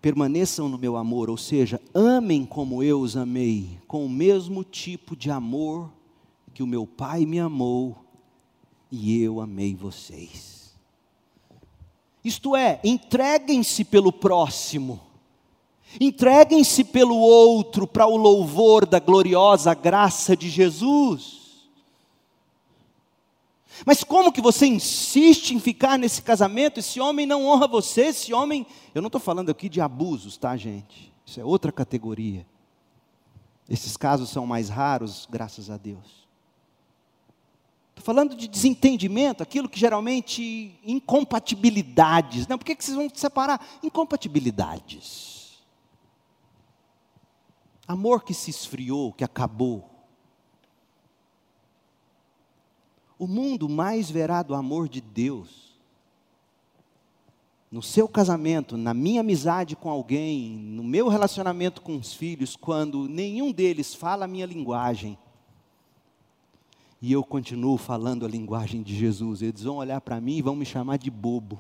Permaneçam 0.02 0.68
no 0.68 0.80
meu 0.80 0.98
amor, 0.98 1.30
ou 1.30 1.38
seja, 1.38 1.80
amem 1.94 2.44
como 2.44 2.82
eu 2.82 3.02
os 3.02 3.16
amei, 3.16 3.80
com 3.88 4.04
o 4.04 4.10
mesmo 4.10 4.64
tipo 4.64 5.16
de 5.16 5.30
amor 5.30 5.92
que 6.56 6.64
o 6.64 6.68
meu 6.68 6.88
Pai 6.88 7.24
me 7.24 7.40
amou 7.40 8.03
e 8.96 9.24
eu 9.24 9.42
amei 9.42 9.74
vocês. 9.74 10.72
Isto 12.24 12.56
é, 12.56 12.80
entreguem-se 12.84 13.84
pelo 13.84 14.14
próximo, 14.14 15.02
entreguem-se 16.00 16.84
pelo 16.84 17.18
outro 17.18 17.88
para 17.88 18.06
o 18.06 18.16
louvor 18.16 18.86
da 18.86 19.00
gloriosa 19.00 19.74
graça 19.74 20.38
de 20.38 20.48
Jesus. 20.48 21.42
Mas 23.84 24.04
como 24.04 24.32
que 24.32 24.40
você 24.40 24.68
insiste 24.68 25.56
em 25.56 25.60
ficar 25.60 25.98
nesse 25.98 26.22
casamento? 26.22 26.80
Esse 26.80 27.00
homem 27.00 27.26
não 27.26 27.48
honra 27.48 27.68
você, 27.68 28.02
esse 28.04 28.32
homem. 28.32 28.64
Eu 28.94 29.02
não 29.02 29.08
estou 29.08 29.20
falando 29.20 29.50
aqui 29.50 29.68
de 29.68 29.82
abusos, 29.82 30.38
tá, 30.38 30.56
gente? 30.56 31.12
Isso 31.26 31.40
é 31.40 31.44
outra 31.44 31.72
categoria. 31.72 32.46
Esses 33.68 33.98
casos 33.98 34.30
são 34.30 34.46
mais 34.46 34.70
raros, 34.70 35.28
graças 35.32 35.72
a 35.72 35.78
Deus. 35.78 36.23
Estou 37.96 38.04
falando 38.04 38.36
de 38.36 38.48
desentendimento, 38.48 39.44
aquilo 39.44 39.70
que 39.70 39.80
geralmente 39.80 40.80
incompatibilidades. 40.84 42.48
Não, 42.48 42.58
por 42.58 42.66
que, 42.66 42.76
que 42.76 42.84
vocês 42.84 42.98
vão 42.98 43.08
separar? 43.14 43.64
Incompatibilidades. 43.84 45.62
Amor 47.88 48.24
que 48.24 48.34
se 48.34 48.50
esfriou, 48.50 49.14
que 49.14 49.24
acabou. 49.24 49.90
O 53.20 53.28
mundo 53.28 53.70
mais 53.70 54.10
verá 54.10 54.42
do 54.42 54.56
amor 54.56 54.90
de 54.90 55.00
Deus 55.00 55.64
no 57.74 57.82
seu 57.82 58.08
casamento, 58.08 58.78
na 58.78 58.94
minha 58.94 59.22
amizade 59.22 59.76
com 59.76 59.90
alguém, 59.90 60.52
no 60.52 60.84
meu 60.84 61.08
relacionamento 61.08 61.82
com 61.82 61.98
os 61.98 62.14
filhos, 62.14 62.56
quando 62.56 63.10
nenhum 63.10 63.52
deles 63.52 63.96
fala 63.96 64.26
a 64.26 64.28
minha 64.28 64.46
linguagem, 64.46 65.18
e 67.04 67.12
eu 67.12 67.22
continuo 67.22 67.78
falando 67.78 68.26
a 68.26 68.30
linguagem 68.30 68.82
de 68.82 68.96
Jesus. 68.96 69.42
Eles 69.42 69.64
vão 69.64 69.76
olhar 69.76 70.00
para 70.00 70.22
mim 70.22 70.38
e 70.38 70.42
vão 70.42 70.56
me 70.56 70.66
chamar 70.66 70.96
de 70.96 71.12
bobo. 71.12 71.60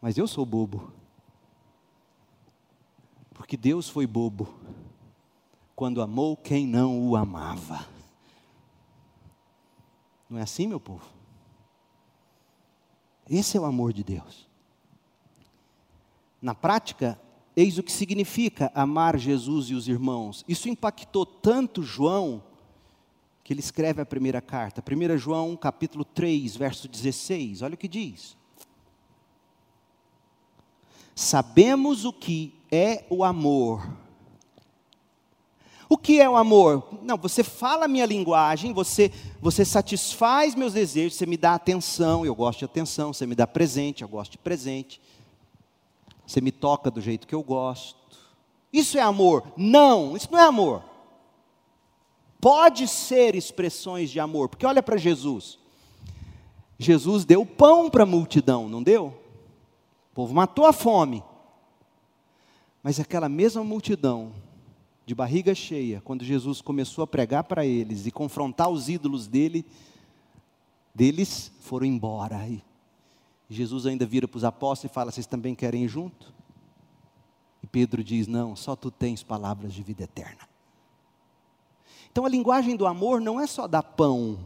Mas 0.00 0.16
eu 0.16 0.26
sou 0.26 0.46
bobo. 0.46 0.90
Porque 3.34 3.58
Deus 3.58 3.90
foi 3.90 4.06
bobo 4.06 4.54
quando 5.76 6.00
amou 6.00 6.34
quem 6.34 6.66
não 6.66 6.98
o 7.06 7.14
amava. 7.14 7.86
Não 10.30 10.38
é 10.38 10.42
assim, 10.44 10.66
meu 10.66 10.80
povo? 10.80 11.04
Esse 13.28 13.58
é 13.58 13.60
o 13.60 13.66
amor 13.66 13.92
de 13.92 14.02
Deus. 14.02 14.48
Na 16.40 16.54
prática, 16.54 17.20
Eis 17.54 17.76
o 17.76 17.82
que 17.82 17.92
significa 17.92 18.70
amar 18.74 19.18
Jesus 19.18 19.66
e 19.66 19.74
os 19.74 19.88
irmãos. 19.88 20.42
Isso 20.48 20.68
impactou 20.68 21.26
tanto 21.26 21.82
João 21.82 22.42
que 23.50 23.54
ele 23.54 23.58
escreve 23.58 24.00
a 24.00 24.06
primeira 24.06 24.40
carta. 24.40 24.80
1 24.80 25.18
João, 25.18 25.56
capítulo 25.56 26.04
3, 26.04 26.54
verso 26.54 26.86
16. 26.86 27.62
Olha 27.62 27.74
o 27.74 27.76
que 27.76 27.88
diz. 27.88 28.36
Sabemos 31.16 32.04
o 32.04 32.12
que 32.12 32.54
é 32.70 33.04
o 33.10 33.24
amor. 33.24 33.92
O 35.88 35.98
que 35.98 36.20
é 36.20 36.30
o 36.30 36.36
amor? 36.36 37.00
Não, 37.02 37.16
você 37.16 37.42
fala 37.42 37.86
a 37.86 37.88
minha 37.88 38.06
linguagem, 38.06 38.72
você, 38.72 39.10
você 39.40 39.64
satisfaz 39.64 40.54
meus 40.54 40.74
desejos, 40.74 41.18
você 41.18 41.26
me 41.26 41.36
dá 41.36 41.54
atenção, 41.54 42.24
eu 42.24 42.36
gosto 42.36 42.60
de 42.60 42.66
atenção, 42.66 43.12
você 43.12 43.26
me 43.26 43.34
dá 43.34 43.48
presente, 43.48 44.02
eu 44.02 44.08
gosto 44.08 44.30
de 44.30 44.38
presente. 44.38 45.00
Você 46.24 46.40
me 46.40 46.52
toca 46.52 46.88
do 46.88 47.00
jeito 47.00 47.26
que 47.26 47.34
eu 47.34 47.42
gosto. 47.42 47.98
Isso 48.72 48.96
é 48.96 49.00
amor? 49.00 49.42
Não, 49.56 50.16
isso 50.16 50.28
não 50.30 50.38
é 50.38 50.44
amor. 50.44 50.89
Pode 52.40 52.88
ser 52.88 53.34
expressões 53.34 54.10
de 54.10 54.18
amor, 54.18 54.48
porque 54.48 54.64
olha 54.64 54.82
para 54.82 54.96
Jesus. 54.96 55.58
Jesus 56.78 57.24
deu 57.24 57.44
pão 57.44 57.90
para 57.90 58.04
a 58.04 58.06
multidão, 58.06 58.68
não 58.68 58.82
deu? 58.82 59.08
O 60.12 60.14
povo 60.14 60.34
matou 60.34 60.64
a 60.64 60.72
fome. 60.72 61.22
Mas 62.82 62.98
aquela 62.98 63.28
mesma 63.28 63.62
multidão, 63.62 64.32
de 65.04 65.14
barriga 65.14 65.54
cheia, 65.54 66.00
quando 66.02 66.24
Jesus 66.24 66.62
começou 66.62 67.02
a 67.04 67.06
pregar 67.06 67.44
para 67.44 67.66
eles 67.66 68.06
e 68.06 68.10
confrontar 68.10 68.70
os 68.70 68.88
ídolos 68.88 69.26
dele, 69.26 69.66
deles 70.94 71.52
foram 71.60 71.84
embora. 71.84 72.48
E 72.48 72.62
Jesus 73.50 73.86
ainda 73.86 74.06
vira 74.06 74.26
para 74.26 74.38
os 74.38 74.44
apóstolos 74.44 74.90
e 74.90 74.94
fala: 74.94 75.10
Vocês 75.10 75.26
também 75.26 75.54
querem 75.54 75.84
ir 75.84 75.88
junto? 75.88 76.32
E 77.62 77.66
Pedro 77.66 78.02
diz: 78.02 78.26
Não, 78.26 78.56
só 78.56 78.74
tu 78.74 78.90
tens 78.90 79.22
palavras 79.22 79.74
de 79.74 79.82
vida 79.82 80.04
eterna. 80.04 80.49
Então 82.12 82.24
a 82.24 82.28
linguagem 82.28 82.76
do 82.76 82.86
amor 82.86 83.20
não 83.20 83.40
é 83.40 83.46
só 83.46 83.66
dar 83.66 83.82
pão, 83.82 84.38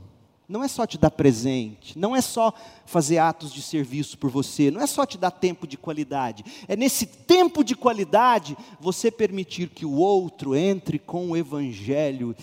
não 0.49 0.63
é 0.63 0.69
só 0.69 0.87
te 0.87 0.99
dar 0.99 1.11
presente, 1.11 1.99
não 1.99 2.15
é 2.15 2.21
só 2.21 2.53
fazer 2.85 3.19
atos 3.19 3.53
de 3.53 3.63
serviço 3.63 4.19
por 4.19 4.31
você, 4.31 4.71
não 4.71 4.81
é 4.81 4.87
só 4.87 5.07
te 5.07 5.17
dar 5.17 5.31
tempo 5.31 5.67
de 5.67 5.79
qualidade. 5.79 6.45
É 6.69 6.77
nesse 6.77 7.07
tempo 7.07 7.65
de 7.65 7.75
qualidade 7.75 8.57
você 8.79 9.11
permitir 9.11 9.71
que 9.71 9.87
o 9.87 9.93
outro 9.93 10.55
entre 10.55 10.99
com 10.99 11.31
o 11.31 11.37
evangelho 11.37 12.37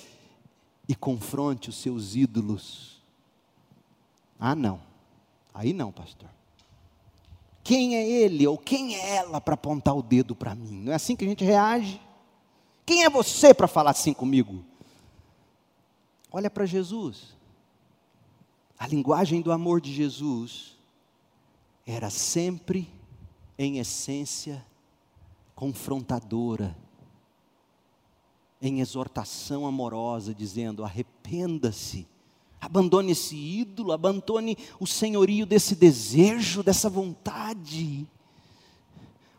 e 0.88 0.95
confronte 0.95 1.69
os 1.69 1.78
seus 1.78 2.15
ídolos. 2.15 2.99
Ah, 4.39 4.55
não. 4.55 4.82
Aí 5.53 5.72
não, 5.72 5.91
pastor. 5.91 6.30
Quem 7.63 7.95
é 7.95 8.09
ele 8.09 8.47
ou 8.47 8.57
quem 8.57 8.95
é 8.95 9.17
ela 9.17 9.39
para 9.39 9.53
apontar 9.53 9.95
o 9.95 10.01
dedo 10.01 10.36
para 10.36 10.55
mim? 10.55 10.82
Não 10.82 10.91
é 10.91 10.95
assim 10.95 11.15
que 11.15 11.24
a 11.24 11.28
gente 11.28 11.45
reage? 11.45 12.01
Quem 12.84 13.03
é 13.03 13.09
você 13.09 13.53
para 13.53 13.67
falar 13.67 13.91
assim 13.91 14.13
comigo? 14.13 14.65
Olha 16.32 16.49
para 16.49 16.65
Jesus. 16.65 17.36
A 18.79 18.88
linguagem 18.88 19.41
do 19.41 19.51
amor 19.51 19.82
de 19.82 19.93
Jesus 19.93 20.77
era 21.86 22.09
sempre, 22.09 22.88
em 23.57 23.79
essência, 23.79 24.65
confrontadora, 25.53 26.75
em 28.61 28.79
exortação 28.79 29.67
amorosa, 29.67 30.34
dizendo: 30.34 30.84
arrependa-se, 30.84 32.07
abandone 32.59 33.11
esse 33.11 33.36
ídolo, 33.36 33.91
abandone 33.91 34.57
o 34.79 34.88
senhorio 34.88 35.45
desse 35.45 35.75
desejo, 35.75 36.63
dessa 36.63 36.89
vontade. 36.89 38.07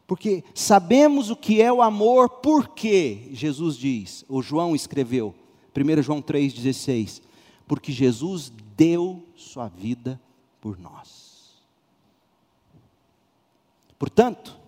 Porque 0.06 0.44
sabemos 0.54 1.30
o 1.30 1.36
que 1.36 1.62
é 1.62 1.72
o 1.72 1.80
amor, 1.80 2.28
porque 2.28 3.30
Jesus 3.32 3.76
diz, 3.76 4.24
ou 4.28 4.42
João 4.42 4.76
escreveu, 4.76 5.34
1 5.74 6.02
João 6.02 6.22
3,16, 6.22 7.22
porque 7.66 7.92
Jesus 7.92 8.52
deu 8.76 9.26
sua 9.34 9.68
vida 9.68 10.20
por 10.60 10.78
nós. 10.78 11.62
Portanto, 13.98 14.58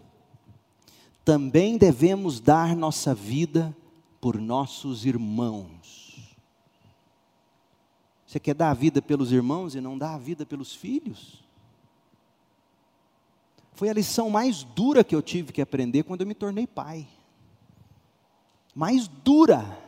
também 1.25 1.77
devemos 1.77 2.41
dar 2.41 2.77
nossa 2.77 3.15
vida 3.15 3.77
por 4.21 4.41
nossos 4.41 5.05
irmãos. 5.05 6.37
Você 8.27 8.41
quer 8.41 8.55
dar 8.55 8.71
a 8.71 8.75
vida 8.75 9.01
pelos 9.01 9.33
irmãos 9.33 9.75
e 9.75 9.81
não 9.81 9.97
dar 9.97 10.15
a 10.15 10.19
vida 10.19 10.45
pelos 10.45 10.75
filhos? 10.75 11.45
Foi 13.75 13.89
a 13.89 13.93
lição 13.93 14.31
mais 14.31 14.63
dura 14.63 15.05
que 15.05 15.15
eu 15.15 15.23
tive 15.23 15.53
que 15.53 15.61
aprender 15.61 16.05
quando 16.05 16.21
eu 16.21 16.27
me 16.27 16.35
tornei 16.35 16.67
pai. 16.67 17.07
Mais 18.75 19.09
dura. 19.09 19.84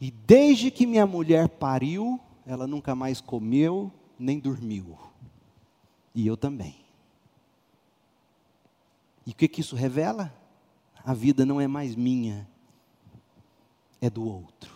E 0.00 0.10
desde 0.10 0.70
que 0.70 0.86
minha 0.86 1.06
mulher 1.06 1.48
pariu, 1.48 2.20
ela 2.46 2.66
nunca 2.66 2.94
mais 2.94 3.20
comeu 3.20 3.92
nem 4.18 4.38
dormiu. 4.38 4.96
E 6.14 6.26
eu 6.26 6.36
também. 6.36 6.76
E 9.26 9.32
o 9.32 9.34
que, 9.34 9.46
que 9.46 9.60
isso 9.60 9.76
revela? 9.76 10.34
A 11.04 11.12
vida 11.12 11.44
não 11.44 11.60
é 11.60 11.66
mais 11.66 11.94
minha, 11.94 12.48
é 14.00 14.08
do 14.08 14.26
outro. 14.26 14.72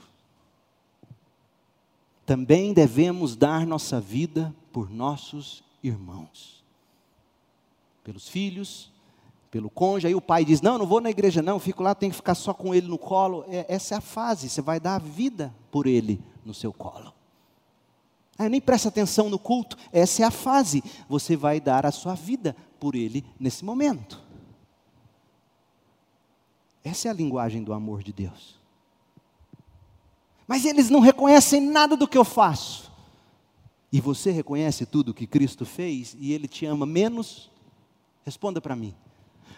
Também 2.26 2.72
devemos 2.72 3.34
dar 3.34 3.66
nossa 3.66 4.00
vida 4.00 4.54
por 4.70 4.90
nossos 4.90 5.64
irmãos, 5.82 6.62
pelos 8.04 8.28
filhos, 8.28 8.91
pelo 9.52 9.68
cônjuge. 9.68 10.08
Aí 10.08 10.14
o 10.14 10.20
pai 10.20 10.44
diz: 10.44 10.60
Não, 10.60 10.78
não 10.78 10.86
vou 10.86 11.00
na 11.00 11.10
igreja, 11.10 11.42
não, 11.42 11.60
fico 11.60 11.82
lá, 11.82 11.94
tenho 11.94 12.10
que 12.10 12.16
ficar 12.16 12.34
só 12.34 12.52
com 12.52 12.74
ele 12.74 12.88
no 12.88 12.98
colo. 12.98 13.44
É, 13.46 13.66
essa 13.68 13.94
é 13.94 13.98
a 13.98 14.00
fase, 14.00 14.48
você 14.48 14.62
vai 14.62 14.80
dar 14.80 14.96
a 14.96 14.98
vida 14.98 15.54
por 15.70 15.86
ele 15.86 16.20
no 16.44 16.54
seu 16.54 16.72
colo. 16.72 17.12
Ah, 18.36 18.48
nem 18.48 18.60
presta 18.60 18.88
atenção 18.88 19.28
no 19.28 19.38
culto. 19.38 19.76
Essa 19.92 20.22
é 20.22 20.24
a 20.24 20.30
fase. 20.30 20.82
Você 21.08 21.36
vai 21.36 21.60
dar 21.60 21.84
a 21.84 21.92
sua 21.92 22.14
vida 22.14 22.56
por 22.80 22.96
ele 22.96 23.24
nesse 23.38 23.62
momento. 23.64 24.20
Essa 26.82 27.08
é 27.08 27.10
a 27.10 27.14
linguagem 27.14 27.62
do 27.62 27.74
amor 27.74 28.02
de 28.02 28.12
Deus. 28.12 28.58
Mas 30.48 30.64
eles 30.64 30.88
não 30.88 30.98
reconhecem 30.98 31.60
nada 31.60 31.94
do 31.94 32.08
que 32.08 32.18
eu 32.18 32.24
faço. 32.24 32.90
E 33.92 34.00
você 34.00 34.30
reconhece 34.30 34.86
tudo 34.86 35.14
que 35.14 35.26
Cristo 35.26 35.66
fez 35.66 36.16
e 36.18 36.32
ele 36.32 36.48
te 36.48 36.64
ama 36.64 36.86
menos? 36.86 37.50
Responda 38.24 38.60
para 38.60 38.74
mim. 38.74 38.94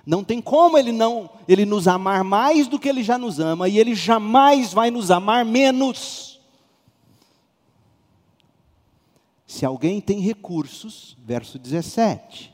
Não 0.06 0.22
tem 0.22 0.40
como 0.40 0.76
ele 0.76 0.92
não 0.92 1.30
ele 1.48 1.64
nos 1.64 1.88
amar 1.88 2.22
mais 2.22 2.66
do 2.66 2.78
que 2.78 2.88
ele 2.88 3.02
já 3.02 3.16
nos 3.16 3.40
ama 3.40 3.68
e 3.68 3.78
ele 3.78 3.94
jamais 3.94 4.72
vai 4.72 4.90
nos 4.90 5.10
amar 5.10 5.44
menos. 5.44 6.40
Se 9.46 9.64
alguém 9.64 10.00
tem 10.00 10.20
recursos, 10.20 11.16
verso 11.24 11.58
17. 11.58 12.52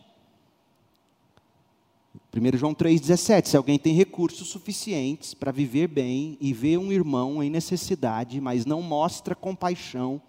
1 2.32 2.56
João 2.56 2.74
3,17: 2.74 3.46
Se 3.46 3.56
alguém 3.56 3.78
tem 3.78 3.94
recursos 3.94 4.48
suficientes 4.48 5.34
para 5.34 5.50
viver 5.50 5.88
bem 5.88 6.38
e 6.40 6.52
vê 6.52 6.76
um 6.76 6.92
irmão 6.92 7.42
em 7.42 7.50
necessidade, 7.50 8.40
mas 8.40 8.64
não 8.64 8.80
mostra 8.80 9.34
compaixão, 9.34 10.22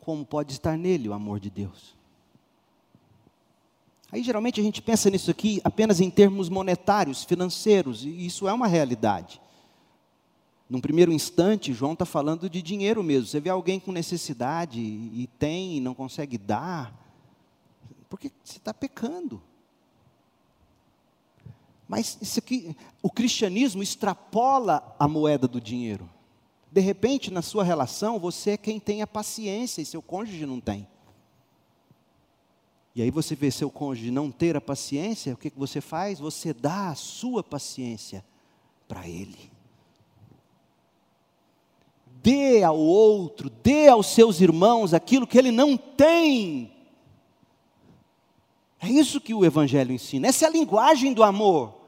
como 0.00 0.24
pode 0.24 0.52
estar 0.52 0.76
nele 0.76 1.08
o 1.08 1.12
amor 1.12 1.40
de 1.40 1.50
Deus? 1.50 1.94
Aí 4.12 4.22
geralmente 4.22 4.60
a 4.60 4.62
gente 4.62 4.82
pensa 4.82 5.08
nisso 5.08 5.30
aqui 5.30 5.58
apenas 5.64 5.98
em 5.98 6.10
termos 6.10 6.50
monetários, 6.50 7.24
financeiros, 7.24 8.04
e 8.04 8.26
isso 8.26 8.46
é 8.46 8.52
uma 8.52 8.66
realidade. 8.66 9.40
Num 10.68 10.82
primeiro 10.82 11.10
instante, 11.10 11.72
João 11.72 11.94
está 11.94 12.04
falando 12.04 12.48
de 12.48 12.60
dinheiro 12.60 13.02
mesmo. 13.02 13.26
Você 13.26 13.40
vê 13.40 13.48
alguém 13.48 13.80
com 13.80 13.90
necessidade 13.90 14.80
e 14.80 15.28
tem 15.38 15.78
e 15.78 15.80
não 15.80 15.94
consegue 15.94 16.36
dar, 16.36 16.94
porque 18.10 18.30
você 18.44 18.58
está 18.58 18.74
pecando. 18.74 19.42
Mas 21.88 22.18
isso 22.20 22.38
aqui, 22.38 22.76
o 23.02 23.10
cristianismo 23.10 23.82
extrapola 23.82 24.94
a 24.98 25.08
moeda 25.08 25.48
do 25.48 25.60
dinheiro. 25.60 26.08
De 26.70 26.80
repente, 26.80 27.30
na 27.30 27.42
sua 27.42 27.64
relação, 27.64 28.18
você 28.18 28.52
é 28.52 28.56
quem 28.58 28.78
tem 28.78 29.00
a 29.00 29.06
paciência 29.06 29.80
e 29.80 29.86
seu 29.86 30.02
cônjuge 30.02 30.44
não 30.44 30.60
tem. 30.60 30.86
E 32.94 33.02
aí 33.02 33.10
você 33.10 33.34
vê 33.34 33.50
seu 33.50 33.70
cônjuge 33.70 34.10
não 34.10 34.30
ter 34.30 34.56
a 34.56 34.60
paciência, 34.60 35.32
o 35.34 35.36
que, 35.36 35.50
que 35.50 35.58
você 35.58 35.80
faz? 35.80 36.18
Você 36.20 36.52
dá 36.52 36.90
a 36.90 36.94
sua 36.94 37.42
paciência 37.42 38.24
para 38.86 39.08
ele 39.08 39.52
dê 42.22 42.62
ao 42.62 42.78
outro, 42.78 43.50
dê 43.50 43.88
aos 43.88 44.06
seus 44.06 44.40
irmãos 44.40 44.94
aquilo 44.94 45.26
que 45.26 45.36
ele 45.36 45.50
não 45.50 45.76
tem. 45.76 46.72
É 48.80 48.88
isso 48.88 49.20
que 49.20 49.34
o 49.34 49.44
Evangelho 49.44 49.92
ensina, 49.92 50.28
essa 50.28 50.44
é 50.44 50.48
a 50.48 50.52
linguagem 50.52 51.12
do 51.12 51.22
amor. 51.22 51.81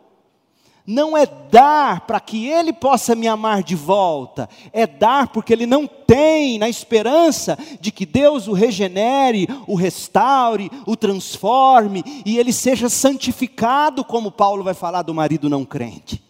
Não 0.87 1.17
é 1.17 1.25
dar 1.25 2.03
para 2.03 2.21
que 2.21 2.47
Ele 2.47 2.73
possa 2.73 3.15
me 3.15 3.27
amar 3.27 3.63
de 3.63 3.75
volta, 3.75 4.49
é 4.73 4.87
dar 4.87 5.29
porque 5.29 5.53
Ele 5.53 5.67
não 5.67 5.87
tem, 5.87 6.59
na 6.59 6.69
esperança 6.69 7.59
de 7.81 7.91
que 7.91 8.05
Deus 8.05 8.47
o 8.47 8.53
regenere, 8.53 9.49
o 9.67 9.75
restaure, 9.75 10.71
o 10.87 10.97
transforme 10.97 12.05
e 12.25 12.39
ele 12.39 12.53
seja 12.53 12.89
santificado, 12.89 14.05
como 14.05 14.31
Paulo 14.31 14.63
vai 14.63 14.75
falar 14.75 15.03
do 15.03 15.15
marido 15.15 15.49
não 15.49 15.65
crente. 15.65 16.23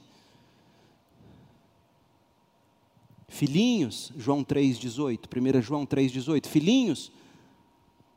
Filhinhos, 3.26 4.12
João 4.16 4.44
3,18, 4.44 5.58
1 5.58 5.62
João 5.62 5.84
3,18, 5.84 6.46
filhinhos, 6.46 7.10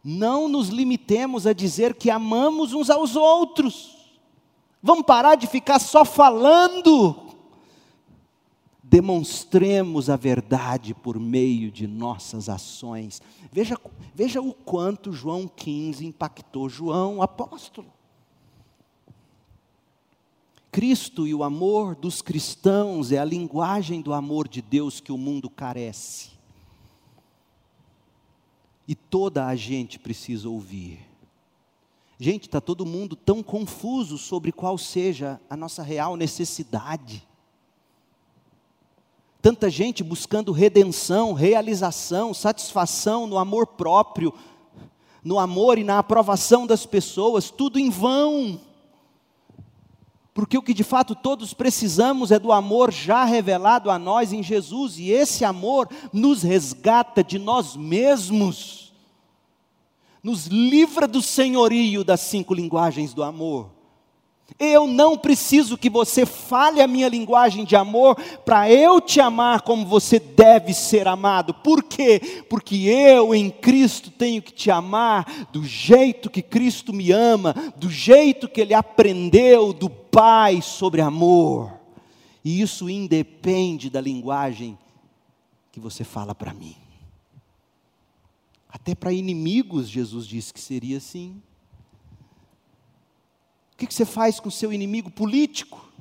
não 0.03 0.47
nos 0.47 0.69
limitemos 0.69 1.47
a 1.47 1.53
dizer 1.53 1.95
que 1.95 2.11
amamos 2.11 2.73
uns 2.73 2.91
aos 2.91 3.15
outros 3.15 3.96
Vamos 4.81 5.05
parar 5.05 5.35
de 5.35 5.47
ficar 5.47 5.79
só 5.79 6.05
falando. 6.05 7.27
Demonstremos 8.83 10.09
a 10.09 10.15
verdade 10.15 10.93
por 10.93 11.19
meio 11.19 11.71
de 11.71 11.87
nossas 11.87 12.47
ações. 12.47 13.21
Veja, 13.51 13.77
veja 14.15 14.41
o 14.41 14.53
quanto 14.53 15.11
João 15.11 15.47
15 15.47 16.05
impactou 16.05 16.69
João, 16.69 17.21
apóstolo. 17.21 17.97
Cristo 20.71 21.25
e 21.25 21.33
o 21.33 21.43
amor 21.43 21.95
dos 21.95 22.21
cristãos 22.21 23.11
é 23.11 23.17
a 23.17 23.25
linguagem 23.25 23.99
do 23.99 24.13
amor 24.13 24.47
de 24.47 24.61
Deus 24.61 24.99
que 24.99 25.11
o 25.11 25.17
mundo 25.17 25.49
carece. 25.49 26.29
E 28.87 28.93
toda 28.93 29.47
a 29.47 29.55
gente 29.55 29.97
precisa 29.97 30.47
ouvir. 30.47 31.06
Gente, 32.19 32.47
está 32.47 32.59
todo 32.59 32.85
mundo 32.85 33.15
tão 33.15 33.43
confuso 33.43 34.17
sobre 34.17 34.51
qual 34.51 34.75
seja 34.77 35.39
a 35.47 35.55
nossa 35.55 35.83
real 35.83 36.15
necessidade. 36.15 37.27
Tanta 39.39 39.69
gente 39.69 40.03
buscando 40.03 40.51
redenção, 40.51 41.33
realização, 41.33 42.33
satisfação 42.33 43.27
no 43.27 43.37
amor 43.37 43.67
próprio, 43.67 44.33
no 45.23 45.37
amor 45.37 45.77
e 45.77 45.83
na 45.83 45.99
aprovação 45.99 46.65
das 46.65 46.87
pessoas, 46.87 47.51
tudo 47.51 47.77
em 47.77 47.91
vão. 47.91 48.59
Porque 50.33 50.57
o 50.57 50.61
que 50.63 50.73
de 50.73 50.83
fato 50.83 51.13
todos 51.13 51.53
precisamos 51.53 52.31
é 52.31 52.39
do 52.39 52.51
amor 52.51 52.91
já 52.91 53.25
revelado 53.25 53.91
a 53.91 53.99
nós 53.99 54.33
em 54.33 54.41
Jesus, 54.41 54.97
e 54.97 55.11
esse 55.11 55.45
amor 55.45 55.87
nos 56.11 56.41
resgata 56.41 57.23
de 57.23 57.37
nós 57.37 57.75
mesmos 57.75 58.86
nos 60.27 60.47
livra 60.47 61.07
do 61.07 61.21
senhorio 61.21 62.03
das 62.03 62.19
cinco 62.19 62.53
linguagens 62.53 63.13
do 63.13 63.23
amor. 63.23 63.69
Eu 64.59 64.85
não 64.85 65.17
preciso 65.17 65.77
que 65.77 65.89
você 65.89 66.25
fale 66.25 66.81
a 66.81 66.87
minha 66.87 67.07
linguagem 67.07 67.63
de 67.63 67.77
amor 67.77 68.17
para 68.43 68.69
eu 68.69 68.99
te 68.99 69.21
amar 69.21 69.61
como 69.61 69.85
você 69.85 70.19
deve 70.19 70.73
ser 70.73 71.07
amado. 71.07 71.53
Por 71.53 71.81
quê? 71.81 72.43
Porque 72.49 72.75
eu 72.75 73.33
em 73.33 73.49
Cristo 73.49 74.11
tenho 74.11 74.41
que 74.41 74.51
te 74.51 74.69
amar 74.69 75.47
do 75.53 75.63
jeito 75.63 76.29
que 76.29 76.41
Cristo 76.41 76.91
me 76.91 77.09
ama, 77.09 77.55
do 77.77 77.89
jeito 77.89 78.49
que 78.49 78.59
ele 78.59 78.73
aprendeu 78.73 79.71
do 79.71 79.89
Pai 79.89 80.61
sobre 80.61 80.99
amor. 80.99 81.71
E 82.43 82.59
isso 82.61 82.89
independe 82.89 83.89
da 83.89 84.01
linguagem 84.01 84.77
que 85.71 85.79
você 85.79 86.03
fala 86.03 86.35
para 86.35 86.53
mim. 86.53 86.75
Até 88.79 88.93
para 88.93 89.11
inimigos, 89.11 89.89
Jesus 89.89 90.27
disse 90.27 90.53
que 90.53 90.59
seria 90.59 90.97
assim. 90.97 91.41
O 93.73 93.77
que 93.77 93.91
você 93.91 94.05
faz 94.05 94.39
com 94.39 94.51
seu 94.51 94.71
inimigo 94.71 95.09
político? 95.09 95.91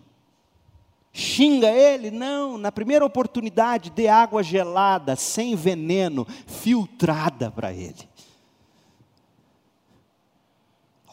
Xinga 1.10 1.70
ele? 1.70 2.10
Não, 2.10 2.58
na 2.58 2.70
primeira 2.70 3.04
oportunidade, 3.04 3.90
dê 3.90 4.08
água 4.08 4.42
gelada, 4.42 5.16
sem 5.16 5.56
veneno, 5.56 6.26
filtrada 6.46 7.50
para 7.50 7.72
ele. 7.72 8.06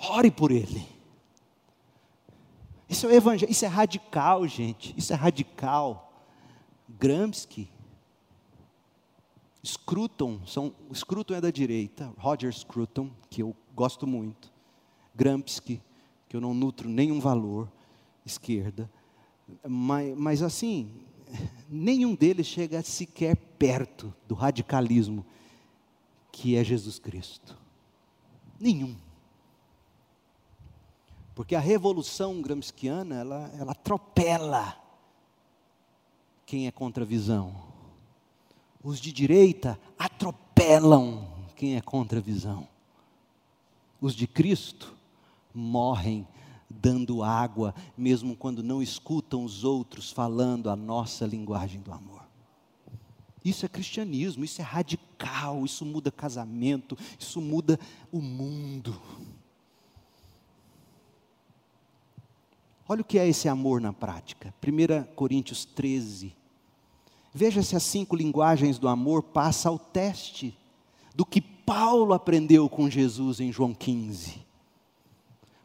Ore 0.09 0.29
por 0.29 0.51
ele. 0.51 0.85
Isso 2.89 3.07
é 3.07 3.15
evangelho, 3.15 3.49
isso 3.49 3.63
é 3.63 3.69
radical, 3.69 4.45
gente. 4.45 4.93
Isso 4.97 5.13
é 5.13 5.15
radical. 5.15 6.13
Gramsci 6.89 7.69
Scruton, 9.65 10.45
são, 10.45 10.73
Scruton 10.93 11.35
é 11.35 11.41
da 11.41 11.49
direita, 11.49 12.13
Roger 12.17 12.51
Scruton, 12.51 13.09
que 13.29 13.41
eu 13.41 13.55
gosto 13.73 14.05
muito, 14.05 14.51
Gramsci, 15.15 15.81
que 16.27 16.35
eu 16.35 16.41
não 16.41 16.53
nutro 16.53 16.89
nenhum 16.89 17.19
valor, 17.19 17.71
esquerda, 18.25 18.91
mas, 19.65 20.17
mas 20.17 20.41
assim, 20.41 20.91
nenhum 21.69 22.13
deles 22.13 22.45
chega 22.45 22.83
sequer 22.83 23.37
perto 23.37 24.13
do 24.27 24.35
radicalismo 24.35 25.25
que 26.31 26.57
é 26.57 26.63
Jesus 26.63 26.99
Cristo. 26.99 27.57
Nenhum. 28.59 28.97
Porque 31.35 31.55
a 31.55 31.59
revolução 31.59 32.41
gramsciana, 32.41 33.15
ela, 33.15 33.51
ela 33.57 33.71
atropela 33.71 34.77
quem 36.45 36.67
é 36.67 36.71
contra 36.71 37.03
a 37.03 37.07
visão 37.07 37.72
os 38.83 38.99
de 38.99 39.11
direita 39.11 39.79
atropelam 39.97 41.27
quem 41.55 41.75
é 41.75 41.81
contra 41.81 42.19
a 42.19 42.21
visão. 42.21 42.67
Os 44.01 44.13
de 44.13 44.27
Cristo 44.27 44.93
morrem 45.53 46.27
dando 46.69 47.23
água, 47.23 47.73
mesmo 47.97 48.35
quando 48.35 48.61
não 48.61 48.81
escutam 48.81 49.45
os 49.45 49.63
outros 49.63 50.11
falando 50.11 50.69
a 50.69 50.75
nossa 50.75 51.25
linguagem 51.25 51.79
do 51.79 51.93
amor. 51.93 52.23
Isso 53.45 53.65
é 53.65 53.69
cristianismo, 53.69 54.43
isso 54.43 54.61
é 54.61 54.63
radical, 54.63 55.63
isso 55.63 55.85
muda 55.85 56.11
casamento, 56.11 56.97
isso 57.19 57.39
muda 57.39 57.79
o 58.11 58.21
mundo. 58.21 58.99
Olha 62.87 63.01
o 63.01 63.05
que 63.05 63.19
é 63.19 63.27
esse 63.27 63.47
amor 63.47 63.79
na 63.79 63.93
prática. 63.93 64.53
1 64.61 65.13
Coríntios 65.13 65.65
13, 65.65 66.35
Veja 67.33 67.63
se 67.63 67.75
as 67.75 67.81
cinco 67.81 68.15
linguagens 68.15 68.77
do 68.77 68.87
amor 68.87 69.23
passa 69.23 69.67
ao 69.67 69.79
teste 69.79 70.55
do 71.15 71.25
que 71.25 71.41
Paulo 71.41 72.13
aprendeu 72.13 72.69
com 72.69 72.87
Jesus 72.87 73.39
em 73.39 73.51
João 73.51 73.73
15. 73.73 74.43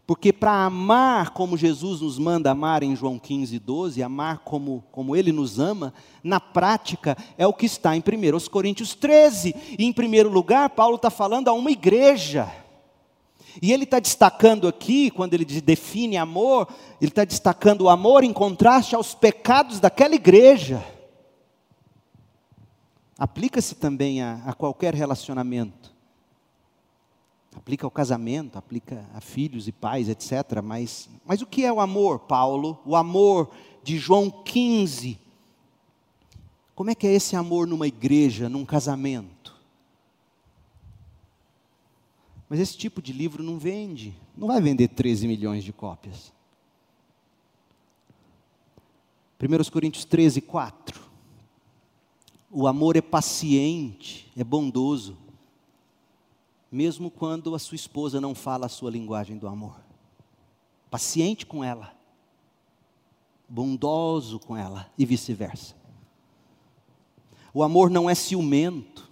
Porque 0.07 0.33
para 0.33 0.64
amar 0.64 1.31
como 1.31 1.59
Jesus 1.59 2.01
nos 2.01 2.19
manda 2.19 2.51
amar 2.51 2.83
em 2.83 2.97
João 2.97 3.19
15, 3.19 3.59
12, 3.59 4.03
amar 4.03 4.39
como, 4.39 4.83
como 4.91 5.14
Ele 5.14 5.31
nos 5.31 5.59
ama, 5.59 5.93
na 6.25 6.41
prática 6.41 7.14
é 7.37 7.47
o 7.47 7.53
que 7.53 7.66
está 7.66 7.95
em 7.95 8.01
1 8.01 8.49
Coríntios 8.49 8.95
13. 8.95 9.55
E 9.79 9.85
em 9.85 9.93
primeiro 9.93 10.31
lugar, 10.31 10.71
Paulo 10.71 10.97
está 10.97 11.11
falando 11.11 11.49
a 11.49 11.53
uma 11.53 11.71
igreja. 11.71 12.51
E 13.61 13.73
ele 13.73 13.85
está 13.85 13.99
destacando 13.99 14.66
aqui, 14.66 15.11
quando 15.11 15.35
ele 15.35 15.45
define 15.45 16.16
amor, 16.16 16.69
ele 17.01 17.11
está 17.11 17.25
destacando 17.25 17.83
o 17.83 17.89
amor 17.91 18.25
em 18.25 18.33
contraste 18.33 18.95
aos 18.95 19.14
pecados 19.14 19.81
daquela 19.81 20.14
igreja 20.14 20.83
aplica-se 23.19 23.75
também 23.75 24.23
a, 24.23 24.41
a, 24.47 24.55
qualquer 24.55 24.95
relacionamento. 24.95 25.93
Aplica 27.57 27.85
ao 27.85 27.91
casamento, 27.91 28.57
aplica 28.57 29.05
a 29.12 29.21
filhos 29.21 29.66
e 29.66 29.73
pais, 29.73 30.09
etc. 30.09 30.62
Mas, 30.62 31.09
mas 31.27 31.43
o 31.43 31.47
que 31.47 31.64
é 31.64 31.73
o 31.73 31.81
amor, 31.81 32.21
Paulo? 32.21 32.79
O 32.87 32.95
amor 32.95 33.51
de 33.83 33.99
João 33.99 34.31
15. 34.31 35.19
Como 36.75 36.91
é 36.91 36.95
que 36.95 37.09
é 37.09 37.12
esse 37.12 37.35
amor 37.35 37.66
numa 37.66 37.89
igreja, 37.89 38.49
num 38.49 38.64
casamento? 38.64 39.59
Mas 42.49 42.61
esse 42.61 42.77
tipo 42.79 43.03
de 43.03 43.12
livro 43.12 43.43
não 43.43 43.59
vende, 43.59 44.14
não 44.37 44.49
vai 44.49 44.61
vender 44.61 44.89
13 44.89 45.27
milhões 45.27 45.64
de 45.64 45.73
cópias. 45.73 46.33
1 49.41 49.71
Coríntios 49.71 50.05
13, 50.05 50.41
4. 50.41 51.07
O 52.51 52.66
amor 52.66 52.96
é 52.96 53.03
paciente, 53.03 54.30
é 54.36 54.42
bondoso, 54.42 55.16
mesmo 56.72 57.11
quando 57.11 57.55
a 57.55 57.59
sua 57.59 57.76
esposa 57.76 58.20
não 58.20 58.34
fala 58.34 58.66
a 58.66 58.70
sua 58.70 58.90
linguagem 58.90 59.36
do 59.36 59.46
amor. 59.46 59.76
Paciente 60.90 61.44
com 61.44 61.62
ela, 61.62 61.94
bondoso 63.46 64.38
com 64.38 64.57
ela 64.57 64.90
e 64.96 65.05
vice-versa. 65.05 65.76
O 67.53 67.62
amor 67.62 67.90
não 67.90 68.09
é 68.09 68.14
ciumento, 68.14 69.11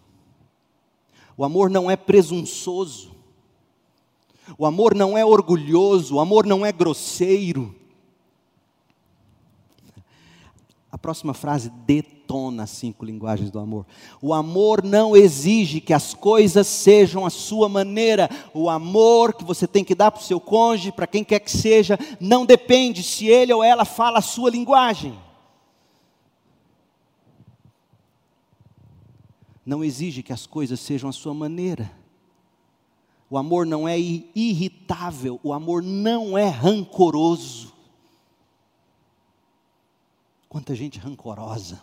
o 1.37 1.45
amor 1.45 1.69
não 1.69 1.91
é 1.91 1.97
presunçoso, 1.97 3.15
o 4.57 4.65
amor 4.65 4.95
não 4.95 5.17
é 5.17 5.25
orgulhoso, 5.25 6.15
o 6.15 6.21
amor 6.21 6.47
não 6.47 6.65
é 6.65 6.73
grosseiro. 6.73 7.75
A 10.91 10.97
próxima 10.97 11.35
frase, 11.35 11.69
detesta 11.69 12.16
detona 12.27 12.65
as 12.65 12.71
cinco 12.71 13.05
linguagens 13.05 13.51
do 13.53 13.61
amor. 13.61 13.87
O 14.21 14.35
amor 14.35 14.83
não 14.83 15.17
exige 15.17 15.81
que 15.81 15.93
as 15.93 16.13
coisas 16.13 16.67
sejam 16.67 17.25
a 17.25 17.31
sua 17.31 17.69
maneira. 17.69 18.29
O 18.53 18.69
amor 18.69 19.33
que 19.33 19.45
você 19.45 19.67
tem 19.67 19.85
que 19.85 19.95
dar 19.95 20.11
para 20.11 20.21
o 20.21 20.25
seu 20.25 20.41
cônjuge, 20.41 20.91
para 20.91 21.07
quem 21.07 21.23
quer 21.23 21.39
que 21.39 21.51
seja, 21.51 21.97
não 22.21 22.45
depende 22.45 23.03
se 23.03 23.27
ele 23.27 23.53
ou 23.53 23.63
ela 23.63 23.85
fala 23.85 24.19
a 24.19 24.23
sua 24.23 24.51
linguagem. 24.51 25.17
Não 29.65 29.85
exige 29.85 30.23
que 30.23 30.33
as 30.33 30.47
coisas 30.47 30.81
sejam 30.81 31.09
a 31.09 31.13
sua 31.13 31.33
maneira. 31.33 31.91
O 33.31 33.39
amor 33.39 33.67
não 33.67 33.89
é 33.89 33.99
irritável, 33.99 35.41
o 35.43 35.53
amor 35.53 35.83
não 35.83 36.37
é 36.37 36.49
rancoroso. 36.49 37.73
Quanta 40.49 40.75
gente 40.75 40.99
rancorosa. 40.99 41.81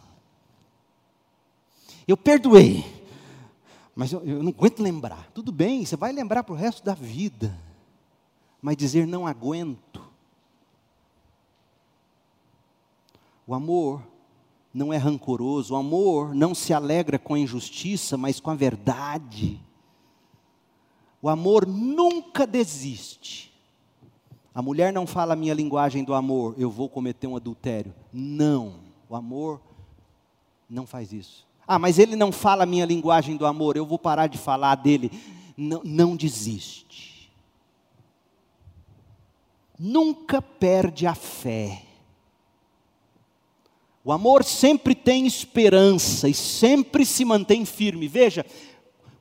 Eu 2.08 2.18
perdoei, 2.18 2.84
mas 3.96 4.12
eu, 4.12 4.22
eu, 4.24 4.44
não 4.44 4.50
aguento 4.50 4.80
lembrar. 4.82 5.30
Tudo 5.34 5.52
bem, 5.52 5.86
você 5.86 5.96
vai 5.96 6.12
lembrar 6.12 6.44
para 6.44 6.54
o 6.54 6.58
resto 6.58 6.84
da 6.84 6.94
vida. 6.94 7.58
Mas 8.62 8.78
dizer 8.78 9.06
não 9.06 9.28
aguento. 9.28 10.02
O 13.46 13.54
amor 13.54 14.02
não 14.74 14.92
é 14.92 14.98
rancoroso, 14.98 15.74
o 15.74 15.78
amor 15.78 16.34
não 16.34 16.56
se 16.56 16.74
alegra 16.74 17.20
com 17.20 17.36
a 17.36 17.40
injustiça, 17.40 18.18
mas 18.18 18.40
com 18.40 18.50
a 18.50 18.56
verdade. 18.56 19.62
O 21.22 21.30
amor 21.30 21.68
nunca 21.68 22.48
desiste. 22.48 23.54
A 24.56 24.62
mulher 24.62 24.92
não 24.92 25.06
fala 25.08 25.34
a 25.34 25.38
minha 25.38 25.54
linguagem 25.54 26.04
do 26.04 26.14
amor, 26.14 26.56
eu 26.58 26.70
vou 26.70 26.90
cometer 26.90 27.28
um 27.28 27.36
adultério. 27.36 27.94
Não, 28.12 28.80
o 29.10 29.16
amor 29.16 29.62
não 30.70 30.86
faz 30.86 31.12
isso. 31.12 31.48
Ah, 31.68 31.80
mas 31.80 31.98
ele 31.98 32.16
não 32.16 32.32
fala 32.32 32.64
a 32.64 32.68
minha 32.68 32.86
linguagem 32.86 33.38
do 33.38 33.46
amor, 33.46 33.78
eu 33.78 33.86
vou 33.86 33.98
parar 33.98 34.28
de 34.28 34.38
falar 34.38 34.76
dele. 34.76 35.12
Não, 35.56 35.82
não 35.84 36.16
desiste. 36.16 37.32
Nunca 39.80 40.42
perde 40.42 41.08
a 41.08 41.16
fé. 41.16 41.84
O 44.06 44.12
amor 44.12 44.44
sempre 44.44 44.94
tem 44.94 45.26
esperança 45.26 46.28
e 46.28 46.34
sempre 46.34 47.06
se 47.06 47.24
mantém 47.24 47.64
firme. 47.64 48.08
Veja, 48.08 48.46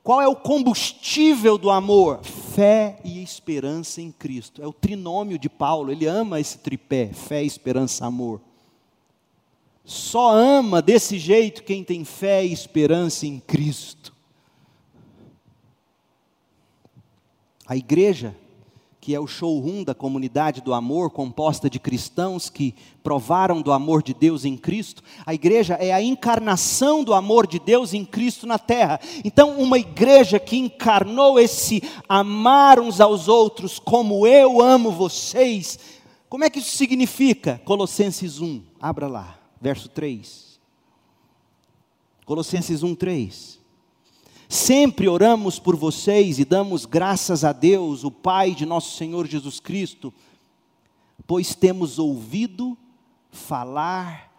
qual 0.03 0.21
é 0.21 0.27
o 0.27 0.35
combustível 0.35 1.57
do 1.57 1.71
amor? 1.71 2.21
Fé 2.25 2.99
e 3.05 3.23
esperança 3.23 4.01
em 4.01 4.11
Cristo. 4.11 4.61
É 4.61 4.67
o 4.67 4.73
trinômio 4.73 5.39
de 5.39 5.49
Paulo, 5.49 5.93
ele 5.93 6.07
ama 6.07 6.41
esse 6.41 6.59
tripé: 6.59 7.13
fé, 7.13 7.45
esperança, 7.45 8.05
amor. 8.05 8.41
Só 9.85 10.31
ama 10.33 10.81
desse 10.81 11.19
jeito 11.19 11.65
quem 11.65 11.83
tem 11.83 12.05
fé 12.05 12.45
e 12.45 12.53
esperança 12.53 13.27
em 13.27 13.41
Cristo. 13.41 14.13
A 17.67 17.77
igreja 17.77 18.37
que 19.03 19.17
é 19.17 19.19
o 19.19 19.27
showroom 19.27 19.83
da 19.83 19.97
comunidade 19.97 20.61
do 20.61 20.73
amor, 20.73 21.11
composta 21.11 21.69
de 21.69 21.81
cristãos 21.81 22.49
que 22.49 22.73
provaram 23.03 23.61
do 23.61 23.73
amor 23.73 24.01
de 24.01 24.15
Deus 24.15 24.45
em 24.45 24.57
Cristo. 24.57 25.03
A 25.27 25.35
igreja 25.35 25.75
é 25.75 25.93
a 25.93 26.01
encarnação 26.01 27.03
do 27.03 27.13
amor 27.13 27.49
de 27.49 27.59
Deus 27.59 27.93
em 27.93 28.05
Cristo 28.05 28.47
na 28.47 28.61
terra. 28.61 29.01
Então, 29.25 29.59
uma 29.59 29.77
igreja 29.77 30.39
que 30.39 30.57
encarnou 30.57 31.41
esse 31.41 31.83
amar 32.09 32.79
uns 32.79 33.01
aos 33.01 33.27
outros 33.27 33.81
como 33.81 34.25
eu 34.25 34.63
amo 34.63 34.93
vocês. 34.93 35.81
Como 36.29 36.45
é 36.45 36.49
que 36.49 36.61
isso 36.61 36.77
significa? 36.77 37.61
Colossenses 37.65 38.39
1, 38.41 38.63
abra 38.81 39.09
lá, 39.09 39.37
verso 39.63 39.89
3. 39.89 40.61
Colossenses 42.27 42.83
1, 42.83 42.95
3. 42.97 43.61
Sempre 44.49 45.09
oramos 45.09 45.59
por 45.61 45.77
vocês 45.77 46.41
e 46.41 46.45
damos 46.45 46.85
graças 46.85 47.45
a 47.45 47.53
Deus, 47.53 48.03
o 48.03 48.11
Pai 48.11 48.55
de 48.55 48.67
nosso 48.67 48.97
Senhor 48.97 49.27
Jesus 49.27 49.61
Cristo, 49.61 50.13
pois 51.27 51.55
temos 51.55 51.99
ouvido 51.99 52.77
falar 53.31 54.31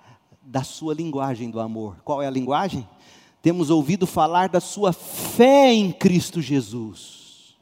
da 0.41 0.61
sua 0.61 0.93
linguagem 0.93 1.49
do 1.49 1.59
amor. 1.59 1.95
Qual 2.03 2.21
é 2.21 2.28
a 2.28 2.32
linguagem? 2.32 2.88
Temos 3.41 3.69
ouvido 3.69 4.05
falar 4.05 4.49
da 4.49 4.59
sua 4.59 4.91
fé 4.91 5.74
em 5.74 5.91
Cristo 5.91 6.41
Jesus. 6.41 7.55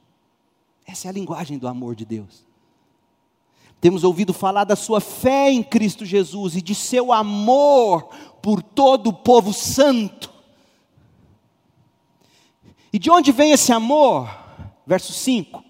Essa 0.86 1.08
é 1.08 1.10
a 1.10 1.14
linguagem 1.14 1.58
do 1.58 1.68
amor 1.68 1.96
de 1.96 2.06
Deus. 2.06 2.51
Temos 3.82 4.04
ouvido 4.04 4.32
falar 4.32 4.64
da 4.64 4.76
sua 4.76 5.02
fé 5.02 5.52
em 5.52 5.64
Cristo 5.64 6.06
Jesus 6.06 6.56
e 6.56 6.62
de 6.62 6.76
seu 6.76 7.12
amor 7.12 8.10
por 8.40 8.62
todo 8.62 9.08
o 9.08 9.14
povo 9.14 9.52
santo. 9.52 10.30
E 12.94 13.00
de 13.00 13.10
onde 13.10 13.32
vem 13.32 13.52
esse 13.52 13.74
amor? 13.74 14.30
Verso 14.86 15.12
5: 15.12 15.64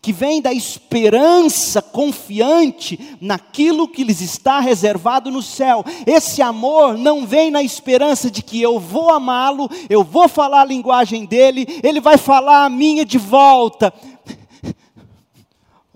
que 0.00 0.12
vem 0.12 0.40
da 0.40 0.52
esperança 0.52 1.82
confiante 1.82 3.16
naquilo 3.20 3.88
que 3.88 4.04
lhes 4.04 4.20
está 4.20 4.60
reservado 4.60 5.30
no 5.30 5.42
céu. 5.42 5.84
Esse 6.06 6.40
amor 6.40 6.96
não 6.96 7.26
vem 7.26 7.50
na 7.50 7.62
esperança 7.62 8.30
de 8.30 8.42
que 8.42 8.60
eu 8.60 8.78
vou 8.78 9.10
amá-lo, 9.10 9.68
eu 9.90 10.04
vou 10.04 10.28
falar 10.28 10.62
a 10.62 10.66
linguagem 10.66 11.24
dele, 11.24 11.80
ele 11.82 12.00
vai 12.00 12.16
falar 12.16 12.64
a 12.64 12.70
minha 12.70 13.04
de 13.04 13.18
volta. 13.18 13.92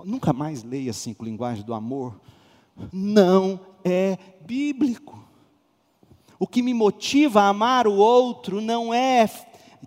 Nunca 0.05 0.33
mais 0.33 0.63
leia 0.63 0.93
cinco 0.93 1.25
linguagens 1.25 1.65
do 1.65 1.75
amor. 1.75 2.21
Não 2.93 3.61
é 3.85 4.19
bíblico. 4.47 5.23
O 6.39 6.47
que 6.47 6.63
me 6.63 6.75
motiva 6.75 7.43
a 7.43 7.49
amar 7.49 7.87
o 7.87 7.95
outro 7.95 8.61
não 8.61 8.93
é 8.93 9.29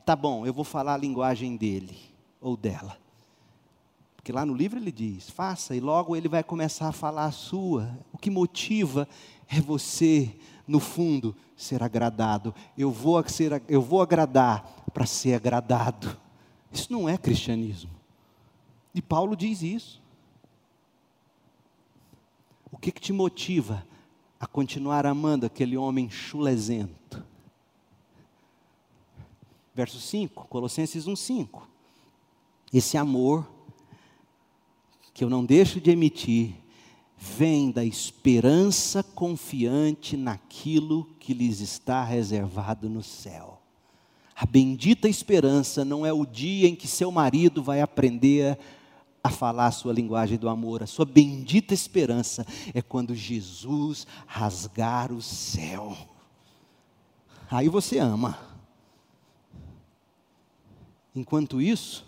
tá 0.05 0.15
bom, 0.15 0.45
eu 0.45 0.53
vou 0.53 0.63
falar 0.63 0.93
a 0.93 0.97
linguagem 0.97 1.57
dele 1.57 1.97
ou 2.39 2.55
dela. 2.55 2.97
Porque 4.15 4.31
lá 4.31 4.45
no 4.45 4.53
livro 4.53 4.79
ele 4.79 4.91
diz: 4.91 5.29
faça, 5.29 5.75
e 5.75 5.79
logo 5.79 6.15
ele 6.15 6.29
vai 6.29 6.43
começar 6.43 6.87
a 6.87 6.93
falar 6.93 7.25
a 7.25 7.31
sua. 7.31 7.97
O 8.13 8.17
que 8.17 8.29
motiva 8.29 9.07
é 9.49 9.59
você, 9.59 10.31
no 10.67 10.79
fundo, 10.79 11.35
ser 11.55 11.81
agradado. 11.81 12.53
Eu 12.77 12.91
vou, 12.91 13.27
ser, 13.27 13.61
eu 13.67 13.81
vou 13.81 14.01
agradar 14.01 14.85
para 14.93 15.05
ser 15.05 15.33
agradado. 15.33 16.15
Isso 16.71 16.91
não 16.91 17.09
é 17.09 17.17
cristianismo. 17.17 17.91
E 18.93 19.01
Paulo 19.01 19.35
diz 19.35 19.61
isso. 19.61 20.04
O 22.75 22.77
que, 22.77 22.91
que 22.91 22.99
te 22.99 23.13
motiva 23.13 23.87
a 24.37 24.45
continuar 24.45 25.05
amando 25.05 25.45
aquele 25.45 25.77
homem 25.77 26.09
chulezento? 26.09 27.23
verso 29.73 29.97
5, 29.97 30.47
Colossenses 30.49 31.05
1:5. 31.05 31.63
Esse 32.73 32.97
amor 32.97 33.49
que 35.13 35.23
eu 35.23 35.29
não 35.29 35.45
deixo 35.45 35.79
de 35.79 35.89
emitir 35.89 36.53
vem 37.17 37.71
da 37.71 37.83
esperança 37.83 39.01
confiante 39.01 40.17
naquilo 40.17 41.05
que 41.17 41.33
lhes 41.33 41.61
está 41.61 42.03
reservado 42.03 42.89
no 42.89 43.01
céu. 43.01 43.61
A 44.35 44.45
bendita 44.45 45.07
esperança 45.07 45.85
não 45.85 46.05
é 46.05 46.11
o 46.11 46.25
dia 46.25 46.67
em 46.67 46.75
que 46.75 46.89
seu 46.89 47.09
marido 47.09 47.63
vai 47.63 47.79
aprender 47.79 48.59
a 49.25 49.29
falar 49.29 49.65
a 49.65 49.71
sua 49.71 49.91
linguagem 49.91 50.37
do 50.37 50.47
amor. 50.47 50.83
A 50.83 50.87
sua 50.87 51.03
bendita 51.03 51.73
esperança 51.73 52.45
é 52.75 52.81
quando 52.81 53.15
Jesus 53.15 54.05
rasgar 54.27 55.11
o 55.11 55.19
céu. 55.19 55.97
Aí 57.49 57.67
você 57.67 57.97
ama. 57.97 58.37
Enquanto 61.15 61.59
isso, 61.59 62.04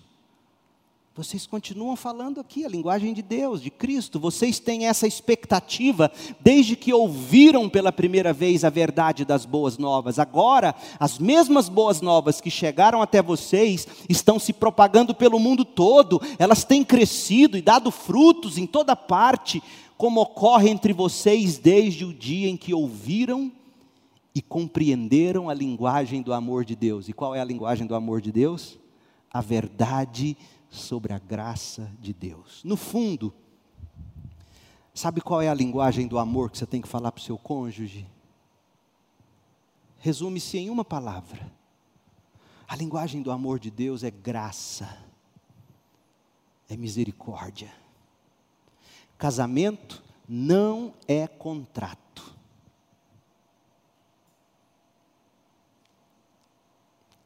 vocês 1.18 1.48
continuam 1.48 1.96
falando 1.96 2.40
aqui 2.40 2.64
a 2.64 2.70
linguagem 2.70 3.12
de 3.12 3.24
Deus, 3.24 3.60
de 3.60 3.72
Cristo. 3.72 4.20
Vocês 4.20 4.60
têm 4.60 4.86
essa 4.86 5.08
expectativa 5.08 6.12
desde 6.40 6.76
que 6.76 6.94
ouviram 6.94 7.68
pela 7.68 7.92
primeira 7.92 8.32
vez 8.32 8.64
a 8.64 8.70
verdade 8.70 9.26
das 9.26 9.44
boas 9.44 9.80
novas. 9.80 10.20
Agora, 10.20 10.76
as 11.00 11.18
mesmas 11.18 11.70
boas 11.70 12.02
novas 12.02 12.40
que 12.40 12.52
chegaram 12.52 13.02
até 13.02 13.20
vocês 13.20 13.88
estão 14.08 14.38
se 14.38 14.54
propagando 14.54 15.16
pelo 15.16 15.40
mundo 15.40 15.66
todo. 15.66 16.22
Elas 16.38 16.64
têm 16.64 16.84
crescido 16.84 17.58
e 17.58 17.64
dado 17.64 17.90
frutos 17.90 18.60
em 18.60 18.68
toda 18.68 18.96
parte, 18.96 19.64
como 19.98 20.22
ocorre 20.22 20.70
entre 20.70 20.94
vocês 20.94 21.58
desde 21.58 22.06
o 22.06 22.14
dia 22.14 22.48
em 22.48 22.56
que 22.56 22.76
ouviram 22.76 23.52
e 24.36 24.42
compreenderam 24.42 25.50
a 25.50 25.54
linguagem 25.56 26.22
do 26.22 26.32
amor 26.32 26.64
de 26.64 26.76
Deus. 26.76 27.10
E 27.10 27.14
qual 27.14 27.34
é 27.34 27.42
a 27.42 27.44
linguagem 27.44 27.88
do 27.88 27.96
amor 27.96 28.22
de 28.22 28.32
Deus? 28.32 28.78
a 29.38 29.42
verdade 29.42 30.38
sobre 30.70 31.14
a 31.14 31.20
graça 31.20 31.92
de 32.00 32.14
Deus. 32.14 32.64
No 32.64 32.76
fundo, 32.76 33.34
sabe 34.94 35.22
qual 35.22 35.42
é 35.42 35.50
a 35.50 35.54
linguagem 35.54 36.08
do 36.08 36.18
amor 36.18 36.50
que 36.50 36.58
você 36.58 36.66
tem 36.66 36.82
que 36.82 36.88
falar 36.88 37.12
para 37.12 37.22
o 37.22 37.24
seu 37.24 37.38
cônjuge? 37.38 38.08
Resume-se 40.00 40.58
em 40.58 40.70
uma 40.70 40.86
palavra. 40.86 41.52
A 42.68 42.76
linguagem 42.76 43.22
do 43.22 43.32
amor 43.32 43.60
de 43.60 43.72
Deus 43.72 44.04
é 44.04 44.12
graça, 44.12 45.02
é 46.70 46.76
misericórdia. 46.76 47.74
Casamento 49.18 50.04
não 50.28 50.94
é 51.08 51.28
contrato. 51.28 52.36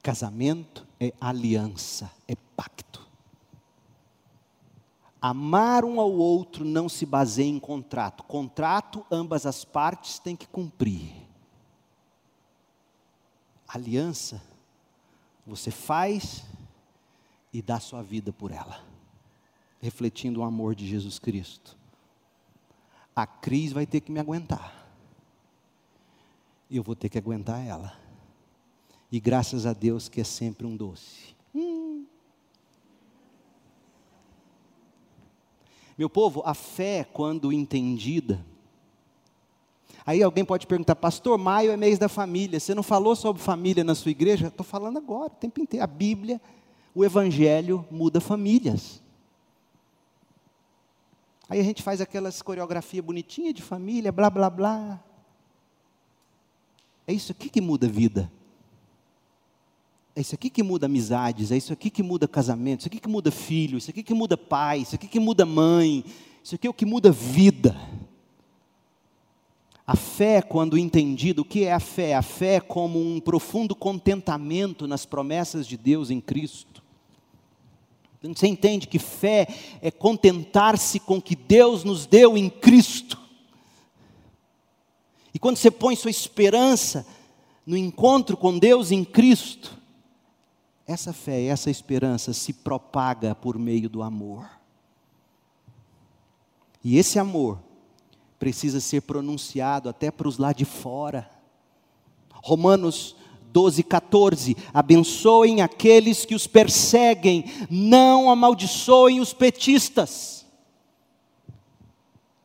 Casamento 0.01 0.87
é 0.99 1.13
aliança, 1.19 2.11
é 2.27 2.35
pacto. 2.55 3.00
Amar 5.21 5.85
um 5.85 6.01
ao 6.01 6.11
outro 6.11 6.65
não 6.65 6.89
se 6.89 7.05
baseia 7.05 7.47
em 7.47 7.59
contrato. 7.59 8.23
Contrato, 8.23 9.05
ambas 9.11 9.45
as 9.45 9.63
partes 9.63 10.17
têm 10.17 10.35
que 10.35 10.47
cumprir. 10.47 11.13
Aliança, 13.67 14.41
você 15.45 15.69
faz 15.69 16.43
e 17.53 17.61
dá 17.61 17.79
sua 17.79 18.01
vida 18.01 18.33
por 18.33 18.51
ela, 18.51 18.83
refletindo 19.79 20.39
o 20.39 20.43
amor 20.43 20.73
de 20.73 20.87
Jesus 20.87 21.19
Cristo. 21.19 21.77
A 23.15 23.27
Cris 23.27 23.71
vai 23.71 23.85
ter 23.85 24.01
que 24.01 24.11
me 24.11 24.19
aguentar. 24.19 24.87
Eu 26.69 26.81
vou 26.81 26.95
ter 26.95 27.09
que 27.09 27.17
aguentar 27.17 27.65
ela. 27.65 27.95
E 29.11 29.19
graças 29.19 29.65
a 29.65 29.73
Deus 29.73 30.09
que 30.09 30.21
é 30.21 30.23
sempre 30.23 30.65
um 30.65 30.75
doce. 30.75 31.35
Hum. 31.53 31.90
Meu 36.01 36.09
povo, 36.09 36.41
a 36.43 36.55
fé, 36.55 37.03
quando 37.13 37.53
entendida, 37.53 38.43
Aí 40.03 40.23
alguém 40.23 40.43
pode 40.43 40.65
perguntar, 40.65 40.95
pastor, 40.95 41.37
maio 41.37 41.71
é 41.71 41.77
mês 41.77 41.99
da 41.99 42.09
família, 42.09 42.59
você 42.59 42.73
não 42.73 42.81
falou 42.81 43.15
sobre 43.15 43.39
família 43.39 43.83
na 43.83 43.93
sua 43.93 44.09
igreja? 44.09 44.47
Estou 44.47 44.65
falando 44.65 44.97
agora, 44.97 45.27
o 45.27 45.35
tempo 45.35 45.61
inteiro. 45.61 45.83
A 45.83 45.87
Bíblia, 45.87 46.41
o 46.95 47.05
Evangelho 47.05 47.85
muda 47.91 48.19
famílias. 48.19 48.99
Aí 51.47 51.59
a 51.59 51.63
gente 51.63 51.83
faz 51.83 52.01
aquelas 52.01 52.41
coreografia 52.41 53.03
bonitinha 53.03 53.53
de 53.53 53.61
família, 53.61 54.11
blá 54.11 54.31
blá 54.31 54.49
blá. 54.49 54.99
É 57.05 57.13
isso 57.13 57.31
aqui 57.31 57.47
que 57.47 57.61
muda 57.61 57.85
a 57.85 57.91
vida. 57.91 58.31
É 60.15 60.21
isso 60.21 60.35
aqui 60.35 60.49
que 60.49 60.61
muda 60.61 60.87
amizades, 60.87 61.51
é 61.51 61.57
isso 61.57 61.71
aqui 61.71 61.89
que 61.89 62.03
muda 62.03 62.27
casamento, 62.27 62.81
isso 62.81 62.87
aqui 62.87 62.99
que 62.99 63.07
muda 63.07 63.31
filho, 63.31 63.77
isso 63.77 63.89
aqui 63.89 64.03
que 64.03 64.13
muda 64.13 64.35
pai, 64.35 64.79
isso 64.79 64.95
aqui 64.95 65.07
que 65.07 65.19
muda 65.19 65.45
mãe, 65.45 66.03
isso 66.43 66.55
aqui 66.55 66.67
é 66.67 66.69
o 66.69 66.73
que 66.73 66.85
muda 66.85 67.11
vida. 67.11 67.75
A 69.87 69.95
fé, 69.95 70.41
quando 70.41 70.77
entendida, 70.77 71.41
o 71.41 71.45
que 71.45 71.63
é 71.63 71.73
a 71.73 71.79
fé? 71.79 72.15
A 72.15 72.21
fé 72.21 72.55
é 72.55 72.59
como 72.59 72.99
um 72.99 73.19
profundo 73.19 73.75
contentamento 73.75 74.87
nas 74.87 75.05
promessas 75.05 75.65
de 75.65 75.77
Deus 75.77 76.09
em 76.09 76.19
Cristo. 76.19 76.83
Você 78.21 78.47
entende 78.47 78.87
que 78.87 78.99
fé 78.99 79.47
é 79.81 79.89
contentar-se 79.89 80.99
com 80.99 81.17
o 81.17 81.21
que 81.21 81.35
Deus 81.35 81.83
nos 81.83 82.05
deu 82.05 82.37
em 82.37 82.49
Cristo. 82.49 83.19
E 85.33 85.39
quando 85.39 85.57
você 85.57 85.71
põe 85.71 85.95
sua 85.95 86.11
esperança 86.11 87.05
no 87.65 87.75
encontro 87.75 88.37
com 88.37 88.59
Deus 88.59 88.91
em 88.91 89.03
Cristo, 89.03 89.80
essa 90.87 91.13
fé, 91.13 91.45
essa 91.45 91.69
esperança 91.69 92.33
se 92.33 92.53
propaga 92.53 93.33
por 93.35 93.57
meio 93.57 93.89
do 93.89 94.01
amor. 94.01 94.49
E 96.83 96.97
esse 96.97 97.19
amor 97.19 97.59
precisa 98.39 98.79
ser 98.79 99.01
pronunciado 99.01 99.87
até 99.87 100.09
para 100.09 100.27
os 100.27 100.37
lá 100.37 100.51
de 100.51 100.65
fora. 100.65 101.29
Romanos 102.43 103.15
12, 103.51 103.83
14. 103.83 104.57
Abençoem 104.73 105.61
aqueles 105.61 106.25
que 106.25 106.33
os 106.33 106.47
perseguem, 106.47 107.45
não 107.69 108.31
amaldiçoem 108.31 109.19
os 109.19 109.33
petistas, 109.33 110.45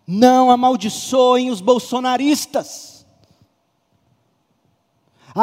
não 0.07 0.51
amaldiçoem 0.51 1.51
os 1.51 1.61
bolsonaristas 1.61 2.96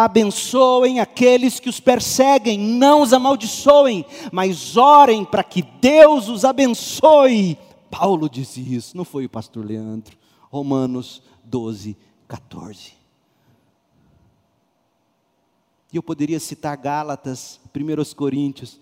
abençoem 0.02 1.00
aqueles 1.00 1.60
que 1.60 1.70
os 1.70 1.80
perseguem, 1.80 2.58
não 2.58 3.02
os 3.02 3.14
amaldiçoem, 3.14 4.06
mas 4.32 4.76
orem 4.78 5.24
para 5.24 5.44
que 5.44 5.62
Deus 5.62 6.30
os 6.30 6.44
abençoe. 6.44 7.58
Paulo 7.90 8.30
disse 8.30 8.60
isso, 8.60 8.98
não 8.98 9.06
foi 9.06 9.26
o 9.26 9.30
pastor 9.30 9.66
Leandro. 9.66 10.18
Romanos 10.50 11.22
12, 11.44 11.98
14. 12.28 12.94
E 15.92 15.96
eu 15.96 16.02
poderia 16.02 16.40
citar 16.40 16.76
Gálatas, 16.78 17.60
1 17.76 18.16
Coríntios, 18.16 18.80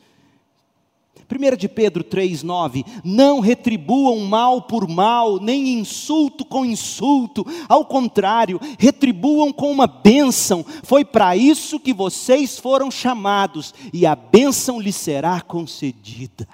1 1.32 1.56
de 1.56 1.70
Pedro 1.70 2.04
3,9: 2.04 2.86
Não 3.04 3.40
retribuam 3.40 4.20
mal 4.20 4.64
por 4.64 4.88
mal, 4.88 5.40
nem 5.40 5.80
insulto 5.80 6.44
com 6.44 6.66
insulto, 6.66 7.46
ao 7.70 7.86
contrário, 7.86 8.60
retribuam 8.78 9.54
com 9.54 9.72
uma 9.72 9.88
bênção, 9.88 10.66
foi 10.84 11.06
para 11.06 11.36
isso 11.36 11.80
que 11.80 11.94
vocês 11.94 12.60
foram 12.60 12.92
chamados, 12.92 13.74
e 13.94 14.06
a 14.06 14.16
bênção 14.16 14.80
lhes 14.80 14.96
será 14.96 15.40
concedida. 15.42 16.48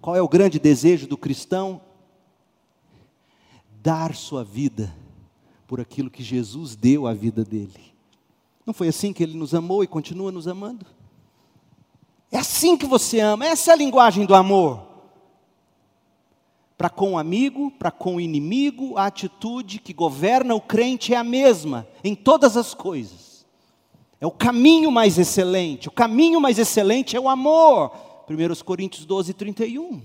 Qual 0.00 0.16
é 0.16 0.22
o 0.22 0.28
grande 0.28 0.58
desejo 0.58 1.06
do 1.06 1.18
cristão? 1.18 1.80
Dar 3.82 4.14
sua 4.14 4.44
vida 4.44 4.94
por 5.66 5.80
aquilo 5.80 6.10
que 6.10 6.22
Jesus 6.22 6.74
deu 6.74 7.06
à 7.06 7.12
vida 7.12 7.44
dele. 7.44 7.90
Não 8.64 8.72
foi 8.72 8.88
assim 8.88 9.12
que 9.12 9.22
ele 9.22 9.36
nos 9.36 9.54
amou 9.54 9.82
e 9.82 9.86
continua 9.86 10.32
nos 10.32 10.46
amando? 10.46 10.86
É 12.30 12.38
assim 12.38 12.76
que 12.76 12.86
você 12.86 13.20
ama, 13.20 13.46
essa 13.46 13.70
é 13.70 13.74
a 13.74 13.76
linguagem 13.76 14.24
do 14.24 14.34
amor. 14.34 14.86
Para 16.78 16.88
com 16.88 17.12
o 17.12 17.18
amigo, 17.18 17.70
para 17.72 17.90
com 17.90 18.16
o 18.16 18.20
inimigo, 18.20 18.96
a 18.96 19.06
atitude 19.06 19.78
que 19.78 19.92
governa 19.92 20.54
o 20.54 20.60
crente 20.60 21.12
é 21.12 21.16
a 21.16 21.24
mesma 21.24 21.86
em 22.02 22.14
todas 22.14 22.56
as 22.56 22.72
coisas. 22.72 23.44
É 24.20 24.26
o 24.26 24.30
caminho 24.30 24.90
mais 24.90 25.18
excelente. 25.18 25.88
O 25.88 25.92
caminho 25.92 26.40
mais 26.40 26.58
excelente 26.58 27.16
é 27.16 27.20
o 27.20 27.28
amor. 27.28 27.92
1 28.28 28.64
Coríntios 28.64 29.04
12, 29.04 29.34
31. 29.34 30.02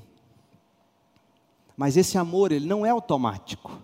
Mas 1.78 1.96
esse 1.98 2.18
amor, 2.18 2.52
ele 2.52 2.66
não 2.66 2.86
é 2.86 2.90
automático. 2.90 3.80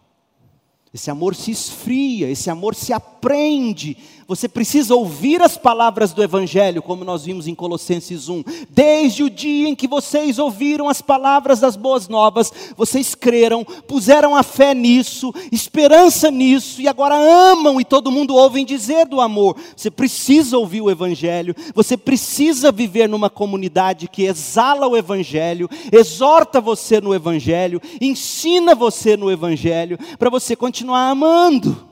Esse 0.93 1.09
amor 1.09 1.35
se 1.35 1.51
esfria, 1.51 2.29
esse 2.29 2.49
amor 2.49 2.75
se 2.75 2.91
aprende. 2.91 3.97
Você 4.31 4.47
precisa 4.47 4.95
ouvir 4.95 5.41
as 5.41 5.57
palavras 5.57 6.13
do 6.13 6.23
Evangelho, 6.23 6.81
como 6.81 7.03
nós 7.03 7.25
vimos 7.25 7.49
em 7.49 7.53
Colossenses 7.53 8.29
1. 8.29 8.45
Desde 8.69 9.23
o 9.23 9.29
dia 9.29 9.67
em 9.67 9.75
que 9.75 9.89
vocês 9.89 10.39
ouviram 10.39 10.87
as 10.87 11.01
palavras 11.01 11.59
das 11.59 11.75
boas 11.75 12.07
novas, 12.07 12.49
vocês 12.77 13.13
creram, 13.13 13.65
puseram 13.65 14.33
a 14.33 14.41
fé 14.41 14.73
nisso, 14.73 15.33
esperança 15.51 16.31
nisso, 16.31 16.81
e 16.81 16.87
agora 16.87 17.13
amam 17.13 17.81
e 17.81 17.83
todo 17.83 18.09
mundo 18.09 18.33
ouve 18.33 18.63
dizer 18.63 19.05
do 19.05 19.19
amor. 19.19 19.57
Você 19.75 19.91
precisa 19.91 20.57
ouvir 20.57 20.79
o 20.79 20.89
Evangelho, 20.89 21.53
você 21.75 21.97
precisa 21.97 22.71
viver 22.71 23.09
numa 23.09 23.29
comunidade 23.29 24.07
que 24.07 24.23
exala 24.23 24.87
o 24.87 24.95
Evangelho, 24.95 25.69
exorta 25.91 26.61
você 26.61 27.01
no 27.01 27.13
Evangelho, 27.13 27.81
ensina 27.99 28.73
você 28.73 29.17
no 29.17 29.29
Evangelho, 29.29 29.99
para 30.17 30.29
você 30.29 30.55
continuar 30.55 31.09
amando. 31.09 31.85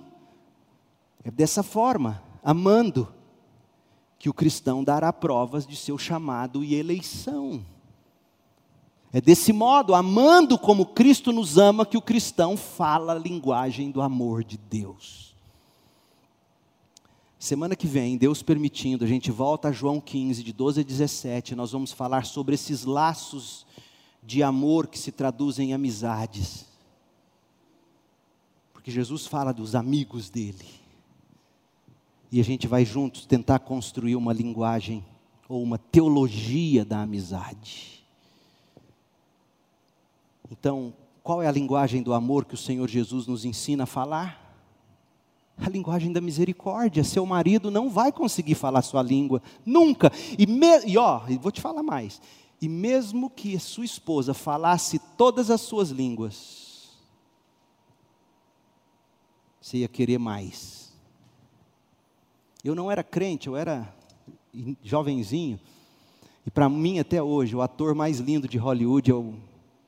É 1.21 1.29
dessa 1.29 1.61
forma, 1.61 2.28
amando, 2.43 3.07
que 4.17 4.29
o 4.29 4.33
cristão 4.33 4.83
dará 4.83 5.13
provas 5.13 5.65
de 5.65 5.75
seu 5.75 5.97
chamado 5.97 6.63
e 6.63 6.75
eleição. 6.75 7.65
É 9.11 9.19
desse 9.19 9.51
modo, 9.51 9.95
amando 9.95 10.57
como 10.57 10.85
Cristo 10.85 11.31
nos 11.31 11.57
ama, 11.57 11.85
que 11.85 11.97
o 11.97 12.01
cristão 12.01 12.55
fala 12.55 13.13
a 13.13 13.19
linguagem 13.19 13.89
do 13.89 14.01
amor 14.01 14.43
de 14.43 14.57
Deus. 14.57 15.35
Semana 17.39 17.75
que 17.75 17.87
vem, 17.87 18.17
Deus 18.17 18.43
permitindo, 18.43 19.05
a 19.05 19.07
gente 19.07 19.31
volta 19.31 19.69
a 19.69 19.71
João 19.71 20.01
15, 20.01 20.43
de 20.43 20.51
12 20.51 20.81
a 20.81 20.83
17, 20.83 21.55
nós 21.55 21.71
vamos 21.71 21.93
falar 21.93 22.25
sobre 22.25 22.53
esses 22.53 22.83
laços 22.83 23.65
de 24.21 24.43
amor 24.43 24.87
que 24.87 24.99
se 24.99 25.11
traduzem 25.11 25.69
em 25.69 25.73
amizades. 25.73 26.65
Porque 28.73 28.91
Jesus 28.91 29.25
fala 29.25 29.53
dos 29.53 29.73
amigos 29.73 30.29
dele. 30.29 30.78
E 32.31 32.39
a 32.39 32.43
gente 32.43 32.67
vai 32.67 32.85
juntos 32.85 33.25
tentar 33.25 33.59
construir 33.59 34.15
uma 34.15 34.31
linguagem 34.33 35.03
ou 35.47 35.63
uma 35.63 35.79
teologia 35.79 36.85
da 36.85 37.01
amizade. 37.01 38.05
Então, 40.51 40.93
qual 41.23 41.41
é 41.41 41.47
a 41.47 41.51
linguagem 41.51 42.01
do 42.01 42.13
amor 42.13 42.45
que 42.45 42.53
o 42.53 42.57
Senhor 42.57 42.87
Jesus 42.87 43.27
nos 43.27 43.45
ensina 43.45 43.83
a 43.83 43.87
falar? 43.87 44.47
A 45.57 45.69
linguagem 45.69 46.11
da 46.13 46.21
misericórdia. 46.21 47.03
Seu 47.03 47.25
marido 47.25 47.69
não 47.69 47.89
vai 47.89 48.11
conseguir 48.11 48.55
falar 48.55 48.81
sua 48.81 49.01
língua, 49.01 49.41
nunca. 49.65 50.11
E, 50.37 50.45
me, 50.45 50.85
e 50.85 50.97
ó, 50.97 51.21
vou 51.41 51.51
te 51.51 51.61
falar 51.61 51.83
mais. 51.83 52.21
E 52.61 52.67
mesmo 52.67 53.29
que 53.29 53.57
sua 53.59 53.85
esposa 53.85 54.33
falasse 54.33 54.99
todas 55.17 55.49
as 55.49 55.61
suas 55.61 55.89
línguas, 55.89 56.97
você 59.61 59.77
ia 59.77 59.87
querer 59.87 60.17
mais. 60.17 60.88
Eu 62.63 62.75
não 62.75 62.91
era 62.91 63.03
crente, 63.03 63.47
eu 63.47 63.55
era 63.55 63.93
jovenzinho. 64.83 65.59
E 66.45 66.51
para 66.51 66.67
mim, 66.67 66.99
até 66.99 67.21
hoje, 67.21 67.55
o 67.55 67.61
ator 67.61 67.95
mais 67.95 68.19
lindo 68.19 68.47
de 68.47 68.57
Hollywood 68.57 69.11
é 69.11 69.13
o, 69.13 69.33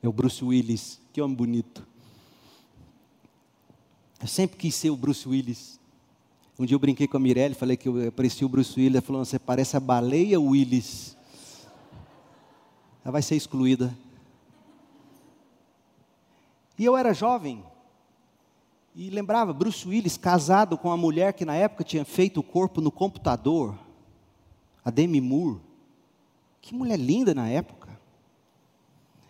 é 0.01 0.07
o 0.07 0.13
Bruce 0.13 0.43
Willis. 0.43 0.99
Que 1.11 1.21
homem 1.21 1.35
bonito. 1.35 1.85
Eu 4.21 4.27
sempre 4.27 4.57
quis 4.57 4.75
ser 4.75 4.89
o 4.89 4.95
Bruce 4.95 5.27
Willis. 5.27 5.79
Um 6.57 6.65
dia 6.65 6.75
eu 6.75 6.79
brinquei 6.79 7.07
com 7.07 7.17
a 7.17 7.19
Mirelle, 7.19 7.55
falei 7.55 7.75
que 7.75 7.89
eu 7.89 8.11
parecia 8.11 8.45
o 8.45 8.49
Bruce 8.49 8.79
Willis, 8.79 8.95
ela 8.95 9.01
falou, 9.01 9.25
você 9.25 9.39
parece 9.39 9.75
a 9.75 9.79
baleia 9.79 10.39
Willis. 10.39 11.17
Ela 13.03 13.11
vai 13.11 13.21
ser 13.21 13.35
excluída. 13.35 13.97
E 16.77 16.85
eu 16.85 16.95
era 16.95 17.13
jovem, 17.13 17.63
e 18.93 19.09
lembrava, 19.09 19.53
Bruce 19.53 19.87
Willis 19.87 20.17
casado 20.17 20.77
com 20.77 20.89
uma 20.89 20.97
mulher 20.97 21.33
que 21.33 21.45
na 21.45 21.55
época 21.55 21.83
tinha 21.83 22.03
feito 22.03 22.39
o 22.39 22.43
corpo 22.43 22.81
no 22.81 22.91
computador, 22.91 23.77
a 24.83 24.89
Demi 24.89 25.21
Moore. 25.21 25.61
Que 26.61 26.75
mulher 26.75 26.99
linda 26.99 27.33
na 27.33 27.47
época. 27.47 27.89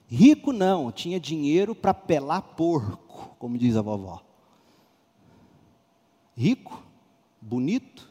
Rico 0.08 0.52
não, 0.52 0.92
tinha 0.92 1.20
dinheiro 1.20 1.74
para 1.74 1.94
pelar 1.94 2.42
porco, 2.42 3.36
como 3.40 3.58
diz 3.58 3.78
a 3.78 3.82
vovó. 3.82 4.22
Rico, 6.36 6.84
bonito. 7.40 8.10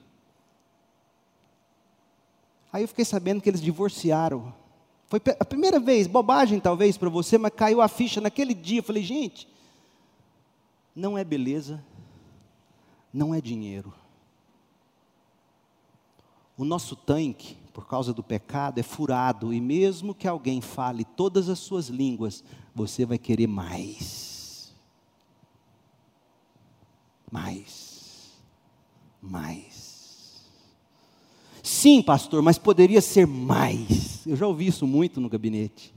Aí 2.73 2.83
eu 2.85 2.89
fiquei 2.89 3.05
sabendo 3.05 3.43
que 3.43 3.51
eles 3.51 3.61
divorciaram. 3.61 4.55
Foi 5.09 5.21
a 5.39 5.45
primeira 5.45 5.81
vez, 5.81 6.07
bobagem 6.07 6.61
talvez 6.61 6.97
para 6.97 7.09
você, 7.09 7.37
mas 7.37 7.53
caiu 7.55 7.83
a 7.83 7.89
ficha 7.89 8.21
naquele 8.21 8.55
dia. 8.55 8.79
Eu 8.79 8.85
falei, 8.85 9.03
gente, 9.03 9.49
não 10.95 11.17
é 11.17 11.25
beleza, 11.25 11.85
não 13.13 13.35
é 13.35 13.41
dinheiro. 13.41 13.93
O 16.57 16.65
nosso 16.65 16.95
tanque, 16.95 17.57
por 17.73 17.87
causa 17.87 18.13
do 18.13 18.23
pecado, 18.23 18.79
é 18.79 18.83
furado, 18.83 19.53
e 19.53 19.61
mesmo 19.61 20.15
que 20.15 20.29
alguém 20.29 20.61
fale 20.61 21.05
todas 21.05 21.49
as 21.49 21.59
suas 21.59 21.89
línguas, 21.89 22.45
você 22.75 23.07
vai 23.07 23.19
querer 23.19 23.47
mais. 23.47 24.75
Mais. 27.31 28.33
Mais. 29.23 29.91
Sim, 31.63 32.03
pastor, 32.03 32.43
mas 32.43 32.59
poderia 32.59 33.01
ser 33.01 33.27
mais. 33.27 34.27
Eu 34.27 34.37
já 34.37 34.47
ouvi 34.47 34.67
isso 34.67 34.87
muito 34.87 35.21
no 35.21 35.29
gabinete. 35.29 35.95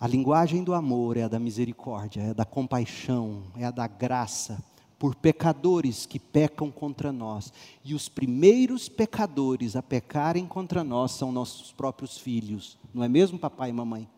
A 0.00 0.06
linguagem 0.06 0.62
do 0.62 0.74
amor 0.74 1.16
é 1.16 1.24
a 1.24 1.28
da 1.28 1.40
misericórdia, 1.40 2.20
é 2.20 2.30
a 2.30 2.32
da 2.32 2.44
compaixão, 2.44 3.42
é 3.56 3.64
a 3.64 3.70
da 3.70 3.86
graça 3.88 4.62
por 4.96 5.14
pecadores 5.14 6.06
que 6.06 6.18
pecam 6.18 6.70
contra 6.70 7.10
nós. 7.10 7.52
E 7.84 7.94
os 7.94 8.08
primeiros 8.08 8.88
pecadores 8.88 9.74
a 9.74 9.82
pecarem 9.82 10.46
contra 10.46 10.84
nós 10.84 11.12
são 11.12 11.32
nossos 11.32 11.72
próprios 11.72 12.16
filhos, 12.16 12.78
não 12.94 13.02
é 13.02 13.08
mesmo, 13.08 13.38
papai 13.38 13.70
e 13.70 13.72
mamãe? 13.72 14.08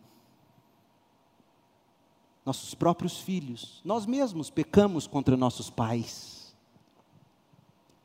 Nossos 2.45 2.73
próprios 2.73 3.19
filhos. 3.19 3.81
Nós 3.85 4.05
mesmos 4.05 4.49
pecamos 4.49 5.05
contra 5.05 5.37
nossos 5.37 5.69
pais. 5.69 6.55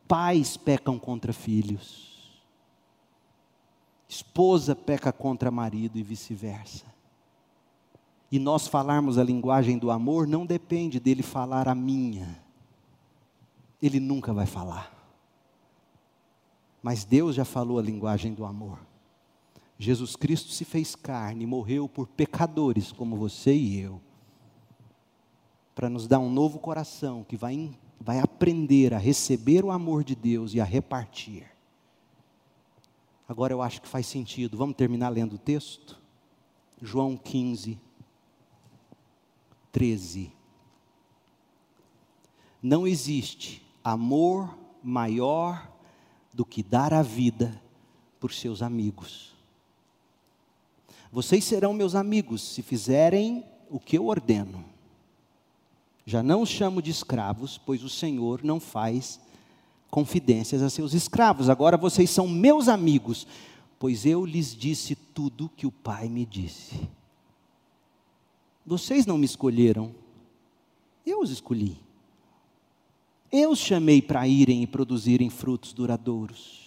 Pais 0.07 0.59
pecam 0.59 0.98
contra 0.98 1.32
filhos. 1.32 2.43
Esposa 4.07 4.77
peca 4.77 5.11
contra 5.11 5.51
marido 5.51 5.98
e 5.98 6.03
vice-versa. 6.03 6.95
E 8.31 8.39
nós 8.39 8.66
falarmos 8.66 9.19
a 9.19 9.24
linguagem 9.24 9.78
do 9.78 9.90
amor 9.90 10.27
não 10.27 10.44
depende 10.44 10.98
dele 10.98 11.23
falar 11.23 11.69
a 11.69 11.74
minha. 11.74 12.43
Ele 13.81 14.01
nunca 14.01 14.32
vai 14.32 14.47
falar. 14.47 14.93
Mas 16.82 17.05
Deus 17.05 17.35
já 17.35 17.44
falou 17.44 17.78
a 17.78 17.82
linguagem 17.82 18.35
do 18.35 18.44
amor. 18.44 18.78
Jesus 19.78 20.16
Cristo 20.16 20.51
se 20.53 20.65
fez 20.65 20.94
carne 20.94 21.44
e 21.44 21.47
morreu 21.47 21.89
por 21.89 22.07
pecadores 22.09 22.93
como 22.93 23.16
você 23.16 23.55
e 23.55 23.78
eu, 23.78 24.01
para 25.74 25.90
nos 25.90 26.07
dar 26.07 26.19
um 26.19 26.31
novo 26.31 26.59
coração 26.59 27.23
que 27.23 27.36
vai, 27.36 27.77
vai 28.01 28.19
aprender 28.19 28.94
a 28.94 28.98
receber 28.98 29.65
o 29.65 29.70
amor 29.70 30.03
de 30.03 30.15
Deus 30.15 30.55
e 30.55 30.61
a 30.61 30.65
repartir. 30.65 31.44
Agora 33.28 33.53
eu 33.53 33.61
acho 33.61 33.82
que 33.82 33.89
faz 33.89 34.07
sentido. 34.07 34.57
Vamos 34.57 34.77
terminar 34.77 35.11
lendo 35.11 35.35
o 35.35 35.39
texto? 35.39 36.01
João 36.81 37.16
15, 37.16 37.78
13. 39.77 40.32
Não 42.62 42.86
existe 42.86 43.62
amor 43.85 44.57
maior 44.82 45.70
do 46.32 46.47
que 46.47 46.62
dar 46.62 46.94
a 46.94 47.03
vida 47.03 47.61
por 48.19 48.32
seus 48.32 48.62
amigos. 48.62 49.35
Vocês 51.12 51.44
serão 51.44 51.74
meus 51.74 51.94
amigos 51.94 52.40
se 52.40 52.62
fizerem 52.62 53.44
o 53.69 53.78
que 53.78 53.98
eu 53.98 54.07
ordeno. 54.07 54.65
Já 56.07 56.23
não 56.23 56.40
os 56.40 56.48
chamo 56.48 56.81
de 56.81 56.90
escravos, 56.90 57.59
pois 57.59 57.85
o 57.85 57.90
Senhor 57.90 58.43
não 58.43 58.59
faz 58.59 59.20
confidências 59.90 60.62
a 60.62 60.70
seus 60.70 60.94
escravos. 60.94 61.51
Agora 61.51 61.77
vocês 61.77 62.09
são 62.09 62.27
meus 62.27 62.66
amigos, 62.66 63.27
pois 63.78 64.07
eu 64.07 64.24
lhes 64.24 64.57
disse 64.57 64.94
tudo 64.94 65.51
que 65.55 65.66
o 65.66 65.70
Pai 65.70 66.09
me 66.09 66.24
disse. 66.24 66.95
Vocês 68.66 69.06
não 69.06 69.16
me 69.16 69.24
escolheram, 69.24 69.94
eu 71.05 71.20
os 71.20 71.30
escolhi. 71.30 71.78
Eu 73.30 73.51
os 73.51 73.60
chamei 73.60 74.02
para 74.02 74.26
irem 74.26 74.62
e 74.62 74.66
produzirem 74.66 75.30
frutos 75.30 75.72
duradouros. 75.72 76.66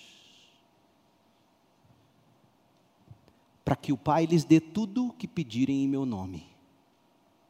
Para 3.65 3.75
que 3.75 3.91
o 3.91 3.97
Pai 3.97 4.25
lhes 4.25 4.45
dê 4.45 4.61
tudo 4.61 5.07
o 5.07 5.13
que 5.13 5.27
pedirem 5.27 5.83
em 5.83 5.87
meu 5.87 6.05
nome. 6.05 6.47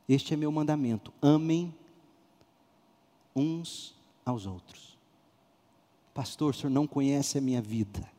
Este 0.07 0.33
é 0.33 0.37
meu 0.37 0.51
mandamento: 0.51 1.13
amem 1.21 1.73
uns 3.35 3.95
aos 4.25 4.47
outros. 4.47 4.97
Pastor, 6.13 6.51
o 6.51 6.53
senhor 6.53 6.71
não 6.71 6.87
conhece 6.87 7.37
a 7.37 7.41
minha 7.41 7.61
vida. 7.61 8.09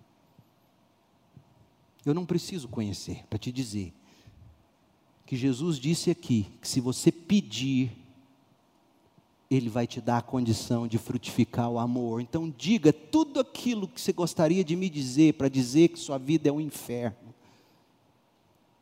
Eu 2.07 2.15
não 2.15 2.24
preciso 2.24 2.69
conhecer 2.69 3.27
para 3.27 3.39
te 3.39 3.51
dizer 3.51 3.93
que 5.31 5.36
Jesus 5.36 5.78
disse 5.78 6.11
aqui 6.11 6.51
que 6.61 6.66
se 6.66 6.81
você 6.81 7.12
pedir, 7.12 7.93
Ele 9.48 9.69
vai 9.69 9.86
te 9.86 10.01
dar 10.01 10.19
a 10.19 10.23
condição 10.23 10.89
de 10.89 10.98
frutificar 10.98 11.70
o 11.70 11.78
amor. 11.78 12.20
Então, 12.20 12.52
diga 12.59 12.93
tudo 12.93 13.39
aquilo 13.39 13.86
que 13.86 14.01
você 14.01 14.12
gostaria 14.12 14.65
de 14.65 14.74
me 14.74 14.90
dizer, 14.90 15.35
para 15.35 15.48
dizer 15.48 15.90
que 15.90 16.01
sua 16.01 16.19
vida 16.19 16.48
é 16.48 16.52
um 16.52 16.61
inferno. 16.61 17.32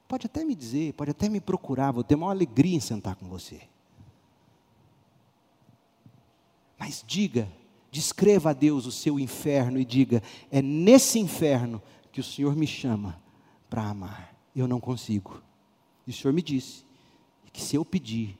Pode 0.09 0.25
até 0.25 0.43
me 0.43 0.55
dizer, 0.55 0.95
pode 0.95 1.11
até 1.11 1.29
me 1.29 1.39
procurar, 1.39 1.91
vou 1.91 2.03
ter 2.03 2.15
uma 2.15 2.31
alegria 2.31 2.77
em 2.77 2.81
sentar 2.81 3.15
com 3.15 3.29
você. 3.29 3.61
Mas 6.79 7.05
diga, 7.07 7.47
descreva 7.91 8.49
a 8.49 8.55
Deus 8.55 8.87
o 8.87 8.91
seu 8.91 9.21
inferno 9.21 9.79
e 9.79 9.85
diga: 9.85 10.23
é 10.51 10.63
nesse 10.63 11.19
inferno 11.19 11.83
que 12.11 12.23
o 12.23 12.25
Senhor 12.25 12.57
me 12.57 12.67
chama 12.67 13.21
para 13.69 13.83
amar. 13.83 14.35
Eu 14.57 14.67
não 14.67 14.81
consigo. 14.81 15.47
E 16.09 16.11
o 16.11 16.15
Senhor 16.15 16.33
me 16.33 16.41
disse 16.41 16.87
que 17.53 17.61
se 17.61 17.77
eu 17.77 17.85
pedir, 17.85 18.39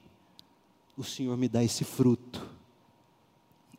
o 0.97 1.03
Senhor 1.03 1.37
me 1.37 1.47
dá 1.47 1.63
esse 1.63 1.83
fruto. 1.83 2.49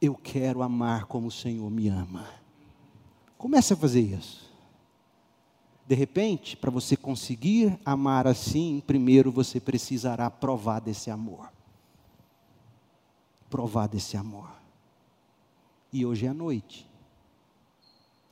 Eu 0.00 0.14
quero 0.14 0.62
amar 0.62 1.06
como 1.06 1.26
o 1.26 1.32
Senhor 1.32 1.68
me 1.68 1.88
ama. 1.88 2.24
Comece 3.36 3.72
a 3.72 3.76
fazer 3.76 4.02
isso. 4.02 4.48
De 5.88 5.96
repente, 5.96 6.56
para 6.56 6.70
você 6.70 6.96
conseguir 6.96 7.76
amar 7.84 8.28
assim, 8.28 8.80
primeiro 8.86 9.32
você 9.32 9.58
precisará 9.58 10.30
provar 10.30 10.78
desse 10.78 11.10
amor. 11.10 11.52
Provar 13.50 13.88
desse 13.88 14.16
amor. 14.16 14.52
E 15.92 16.06
hoje 16.06 16.26
é 16.26 16.28
a 16.28 16.34
noite. 16.34 16.88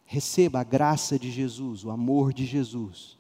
Receba 0.07 0.61
a 0.61 0.65
graça 0.65 1.19
de 1.19 1.33
Jesus, 1.33 1.85
o 1.85 1.91
amor 1.91 2.33
de 2.33 2.47
Jesus 2.47 3.18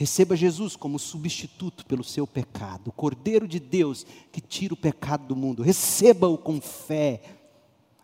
Receba 0.00 0.34
Jesus 0.34 0.76
como 0.76 0.98
substituto 0.98 1.84
pelo 1.84 2.02
seu 2.02 2.26
pecado, 2.26 2.88
o 2.88 2.92
Cordeiro 2.92 3.46
de 3.46 3.60
Deus 3.60 4.06
que 4.32 4.40
tira 4.40 4.72
o 4.72 4.76
pecado 4.76 5.26
do 5.26 5.36
mundo. 5.36 5.62
Receba-o 5.62 6.38
com 6.38 6.58
fé. 6.58 7.20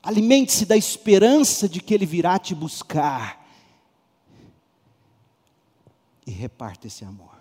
Alimente-se 0.02 0.66
da 0.66 0.76
esperança 0.76 1.66
de 1.66 1.80
que 1.80 1.94
Ele 1.94 2.04
virá 2.04 2.38
te 2.38 2.54
buscar. 2.54 3.48
E 6.26 6.30
reparta 6.30 6.86
esse 6.86 7.02
amor. 7.02 7.35